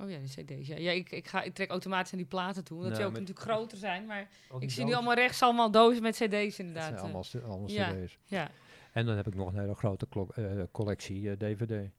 [0.00, 0.66] Oh ja, die cd's.
[0.68, 2.76] Ja, ja ik, ik, ga, ik trek automatisch naar die platen toe.
[2.78, 4.06] Omdat die ook natuurlijk groter zijn.
[4.06, 4.28] Maar
[4.58, 6.84] ik zie nu allemaal rechts allemaal dozen met cd's Het inderdaad.
[6.84, 7.02] zijn eh.
[7.02, 7.92] allemaal, c- allemaal ja.
[7.92, 8.18] cd's.
[8.24, 8.50] Ja.
[8.92, 11.90] En dan heb ik nog een hele grote klok- eh, collectie eh, dvd.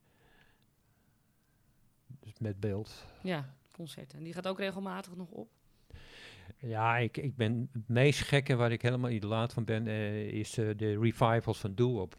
[2.20, 3.06] Dus met beeld.
[3.22, 4.18] ja, concerten.
[4.18, 5.49] En die gaat ook regelmatig nog op.
[6.58, 9.88] Ja, ik, ik ben het meest gekke waar ik helemaal idolaat van ben,
[10.32, 12.18] is de revivals van Doo-Wop.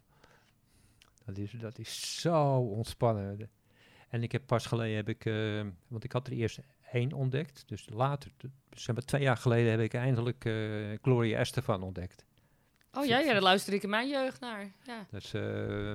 [1.25, 3.49] Dat is, dat is zo ontspannen.
[4.13, 6.59] En ik heb pas geleden, heb ik, eh, want ik had er eerst
[6.91, 7.63] één ontdekt.
[7.67, 8.31] Dus later,
[8.71, 10.53] zeg maar twee jaar geleden, heb ik eindelijk eh,
[11.01, 12.25] Gloria Estefan ontdekt.
[12.91, 14.71] Oh ja, ja, daar luister ik in mijn jeugd naar.
[14.85, 15.07] Ja.
[15.11, 15.91] Dus eh,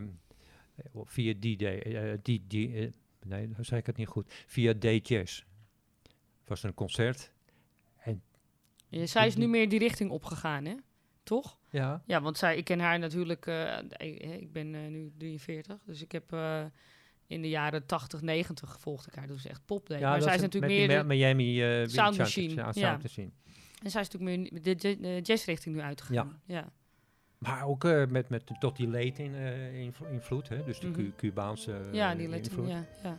[1.04, 2.92] via DJ, eh, die, die,
[3.24, 4.32] nee, dan zeg ik het niet goed.
[4.46, 5.44] Via DJs
[6.44, 7.32] was een concert.
[8.90, 10.74] Ja, zij is nu meer die richting opgegaan, hè?
[11.22, 11.58] Toch?
[11.70, 13.46] Ja, Ja, want zij, ik ken haar natuurlijk.
[13.96, 16.30] ik, ik ben nu 43, dus ik heb
[17.28, 19.26] in de jaren 80, 90 gevolgd ik haar.
[19.26, 20.00] Dus echt pop deed.
[20.00, 20.98] maar zij is natuurlijk met meer.
[20.98, 22.72] de- Miami eh, Wind Sound Machine, Ja, ja.
[22.72, 23.30] Sound Machine.
[23.82, 26.40] en zij is natuurlijk meer de, de, jazzrichting nu uitgegaan.
[26.46, 26.68] Ja.
[27.38, 30.64] Maar ook eh, met, met tot die late in, eh, invlo- invloed, hè?
[30.64, 30.96] dus de Mhm.
[30.96, 32.68] Cu- Cubaanse Ja, eh, die let invloed.
[32.68, 33.18] ja, ja.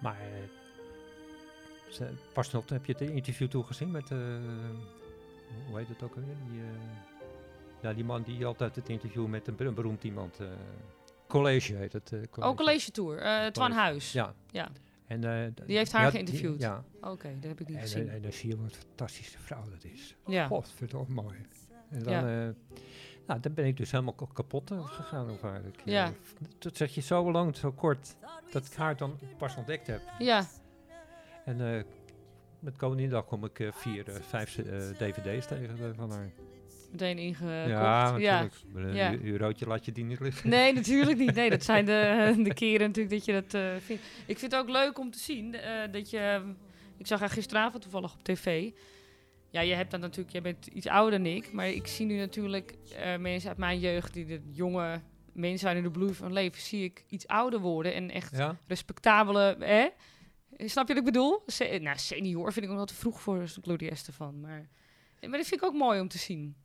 [0.00, 4.18] Maar eh, pas nog heb je het interview toegezien met, eh,
[5.68, 6.34] hoe heet het ook alweer?
[6.50, 6.66] Die, eh,
[7.82, 10.46] ja, die man die altijd het interview met een, ber- beroemd iemand, eh,
[11.40, 12.12] college heet het.
[12.12, 13.18] eh, Oh, College Tour.
[13.18, 13.74] eh Twan College.
[13.74, 14.12] Huis.
[14.12, 14.34] Ja.
[14.50, 14.68] Ja.
[15.06, 16.60] En, eh, Die heeft haar ja, geïnterviewd.
[16.60, 18.08] ja, Oké, dat heb ik niet en, gezien.
[18.08, 20.16] en, dan zie je wat een fantastische vrouw dat is.
[20.26, 20.46] ja.
[20.46, 21.36] Godverdomme mooi.
[21.90, 22.54] En dan, Ja.
[23.26, 25.64] nou, dan ben ik dus helemaal ka- kapot gegaan haar.
[25.66, 26.12] Ik, eh, Ja.
[26.58, 28.16] Dat zeg je zo lang, zo kort,
[28.50, 30.00] dat ik haar dan pas ontdekt heb.
[30.18, 30.46] ja.
[31.44, 31.84] En
[32.60, 34.54] met Koninginnedag kom ik vier, eh, vijf
[34.98, 36.30] dvd's tegen van haar.
[36.92, 37.68] Meteen ingekocht.
[37.68, 38.54] ja, natuurlijk.
[38.94, 39.12] Ja.
[39.12, 40.50] Een eurotje laat je die niet liggen.
[40.50, 41.34] Nee, natuurlijk niet.
[41.34, 44.02] Nee, dat zijn de, de keren natuurlijk dat je dat eh, vindt.
[44.26, 46.18] Ik vind het ook leuk om te zien eh, dat je...
[46.18, 46.48] ehm,
[46.96, 48.70] ik zag haar gisteravond toevallig op tv.
[49.50, 50.32] Ja, je hebt dan natuurlijk...
[50.32, 51.52] Jij bent iets ouder dan ik.
[51.52, 54.14] Maar ik zie nu natuurlijk eh, mensen uit mijn jeugd...
[54.14, 55.00] die de jonge
[55.32, 56.62] mensen zijn in de bloei van leven...
[56.62, 58.56] zie ik iets ouder worden en echt Ja?
[58.66, 59.56] respectabele...
[59.58, 59.88] Hè?
[60.56, 61.42] Snap je wat ik bedoel?
[61.46, 64.40] Se nou, senior vind ik nog te vroeg voor Gloria Estefan.
[64.40, 64.68] Maar,
[65.20, 66.56] maar dat vind ik ook mooi om te zien.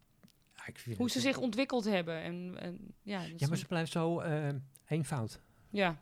[0.66, 2.22] Ik Hoe ze zich ontwikkeld hebben.
[2.22, 4.50] En, en, ja, maar ze blijft zo eh,
[4.88, 5.42] eenvoud.
[5.70, 6.02] ja,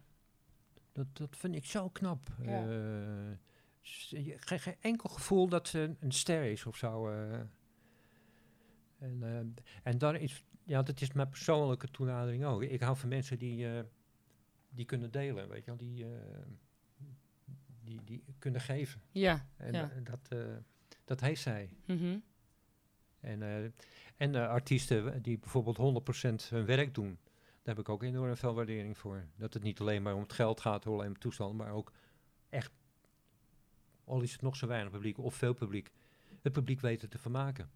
[0.92, 2.30] Dat, dat vind ik zo knap.
[2.42, 2.60] Ja.
[2.68, 3.38] Eh,
[4.26, 7.10] je- geen, geen enkel gevoel dat ze een, een ster is of zo.
[7.10, 7.40] eh.
[9.00, 9.54] En,
[9.84, 12.64] en dan is, ja, dat is mijn persoonlijke toenadering ook.
[12.64, 13.68] Ik hou van mensen die,
[14.70, 16.06] die kunnen delen, weet je wel, die,
[17.84, 19.02] die, die kunnen geven.
[19.12, 19.92] ja, En ja.
[20.04, 20.36] dat,
[21.06, 21.70] dat heeft zij.
[21.86, 22.18] Mhm.
[23.20, 23.74] En,
[24.18, 25.78] en eh, artiesten die bijvoorbeeld
[26.46, 27.18] 100% hun werk doen,
[27.64, 29.26] daar heb ik ook enorm veel waardering voor.
[29.36, 31.92] Dat het niet alleen maar om het geld gaat, alleen om toestand, maar ook
[32.50, 32.72] echt,
[34.04, 35.92] al is het nog zo weinig publiek of veel publiek,
[36.42, 37.70] het publiek weten te vermaken.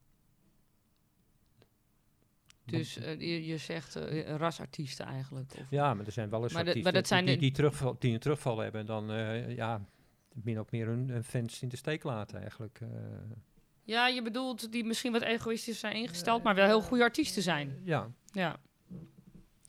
[2.66, 5.54] Dus eh, je, je zegt eh, rasartiesten eigenlijk.
[5.60, 7.96] Of, ja, maar er zijn wel eens Maar dat- artiesten maar dat die, die, terugval,
[8.00, 9.86] die een terugval hebben en dan eh, ja,
[10.34, 12.80] min of meer hun, hun fans in de steek laten eigenlijk.
[13.90, 13.96] Eh.
[13.96, 17.82] Ja, je bedoelt die misschien wat egoïstisch zijn ingesteld, maar wel heel goede artiesten zijn.
[17.84, 18.60] ja, Ja,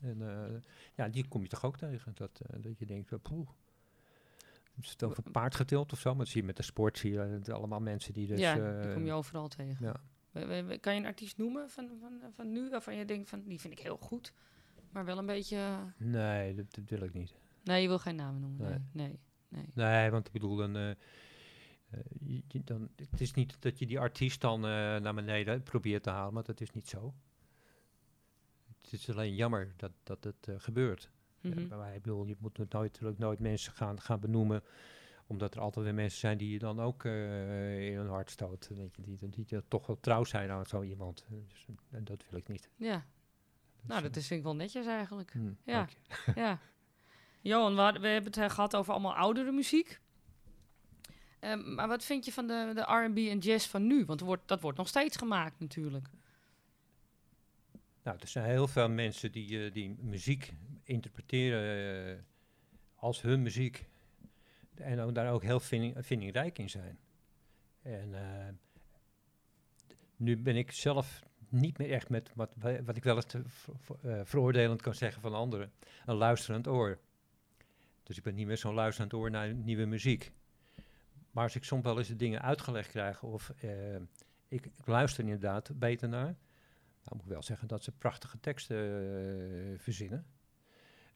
[0.01, 0.59] En eh,
[0.95, 2.11] ja, die kom je toch ook tegen.
[2.15, 3.47] Dat, eh, dat je denkt, uh, poeh.
[4.81, 6.09] Is het over paard getild of zo?
[6.09, 8.39] Maar dat zie je met de sport, zie je het allemaal mensen die dus...
[8.39, 9.77] ja eh, die kom je overal tegen.
[9.79, 9.95] ja.
[10.79, 13.73] Kan je een artiest noemen van, van, van nu waarvan je denkt van die vind
[13.73, 14.33] ik heel goed,
[14.91, 15.55] maar wel een beetje.
[15.57, 17.33] eh, Nee, dat, dat wil ik niet.
[17.63, 18.67] Nee, je wil geen namen noemen.
[18.69, 18.79] Nee.
[19.07, 19.19] Nee,
[19.49, 19.65] nee.
[19.75, 19.85] nee.
[19.85, 20.95] Nee, want ik bedoel, dan, eh, eh,
[22.19, 26.03] je- je- dan, het is niet dat je die artiest dan eh, naar beneden probeert
[26.03, 27.13] te halen, maar dat is niet zo.
[28.81, 31.09] Het is alleen jammer dat, dat het eh, gebeurt.
[31.39, 31.67] Ja, Mhm.
[31.77, 34.63] maar ik bedoel, je moet nooit, natuurlijk nooit mensen gaan, gaan benoemen
[35.27, 38.75] Omdat er altijd weer mensen zijn die je dan ook eh, in hun hart stoten.
[38.75, 41.25] Weet je, die, die, die toch wel trouw zijn aan zo iemand.
[41.29, 42.69] Eh, Dus, eh, en dat wil ik niet.
[42.75, 43.05] Ja.
[43.81, 45.31] Nou, dat is vind ik wel netjes eigenlijk.
[45.31, 45.87] Hm, Ja.
[46.35, 46.59] ja.
[47.41, 50.00] Johan, we, we hebben het eh, gehad over allemaal oudere muziek.
[51.41, 54.05] Ehm, maar wat vind je van de, de R&B en jazz van nu?
[54.05, 56.07] Want wordt, dat wordt nog steeds gemaakt natuurlijk.
[58.03, 60.53] Nou, er zijn heel veel mensen die, eh, die muziek
[60.83, 62.23] interpreteren eh,
[62.95, 63.89] als hun muziek.
[64.75, 66.99] En ook, daar ook heel vinding, vindingrijk in zijn.
[67.81, 68.47] En eh,
[70.15, 72.55] nu ben ik zelf niet meer echt met wat,
[72.85, 75.71] wat ik wel eens te ver- ver- veroordelend kan zeggen van anderen,
[76.05, 76.99] een luisterend oor.
[78.03, 80.31] Dus ik ben niet meer zo'n luisterend oor naar nieuwe muziek.
[81.31, 83.95] Maar als ik soms wel eens de dingen uitgelegd krijg of eh,
[84.47, 86.35] ik, ik luister inderdaad beter naar,
[87.03, 90.25] nou, moet ik wel zeggen dat ze prachtige teksten eh, verzinnen.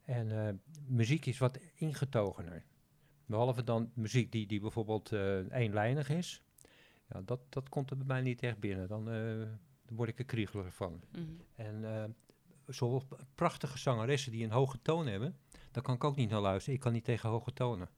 [0.04, 0.54] En eh,
[0.88, 2.64] muziek is wat ingetogener.
[3.26, 5.12] Behalve dan muziek die, die bijvoorbeeld
[5.52, 6.42] eenlijnig is.
[7.10, 8.88] Ja, dat, dat komt er bij mij niet echt binnen.
[8.88, 9.06] Dan,
[9.86, 11.02] dan word ik er kriegelig van.
[11.12, 11.24] Mhm.
[11.56, 12.16] En
[12.68, 13.04] zowel
[13.36, 15.38] prachtige zangeressen die een hoge toon hebben,
[15.72, 16.76] daar kan ik ook niet naar luisteren.
[16.76, 17.90] Ik kan niet tegen hoge tonen.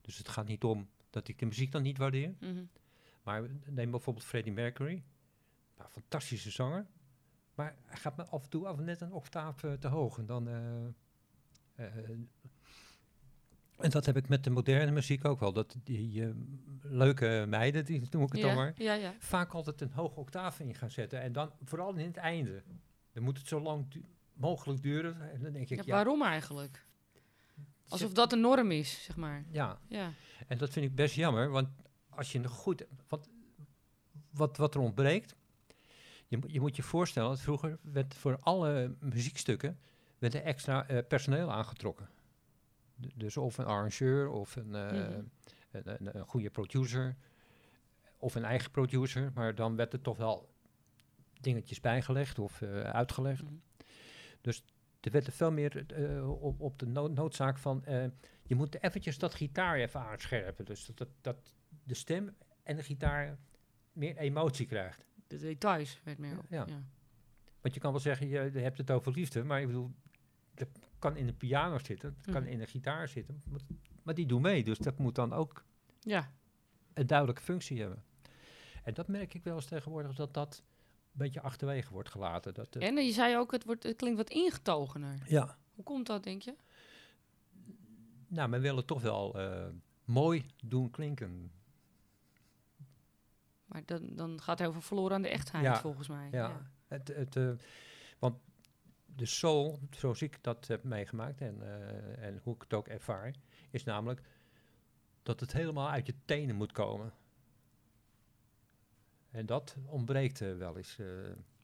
[0.00, 2.34] Dus het gaat niet om dat ik de muziek dan niet waardeer.
[2.40, 2.64] Mhm.
[3.22, 5.02] Maar neem bijvoorbeeld Freddie Mercury.
[5.78, 6.86] Nou, fantastische zanger.
[7.54, 10.18] Maar hij gaat me af en toe af net een octaaf eh, te hoog.
[10.18, 10.48] En dan...
[10.48, 10.84] eh,
[11.74, 12.08] eh,
[13.78, 15.52] en dat heb ik met de moderne muziek ook wel.
[15.52, 16.32] Dat die
[16.82, 19.14] leuke meiden, die noem ik het dan maar, ja, ja.
[19.18, 21.20] vaak altijd een hoge octaaf in gaan zetten.
[21.20, 22.62] En dan vooral in het einde.
[23.12, 25.32] Dan moet het zo lang du- mogelijk duren.
[25.32, 26.86] En dan denk ik, Waarom eigenlijk?
[27.88, 29.44] Alsof dat de norm is, zeg maar.
[29.50, 30.12] ja, Ja.
[30.46, 31.68] En dat vind ik best jammer, want
[32.08, 32.84] als je nog goed.
[33.08, 33.28] Wat,
[34.30, 35.34] wat, wat er ontbreekt.
[36.28, 39.78] Je, moet- je moet je voorstellen dat vroeger werd voor alle muziekstukken
[40.18, 42.08] werd er extra eh, personeel aangetrokken.
[43.00, 45.22] D- dus of een arrangeur of een, eh, Mhm.
[45.70, 47.16] een, een, een goede producer.
[48.18, 50.48] Of een eigen producer, maar dan werd er toch wel
[51.40, 53.42] dingetjes bijgelegd of eh, uitgelegd.
[53.42, 53.54] Mhm.
[55.04, 57.84] Er werd er veel meer eh, op, op de no- noodzaak van...
[57.84, 58.04] eh,
[58.42, 60.64] je moet eventjes dat gitaar even aanscherpen.
[60.64, 61.54] Dus dat, dat, dat
[61.84, 63.38] de stem en de gitaar
[63.92, 65.04] meer emotie krijgt.
[65.26, 66.36] De details werd meer.
[66.48, 66.64] Ja.
[66.68, 66.82] ja.
[67.60, 69.90] Want je kan wel zeggen, je, hebt het over liefde, maar ik bedoel,
[70.54, 70.68] dat
[70.98, 72.52] kan in de piano zitten, dat kan Mhm.
[72.52, 73.60] in de gitaar zitten, maar,
[74.02, 75.64] maar die doen mee, dus dat moet dan ook
[76.00, 76.32] Ja.
[76.94, 78.04] een duidelijke functie hebben.
[78.82, 80.62] En dat merk ik wel eens tegenwoordig, dat dat
[81.18, 82.54] beetje achterwege wordt gelaten.
[82.54, 85.22] Dat, eh, En je zei ook, het, wordt, het klinkt wat ingetogener.
[85.26, 86.54] ja, Hoe komt dat, denk je?
[88.26, 89.66] nou, men wil het toch wel eh,
[90.04, 91.52] mooi doen klinken.
[93.64, 96.28] Maar dan, dan gaat heel veel verloren aan de echtheid, Ja, volgens mij.
[96.30, 97.50] Ja, Het, het, eh,
[98.18, 98.36] want
[99.04, 101.62] de soul, zoals ik dat heb meegemaakt en,
[102.18, 103.34] en hoe ik het ook ervaar,
[103.70, 104.20] is namelijk
[105.22, 107.12] dat het helemaal uit je tenen moet komen.
[109.34, 110.96] En dat ontbreekt eh, wel eens.
[110.98, 111.06] eh.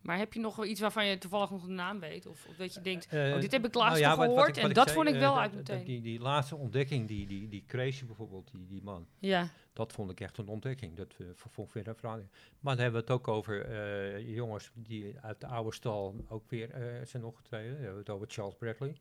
[0.01, 2.27] Maar heb je nog wel iets waarvan je toevallig nog de naam weet?
[2.27, 4.27] Of, of dat je denkt, Eh, oh, dit heb ik nou laatst ja, nog wat-
[4.27, 5.85] wat gehoord ik- en dat zei, vond ik eh, wel uit meteen.
[5.85, 10.11] Die, die laatste ontdekking, die, die, die Crazy bijvoorbeeld, die, die man, Ja, dat vond
[10.11, 10.97] ik echt een ontdekking.
[10.97, 12.31] Dat uh, vond weer een verandering.
[12.61, 16.51] Maar dan hebben we het ook over eh, jongens die uit de oude stal ook
[16.51, 17.77] weer eh, zijn opgetreden.
[17.77, 18.97] We hebben het over Charles Bradley.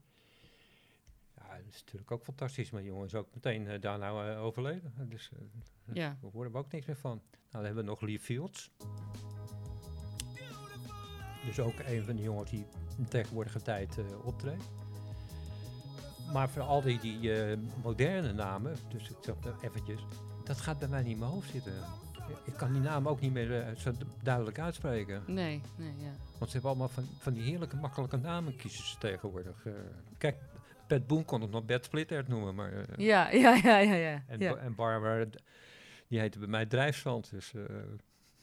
[1.49, 4.43] Ja, dat is natuurlijk ook fantastisch, maar die jongen is ook meteen eh, daarna eh,
[4.43, 4.93] overleden.
[5.09, 5.31] Dus
[5.93, 6.17] ja.
[6.21, 7.21] daar horen we ook niks meer van.
[7.21, 8.71] Nou, dan hebben we nog Lee Fields.
[11.45, 12.65] Dus ook een van de jongens die
[12.97, 14.63] in tegenwoordige tijd optreedt.
[16.33, 17.31] Maar voor al die, die
[17.83, 20.05] moderne namen, dus ik zeg eventjes,
[20.43, 21.73] dat gaat bij mij niet in mijn hoofd zitten.
[22.45, 25.23] Ik kan die namen ook niet meer zo du- duidelijk uitspreken.
[25.27, 26.11] Nee, nee, ja.
[26.37, 29.65] Want ze hebben allemaal van, van die heerlijke makkelijke namen kiezen ze tegenwoordig.
[30.17, 30.37] kijk,
[30.89, 32.71] Pat Boone kon het nog Bert Splittert noemen, maar...
[32.73, 34.23] eh, Ja, ja, ja, ja, ja.
[34.27, 35.25] en, ja, Ba- en Barbara,
[36.07, 37.31] die heette bij mij Drijfzand.
[37.31, 37.61] Dus, eh,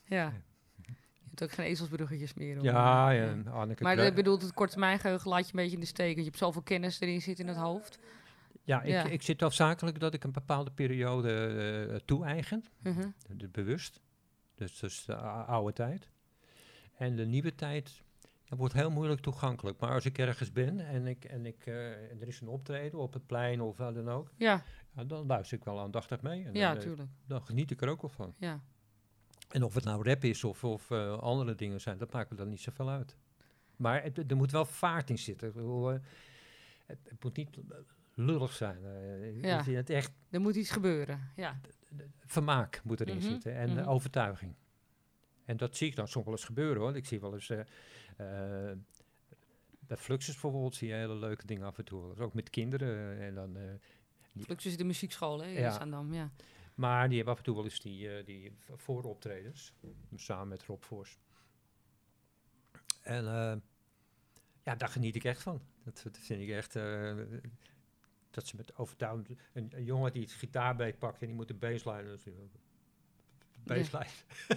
[0.04, 0.32] ja.
[0.86, 2.54] Je hebt ook geen ezelsbruggetjes meer.
[2.56, 2.64] hoor.
[2.64, 6.06] ja, en Anneke Maar ik bedoel, het geheugen laat je een beetje in de steek.
[6.06, 7.98] Want je hebt zoveel kennis erin zitten in het hoofd.
[8.62, 9.04] Ja, ik, Ja.
[9.04, 11.32] ik zit hoofdzakelijk dat ik een bepaalde periode
[11.90, 13.08] eh toe-eigen, Mhm.
[13.28, 14.00] de, bewust.
[14.54, 16.08] Dus, dus de oude tijd.
[16.96, 18.02] En de nieuwe tijd
[18.48, 19.78] dat wordt heel moeilijk toegankelijk.
[19.80, 22.98] Maar als ik ergens ben en, ik, en, ik, eh, en er is een optreden
[22.98, 24.62] op het plein of waar dan ook, Ja,
[24.96, 26.44] ja, dan luister ik wel aandachtig mee.
[26.44, 27.08] En ja, dan, eh, tuurlijk.
[27.26, 28.34] dan geniet ik er ook wel van.
[28.38, 28.60] Ja.
[29.48, 32.36] En of het nou rap is of, of eh, andere dingen zijn, dat maakt me
[32.36, 33.16] dan niet zoveel uit.
[33.76, 35.52] Maar het, er moet wel vaart in zitten.
[35.52, 36.00] Bedoel, het,
[36.86, 37.58] het moet niet
[38.14, 38.78] lullig zijn.
[39.40, 39.56] Ja.
[39.56, 41.20] het- Het echt Er moet iets gebeuren.
[41.36, 41.60] Ja.
[42.24, 43.88] vermaak moet erin Mhm, zitten en mhm.
[43.88, 44.54] overtuiging.
[45.44, 46.96] En dat zie ik dan soms wel eens gebeuren hoor.
[46.96, 47.50] Ik zie wel eens,
[49.78, 52.18] bij Fluxus bijvoorbeeld, zie je hele leuke dingen af en toe.
[52.18, 53.18] Ook met kinderen.
[53.18, 56.04] eh, en dan, eh, Fluxus de muziekschool, hè, in Ja.
[56.10, 56.30] Ja.
[56.74, 59.72] Maar die hebben af en toe wel eens die, eh, die vooroptredens.
[60.14, 61.18] Samen met Rob Fors.
[63.02, 63.56] En eh,
[64.62, 65.60] ja, daar geniet ik echt van.
[65.84, 66.76] Dat, dat vind ik echt...
[66.76, 67.14] eh,
[68.30, 69.28] dat ze met overtuigend...
[69.52, 72.02] Een, een jongen die het gitaarbeet pakt en die moet de baseline...
[72.02, 72.32] dus, eh,
[73.64, 74.10] Baseline.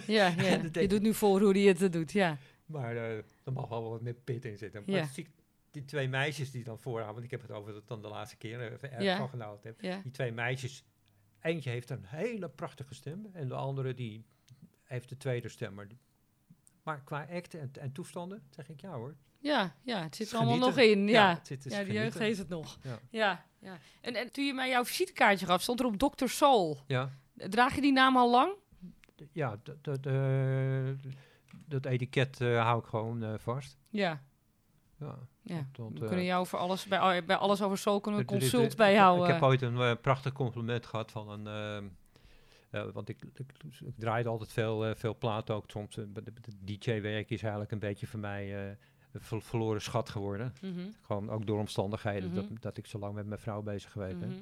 [0.06, 0.62] Ja, ja.
[0.80, 2.38] Je doet nu voor hoe hij het eh, doet, ja.
[2.70, 4.82] Maar eh er mag wel wat meer pit in zitten.
[4.86, 5.06] Maar Ja.
[5.06, 5.30] zie ik
[5.70, 7.12] die twee meisjes die dan vooraan...
[7.12, 9.16] Want ik heb het over dat dan de laatste keer eh, even erg Ja.
[9.16, 9.80] van genoten heb.
[9.80, 10.00] ja.
[10.02, 10.84] Die twee meisjes,
[11.40, 14.24] eentje heeft een hele prachtige stem en de andere die
[14.84, 15.74] heeft de tweede stem.
[16.82, 19.14] Maar, qua act en, en toestanden zeg ik ja hoor.
[19.38, 21.34] Ja, ja, het zit er allemaal nog in, Ja, ja.
[21.36, 22.78] het zit- het Ja, is die jeugd heeft het nog.
[23.10, 23.44] Ja.
[23.58, 23.78] Ja.
[24.00, 26.26] En, en toen je mij jouw visitekaartje gaf, stond er op Dr.
[26.26, 26.78] Soul.
[26.86, 28.52] Ja, Draag je die naam al lang?
[29.32, 30.06] ja d- d- d-
[31.66, 33.78] dat etiket eh, hou ik gewoon eh, vast.
[33.88, 34.22] Ja.
[34.98, 35.18] Ja.
[35.42, 35.66] ja.
[35.76, 38.70] Want, we eh, kunnen jou voor alles, bij, bij alles over Soul kunnen we consult
[38.70, 39.20] er- bij ik- jou.
[39.26, 41.46] Ik heb ooit een prachtig compliment gehad van een...
[41.46, 41.88] ehm,
[42.70, 43.52] eh, want ik, ik,
[43.84, 45.64] ik draaide altijd veel, veel platen ook.
[45.70, 46.22] Soms, de
[46.64, 48.76] DJ-werk is eigenlijk een beetje voor mij
[49.12, 50.52] verloren schat geworden.
[50.62, 52.34] Mhm, Gewoon ook door omstandigheden Mhm.
[52.34, 54.28] dat, dat ik zo lang met mijn vrouw bezig geweest ben.
[54.28, 54.38] mhm.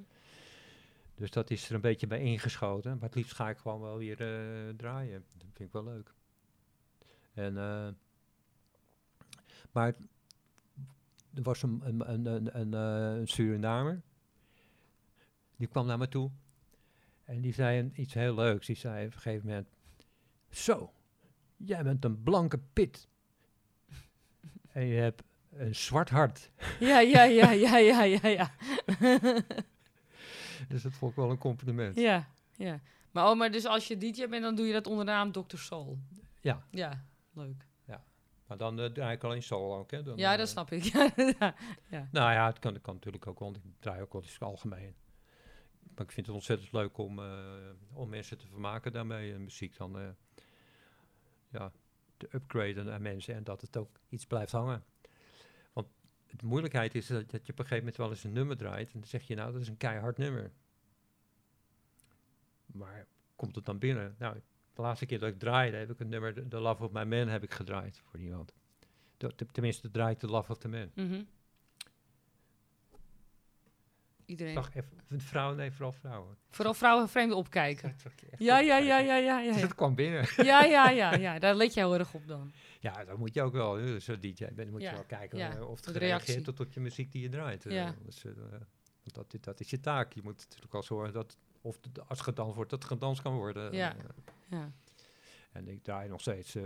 [1.14, 2.90] Dus dat is er een beetje bij ingeschoten.
[2.92, 4.16] Maar het liefst ga ik gewoon wel weer
[4.76, 5.24] draaien.
[5.36, 6.14] Dat vind ik wel leuk.
[7.38, 7.88] En, eh,
[9.72, 9.94] maar
[11.34, 14.02] er was een, een, een, een, een, eh, een Surinamer.
[15.56, 16.30] Die kwam naar me toe.
[17.24, 18.66] En die zei iets heel leuks.
[18.66, 19.68] Die zei op een gegeven moment...
[20.50, 20.92] Zo,
[21.56, 23.08] jij bent een blanke pit.
[24.72, 26.50] en je hebt een zwart hart.
[26.80, 28.50] Ja, ja, ja, ja, ja, ja, ja.
[30.68, 31.96] Dus dat vond ik wel een compliment.
[31.96, 32.80] ja, ja.
[33.10, 35.32] Maar, oh, maar dus als je DJ bent, dan doe je dat onder de naam
[35.32, 35.56] Dr.
[35.56, 35.98] Soul.
[36.40, 36.66] Ja.
[36.70, 37.04] Ja,
[37.38, 37.66] leuk.
[38.46, 40.02] Maar dan eh, draai ik alleen solo ook, hè?
[40.02, 40.84] Dan, Ja, eh, dat snap ik.
[41.90, 44.40] Ja, Nou ja, het kan, het kan natuurlijk ook, want ik draai ook wel eens
[44.40, 44.94] algemeen.
[45.98, 49.32] Maar ik vind het ontzettend leuk om, eh, om mensen te vermaken daarmee.
[49.32, 50.08] En muziek dan eh,
[51.48, 51.72] ja,
[52.16, 54.84] te upgraden aan mensen en dat het ook iets blijft hangen.
[55.72, 55.86] Want
[56.26, 58.92] de moeilijkheid is dat, dat je op een gegeven moment wel eens een nummer draait.
[58.92, 60.52] En dan zeg je, nou, dat is een keihard nummer.
[62.66, 63.06] Maar
[63.36, 64.14] komt het dan binnen?
[64.18, 64.40] Nou,
[64.78, 67.28] de laatste keer dat ik draaide, heb ik een nummer, The- Love of My Man,
[67.28, 68.52] heb ik gedraaid voor iemand.
[69.52, 70.90] Tenminste, draait The Love of the Man.
[70.94, 71.22] Mhm.
[74.26, 74.54] Iedereen.
[74.54, 76.36] Zag even, vrouwen, nee, vooral vrouwen.
[76.50, 77.96] Vooral vrouwen vreemd opkijken.
[78.38, 79.52] Ja, ja, ja, ja, ja, ja.
[79.52, 80.24] Dus dat kwam binnen.
[80.36, 81.38] Ja, ja, ja, ja.
[81.38, 82.52] Daar let je heel erg op dan.
[82.80, 84.00] Ja, dat moet je ook wel.
[84.00, 87.12] Zo'n DJ bent, moet je wel kijken eh, of het gereageerd wordt op je muziek
[87.12, 87.66] die je draait.
[87.66, 87.72] eh.
[87.74, 87.94] Ja.
[88.04, 88.32] Dus, eh,
[89.12, 90.12] dat, is- dat is je taak.
[90.12, 91.36] Je moet natuurlijk wel zorgen dat,
[91.68, 93.72] of de, als gedanst wordt, dat gedanst kan worden.
[93.72, 93.96] Ja.
[93.96, 94.04] Eh,
[94.48, 94.72] Ja.
[95.52, 96.64] en ik draai nog steeds, eh,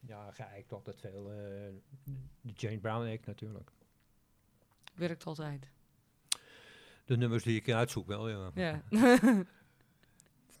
[0.00, 1.30] ja, geëikt altijd veel.
[1.30, 1.36] eh,
[2.40, 3.70] de Jane Brown act natuurlijk.
[4.94, 5.68] Werkt altijd.
[7.04, 8.50] De nummers die ik uitzoek wel, ja.
[8.54, 8.82] Ja.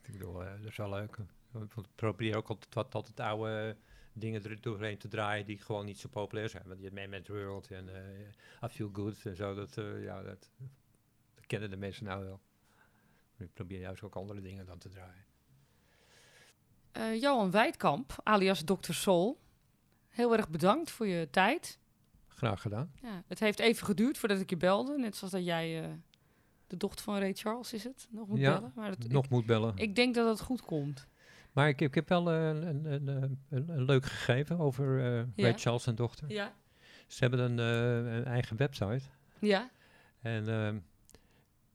[0.02, 1.16] Ik bedoel, dat is wel leuk.
[1.54, 3.76] Ik probeer ook altijd wat altijd oude
[4.12, 6.62] dingen er doorheen te draaien die gewoon niet zo populair zijn.
[6.66, 9.54] Want je hebt Man's World en eh I Feel Good en zo.
[9.54, 10.50] Dat, ja, dat,
[11.34, 12.40] dat kennen de mensen nou wel.
[13.38, 15.24] Ik probeer juist ook andere dingen dan te draaien.
[16.92, 18.92] Eh, Johan Wijdkamp, alias Dr.
[18.92, 19.40] Soul.
[20.08, 21.78] Heel erg bedankt voor je tijd.
[22.28, 22.92] Graag gedaan.
[23.02, 24.98] Ja, het heeft even geduurd voordat ik je belde.
[24.98, 25.90] Net zoals dat jij eh,
[26.66, 28.72] de dochter van Ray Charles is het, nog moet Ja, bellen.
[28.74, 29.76] Maar het, Nog moet bellen.
[29.76, 31.06] ik, denk dat het goed komt.
[31.52, 33.38] maar ik, ik heb wel eh, een, een, een,
[33.68, 35.26] een, leuk gegeven over Ja.
[35.36, 36.30] Ray Charles en dochter.
[36.30, 36.54] Ja.
[37.06, 37.58] Ze hebben een,
[38.14, 39.02] een eigen website.
[39.38, 39.70] Ja?
[40.20, 40.78] En ehm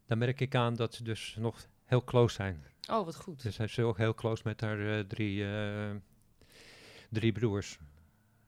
[0.05, 2.63] daar merk ik aan dat ze dus nog heel close zijn.
[2.89, 3.41] Oh, wat goed.
[3.43, 5.95] Dus hij is ook heel close met haar eh, drie, eh,
[7.09, 7.80] drie broers.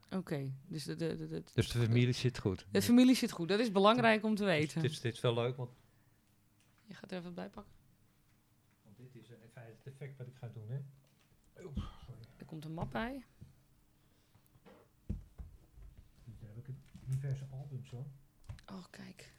[0.09, 2.65] Oké, dus de, de, Dus de familie zit goed.
[2.71, 3.47] de familie zit goed.
[3.47, 4.81] Dat is belangrijk om te Dus weten.
[4.81, 5.69] dit, is, dit is wel leuk, want
[6.85, 7.73] Je gaat er even bij pakken.
[8.95, 10.69] dit is in feite het effect wat ik ga doen.
[10.69, 10.79] Hè?
[12.37, 13.25] Er komt een map bij.
[16.25, 16.75] Hier heb ik
[17.05, 18.05] diverse albums hoor.
[18.65, 19.33] Oh, kijk.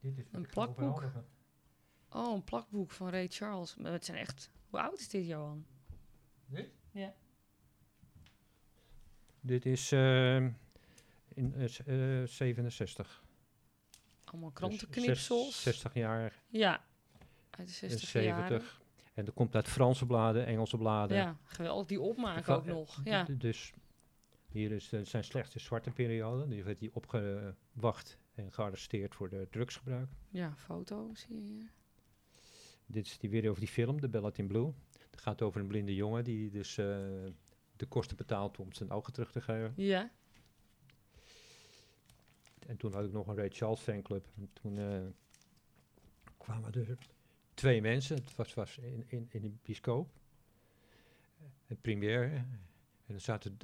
[0.00, 1.04] Dit is Een plakboek?
[2.10, 3.76] Oh, een plakboek van Ray Charles.
[3.76, 4.50] Maar het zijn echt...
[4.70, 5.66] Hoe oud is dit, Johan?
[6.46, 6.70] Dit?
[6.90, 7.14] Ja.
[9.40, 10.50] Dit is ehm,
[11.28, 13.24] in eh, s- eh, 67.
[14.24, 15.52] Allemaal Dus krantenknipsels.
[15.54, 16.84] zes- 60 jaar Ja.
[17.50, 18.48] Uit de en 60 jaren.
[18.48, 18.82] 70.
[19.14, 21.16] En dat komt uit Franse bladen, Engelse bladen.
[21.16, 21.86] Ja, geweldig.
[21.86, 23.00] Die opmaken ook nog.
[23.04, 23.24] Ja.
[23.24, 23.72] Dus
[24.48, 26.48] hier is eh, zijn slechtste zwarte periode.
[26.48, 30.08] Die werd hij opgewacht en gearresteerd voor de drugsgebruik.
[30.28, 31.70] ja, foto zie je hier.
[32.86, 34.72] Dit is die weer over die film, The Ballad in Blue.
[35.10, 36.86] Het gaat over een blinde jongen die dus eh,
[37.76, 39.72] de kosten betaalt om zijn ogen terug te geven.
[39.76, 40.10] Ja.
[42.66, 44.26] En toen had ik nog een Ray Charles fanclub.
[44.36, 45.00] En toen eh,
[46.36, 46.98] kwamen er
[47.54, 48.16] twee mensen.
[48.16, 50.10] Het was, was in, in, in een bioscoop.
[51.66, 52.44] Een première.
[53.06, 53.56] En er zaten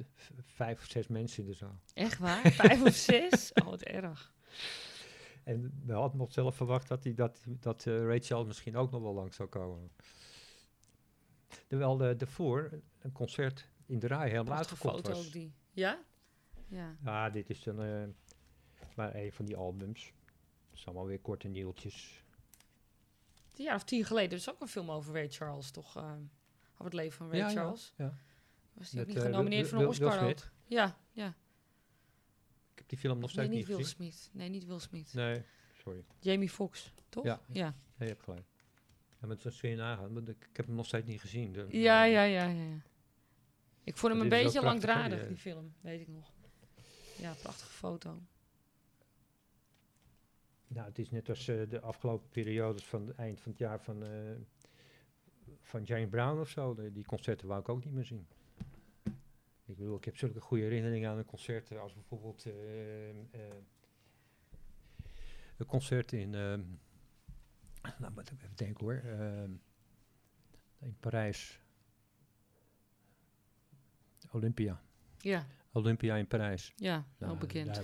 [0.43, 1.79] vijf of zes mensen in de zaal.
[1.93, 2.51] Echt waar?
[2.51, 3.53] Vijf of zes?
[3.53, 4.33] Oh, wat erg.
[5.43, 9.01] En we hadden nog zelf verwacht dat, die, dat, dat eh, Rachel misschien ook nog
[9.01, 9.91] wel lang zou komen.
[11.67, 12.69] Terwijl de, daarvoor
[12.99, 15.25] een concert in de rij helemaal uitverkocht was.
[15.25, 15.53] ook die.
[15.71, 15.99] Ja?
[16.67, 16.95] Ja.
[17.03, 18.03] Ja, dit is dan eh,
[18.95, 20.13] maar een van die albums.
[20.69, 22.23] Het zijn allemaal weer korte nieuwtjes.
[23.55, 25.95] Een jaar of tien geleden is ook een film over Ray Charles, toch?
[25.95, 26.03] eh,
[26.73, 27.93] over het leven van Ray Ja, ja, Charles.
[27.97, 28.17] ja.
[28.73, 30.51] Was die ook niet eh, genomineerd voor een Oscar ook?
[30.65, 31.33] Ja, ja.
[32.77, 34.11] Ik heb die film nog Nee, steeds niet niet Will gezien.
[34.11, 34.29] Smith.
[34.33, 35.13] Nee, niet Will Smith.
[35.13, 35.43] Nee,
[35.77, 36.03] sorry.
[36.19, 37.23] Jamie Foxx, toch?
[37.23, 37.41] Ja.
[37.47, 37.65] Ja.
[37.65, 38.45] Nee, je hebt gelijk.
[39.21, 40.13] Ja, maar dat kun je nagaan.
[40.13, 41.51] want Ik, heb hem nog steeds niet gezien.
[41.51, 42.63] De- Ja, ja, ja, ja.
[42.63, 42.81] ja.
[43.83, 45.73] Ik vond hem een beetje langdradig, die, die film.
[45.81, 46.31] Weet ik nog.
[47.17, 48.21] Ja, prachtige foto.
[50.67, 53.81] Nou, het is net als eh, de afgelopen periodes van het eind van het jaar
[53.81, 54.35] van, eh,
[55.61, 56.73] van Jane Brown of zo.
[56.75, 58.27] De- die concerten wou ik ook niet meer zien.
[59.67, 63.15] Ik bedoel, ik heb zulke goede herinneringen aan een concert als bijvoorbeeld eh, eh,
[65.57, 66.61] een concert in, ehm,
[67.99, 69.51] nou even denken hoor, ehm,
[70.79, 71.59] in Parijs.
[74.31, 74.81] Olympia.
[75.17, 76.73] Ja, Olympia in Parijs.
[76.75, 77.75] ja, Nou, ook bekend.
[77.75, 77.83] daar-.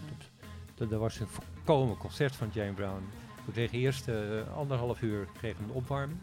[0.76, 3.04] Dat, dat was een volkomen concert van Jane Brown.
[3.46, 6.20] We kregen eerst eh, anderhalf uur kregen we een opwarming.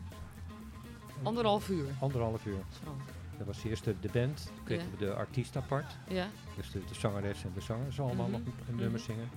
[1.22, 1.88] Anderhalf uur.
[2.00, 2.64] Anderhalf uur.
[2.84, 2.96] Zo.
[3.40, 4.50] Dat was eerst de, de band.
[4.54, 4.90] Toen kregen Ja.
[4.90, 5.96] we de artiest apart.
[6.08, 8.32] Ja, Dus de, de zangeres en de zanger ze allemaal Mhm.
[8.38, 9.08] nog een, een nummer Mhm.
[9.10, 9.28] zingen.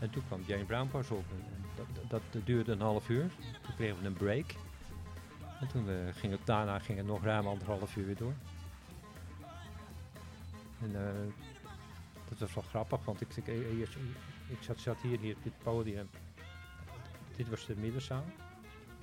[0.00, 1.24] En toen kwam Jane Brown pas op.
[1.30, 3.30] En, dat, dat, dat duurde een half uur.
[3.62, 4.54] Toen kregen we een break.
[5.60, 8.32] En toen eh, ging het, daarna ging het nog ruim anderhalf uur weer door.
[10.82, 11.12] En eh,
[12.28, 13.88] dat was wel grappig, want ik, ik, ik,
[14.48, 16.08] ik, zat, zat hier, hier op dit podium.
[17.36, 18.24] Dit was de middenzaal.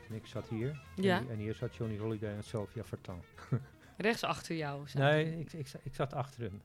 [0.10, 0.82] En ik zat hier.
[0.96, 1.18] Ja.
[1.18, 3.22] En, en hier zat Johnny Holiday en Sylvia Vartan.
[3.98, 4.88] rechts achter jou.
[4.94, 6.62] Nee, ik, ik, ik zat achter hem.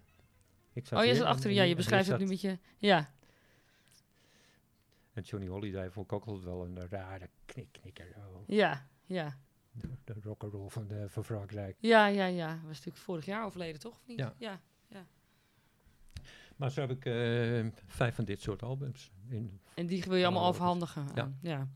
[0.73, 2.59] Ik zat Oh, je zat achter en Ja, je beschrijft het nu met je...
[2.77, 3.11] Ja,
[5.13, 8.15] En Johnny Holiday vond ik ook altijd wel een rare knikknikker.
[8.17, 9.39] Oh, ja, ja.
[9.73, 11.77] de, de rock'n'roll van, de, van Frankrijk.
[11.81, 12.55] Ja, ja, ja.
[12.55, 13.93] Was natuurlijk vorig jaar overleden, toch?
[13.95, 14.19] Of niet?
[14.19, 14.35] Ja.
[14.39, 14.61] ja.
[16.57, 19.13] Maar zo heb ik eh, vijf van dit soort albums.
[19.29, 21.09] In, En die wil je allemaal overhandigen.
[21.15, 21.33] ja.
[21.41, 21.69] ja.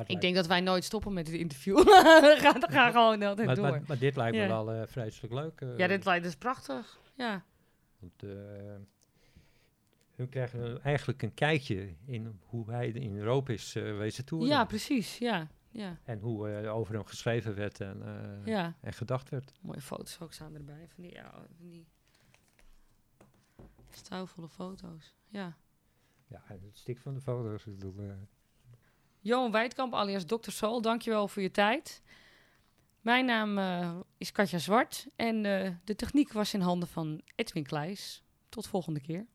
[0.00, 1.76] Ik lijkt- denk dat wij nooit stoppen met dit interview.
[1.84, 3.70] We gaan, gaan gewoon altijd maar, door.
[3.70, 4.48] maar, maar dit lijkt me Ja.
[4.48, 5.60] wel eh, vreselijk leuk.
[5.60, 6.98] eh, ja, dit lijkt dus prachtig.
[7.14, 7.44] Ja.
[7.98, 8.20] Want,
[10.14, 14.48] hun krijgen eigenlijk een kijkje in hoe hij in Europa is wezen toeren.
[14.48, 15.18] ja, precies.
[15.18, 18.02] Ja, ja, En hoe over hem geschreven werd en,
[18.44, 18.74] ja.
[18.80, 19.52] en gedacht werd.
[19.60, 20.88] Mooie foto's ook staan erbij.
[20.94, 21.86] Van die, ja, van die
[24.48, 25.14] foto's.
[25.28, 25.56] Ja.
[26.26, 27.66] Ja, het stik van de foto's.
[27.66, 27.94] Ik bedoel,
[29.24, 30.50] Johan Wijdkamp alias Dr.
[30.50, 32.02] Soul, dankjewel voor je tijd.
[33.00, 37.62] Mijn naam eh, is Katja Zwart en eh, de techniek was in handen van Edwin
[37.62, 38.22] Kleijs.
[38.48, 39.26] Tot volgende keer.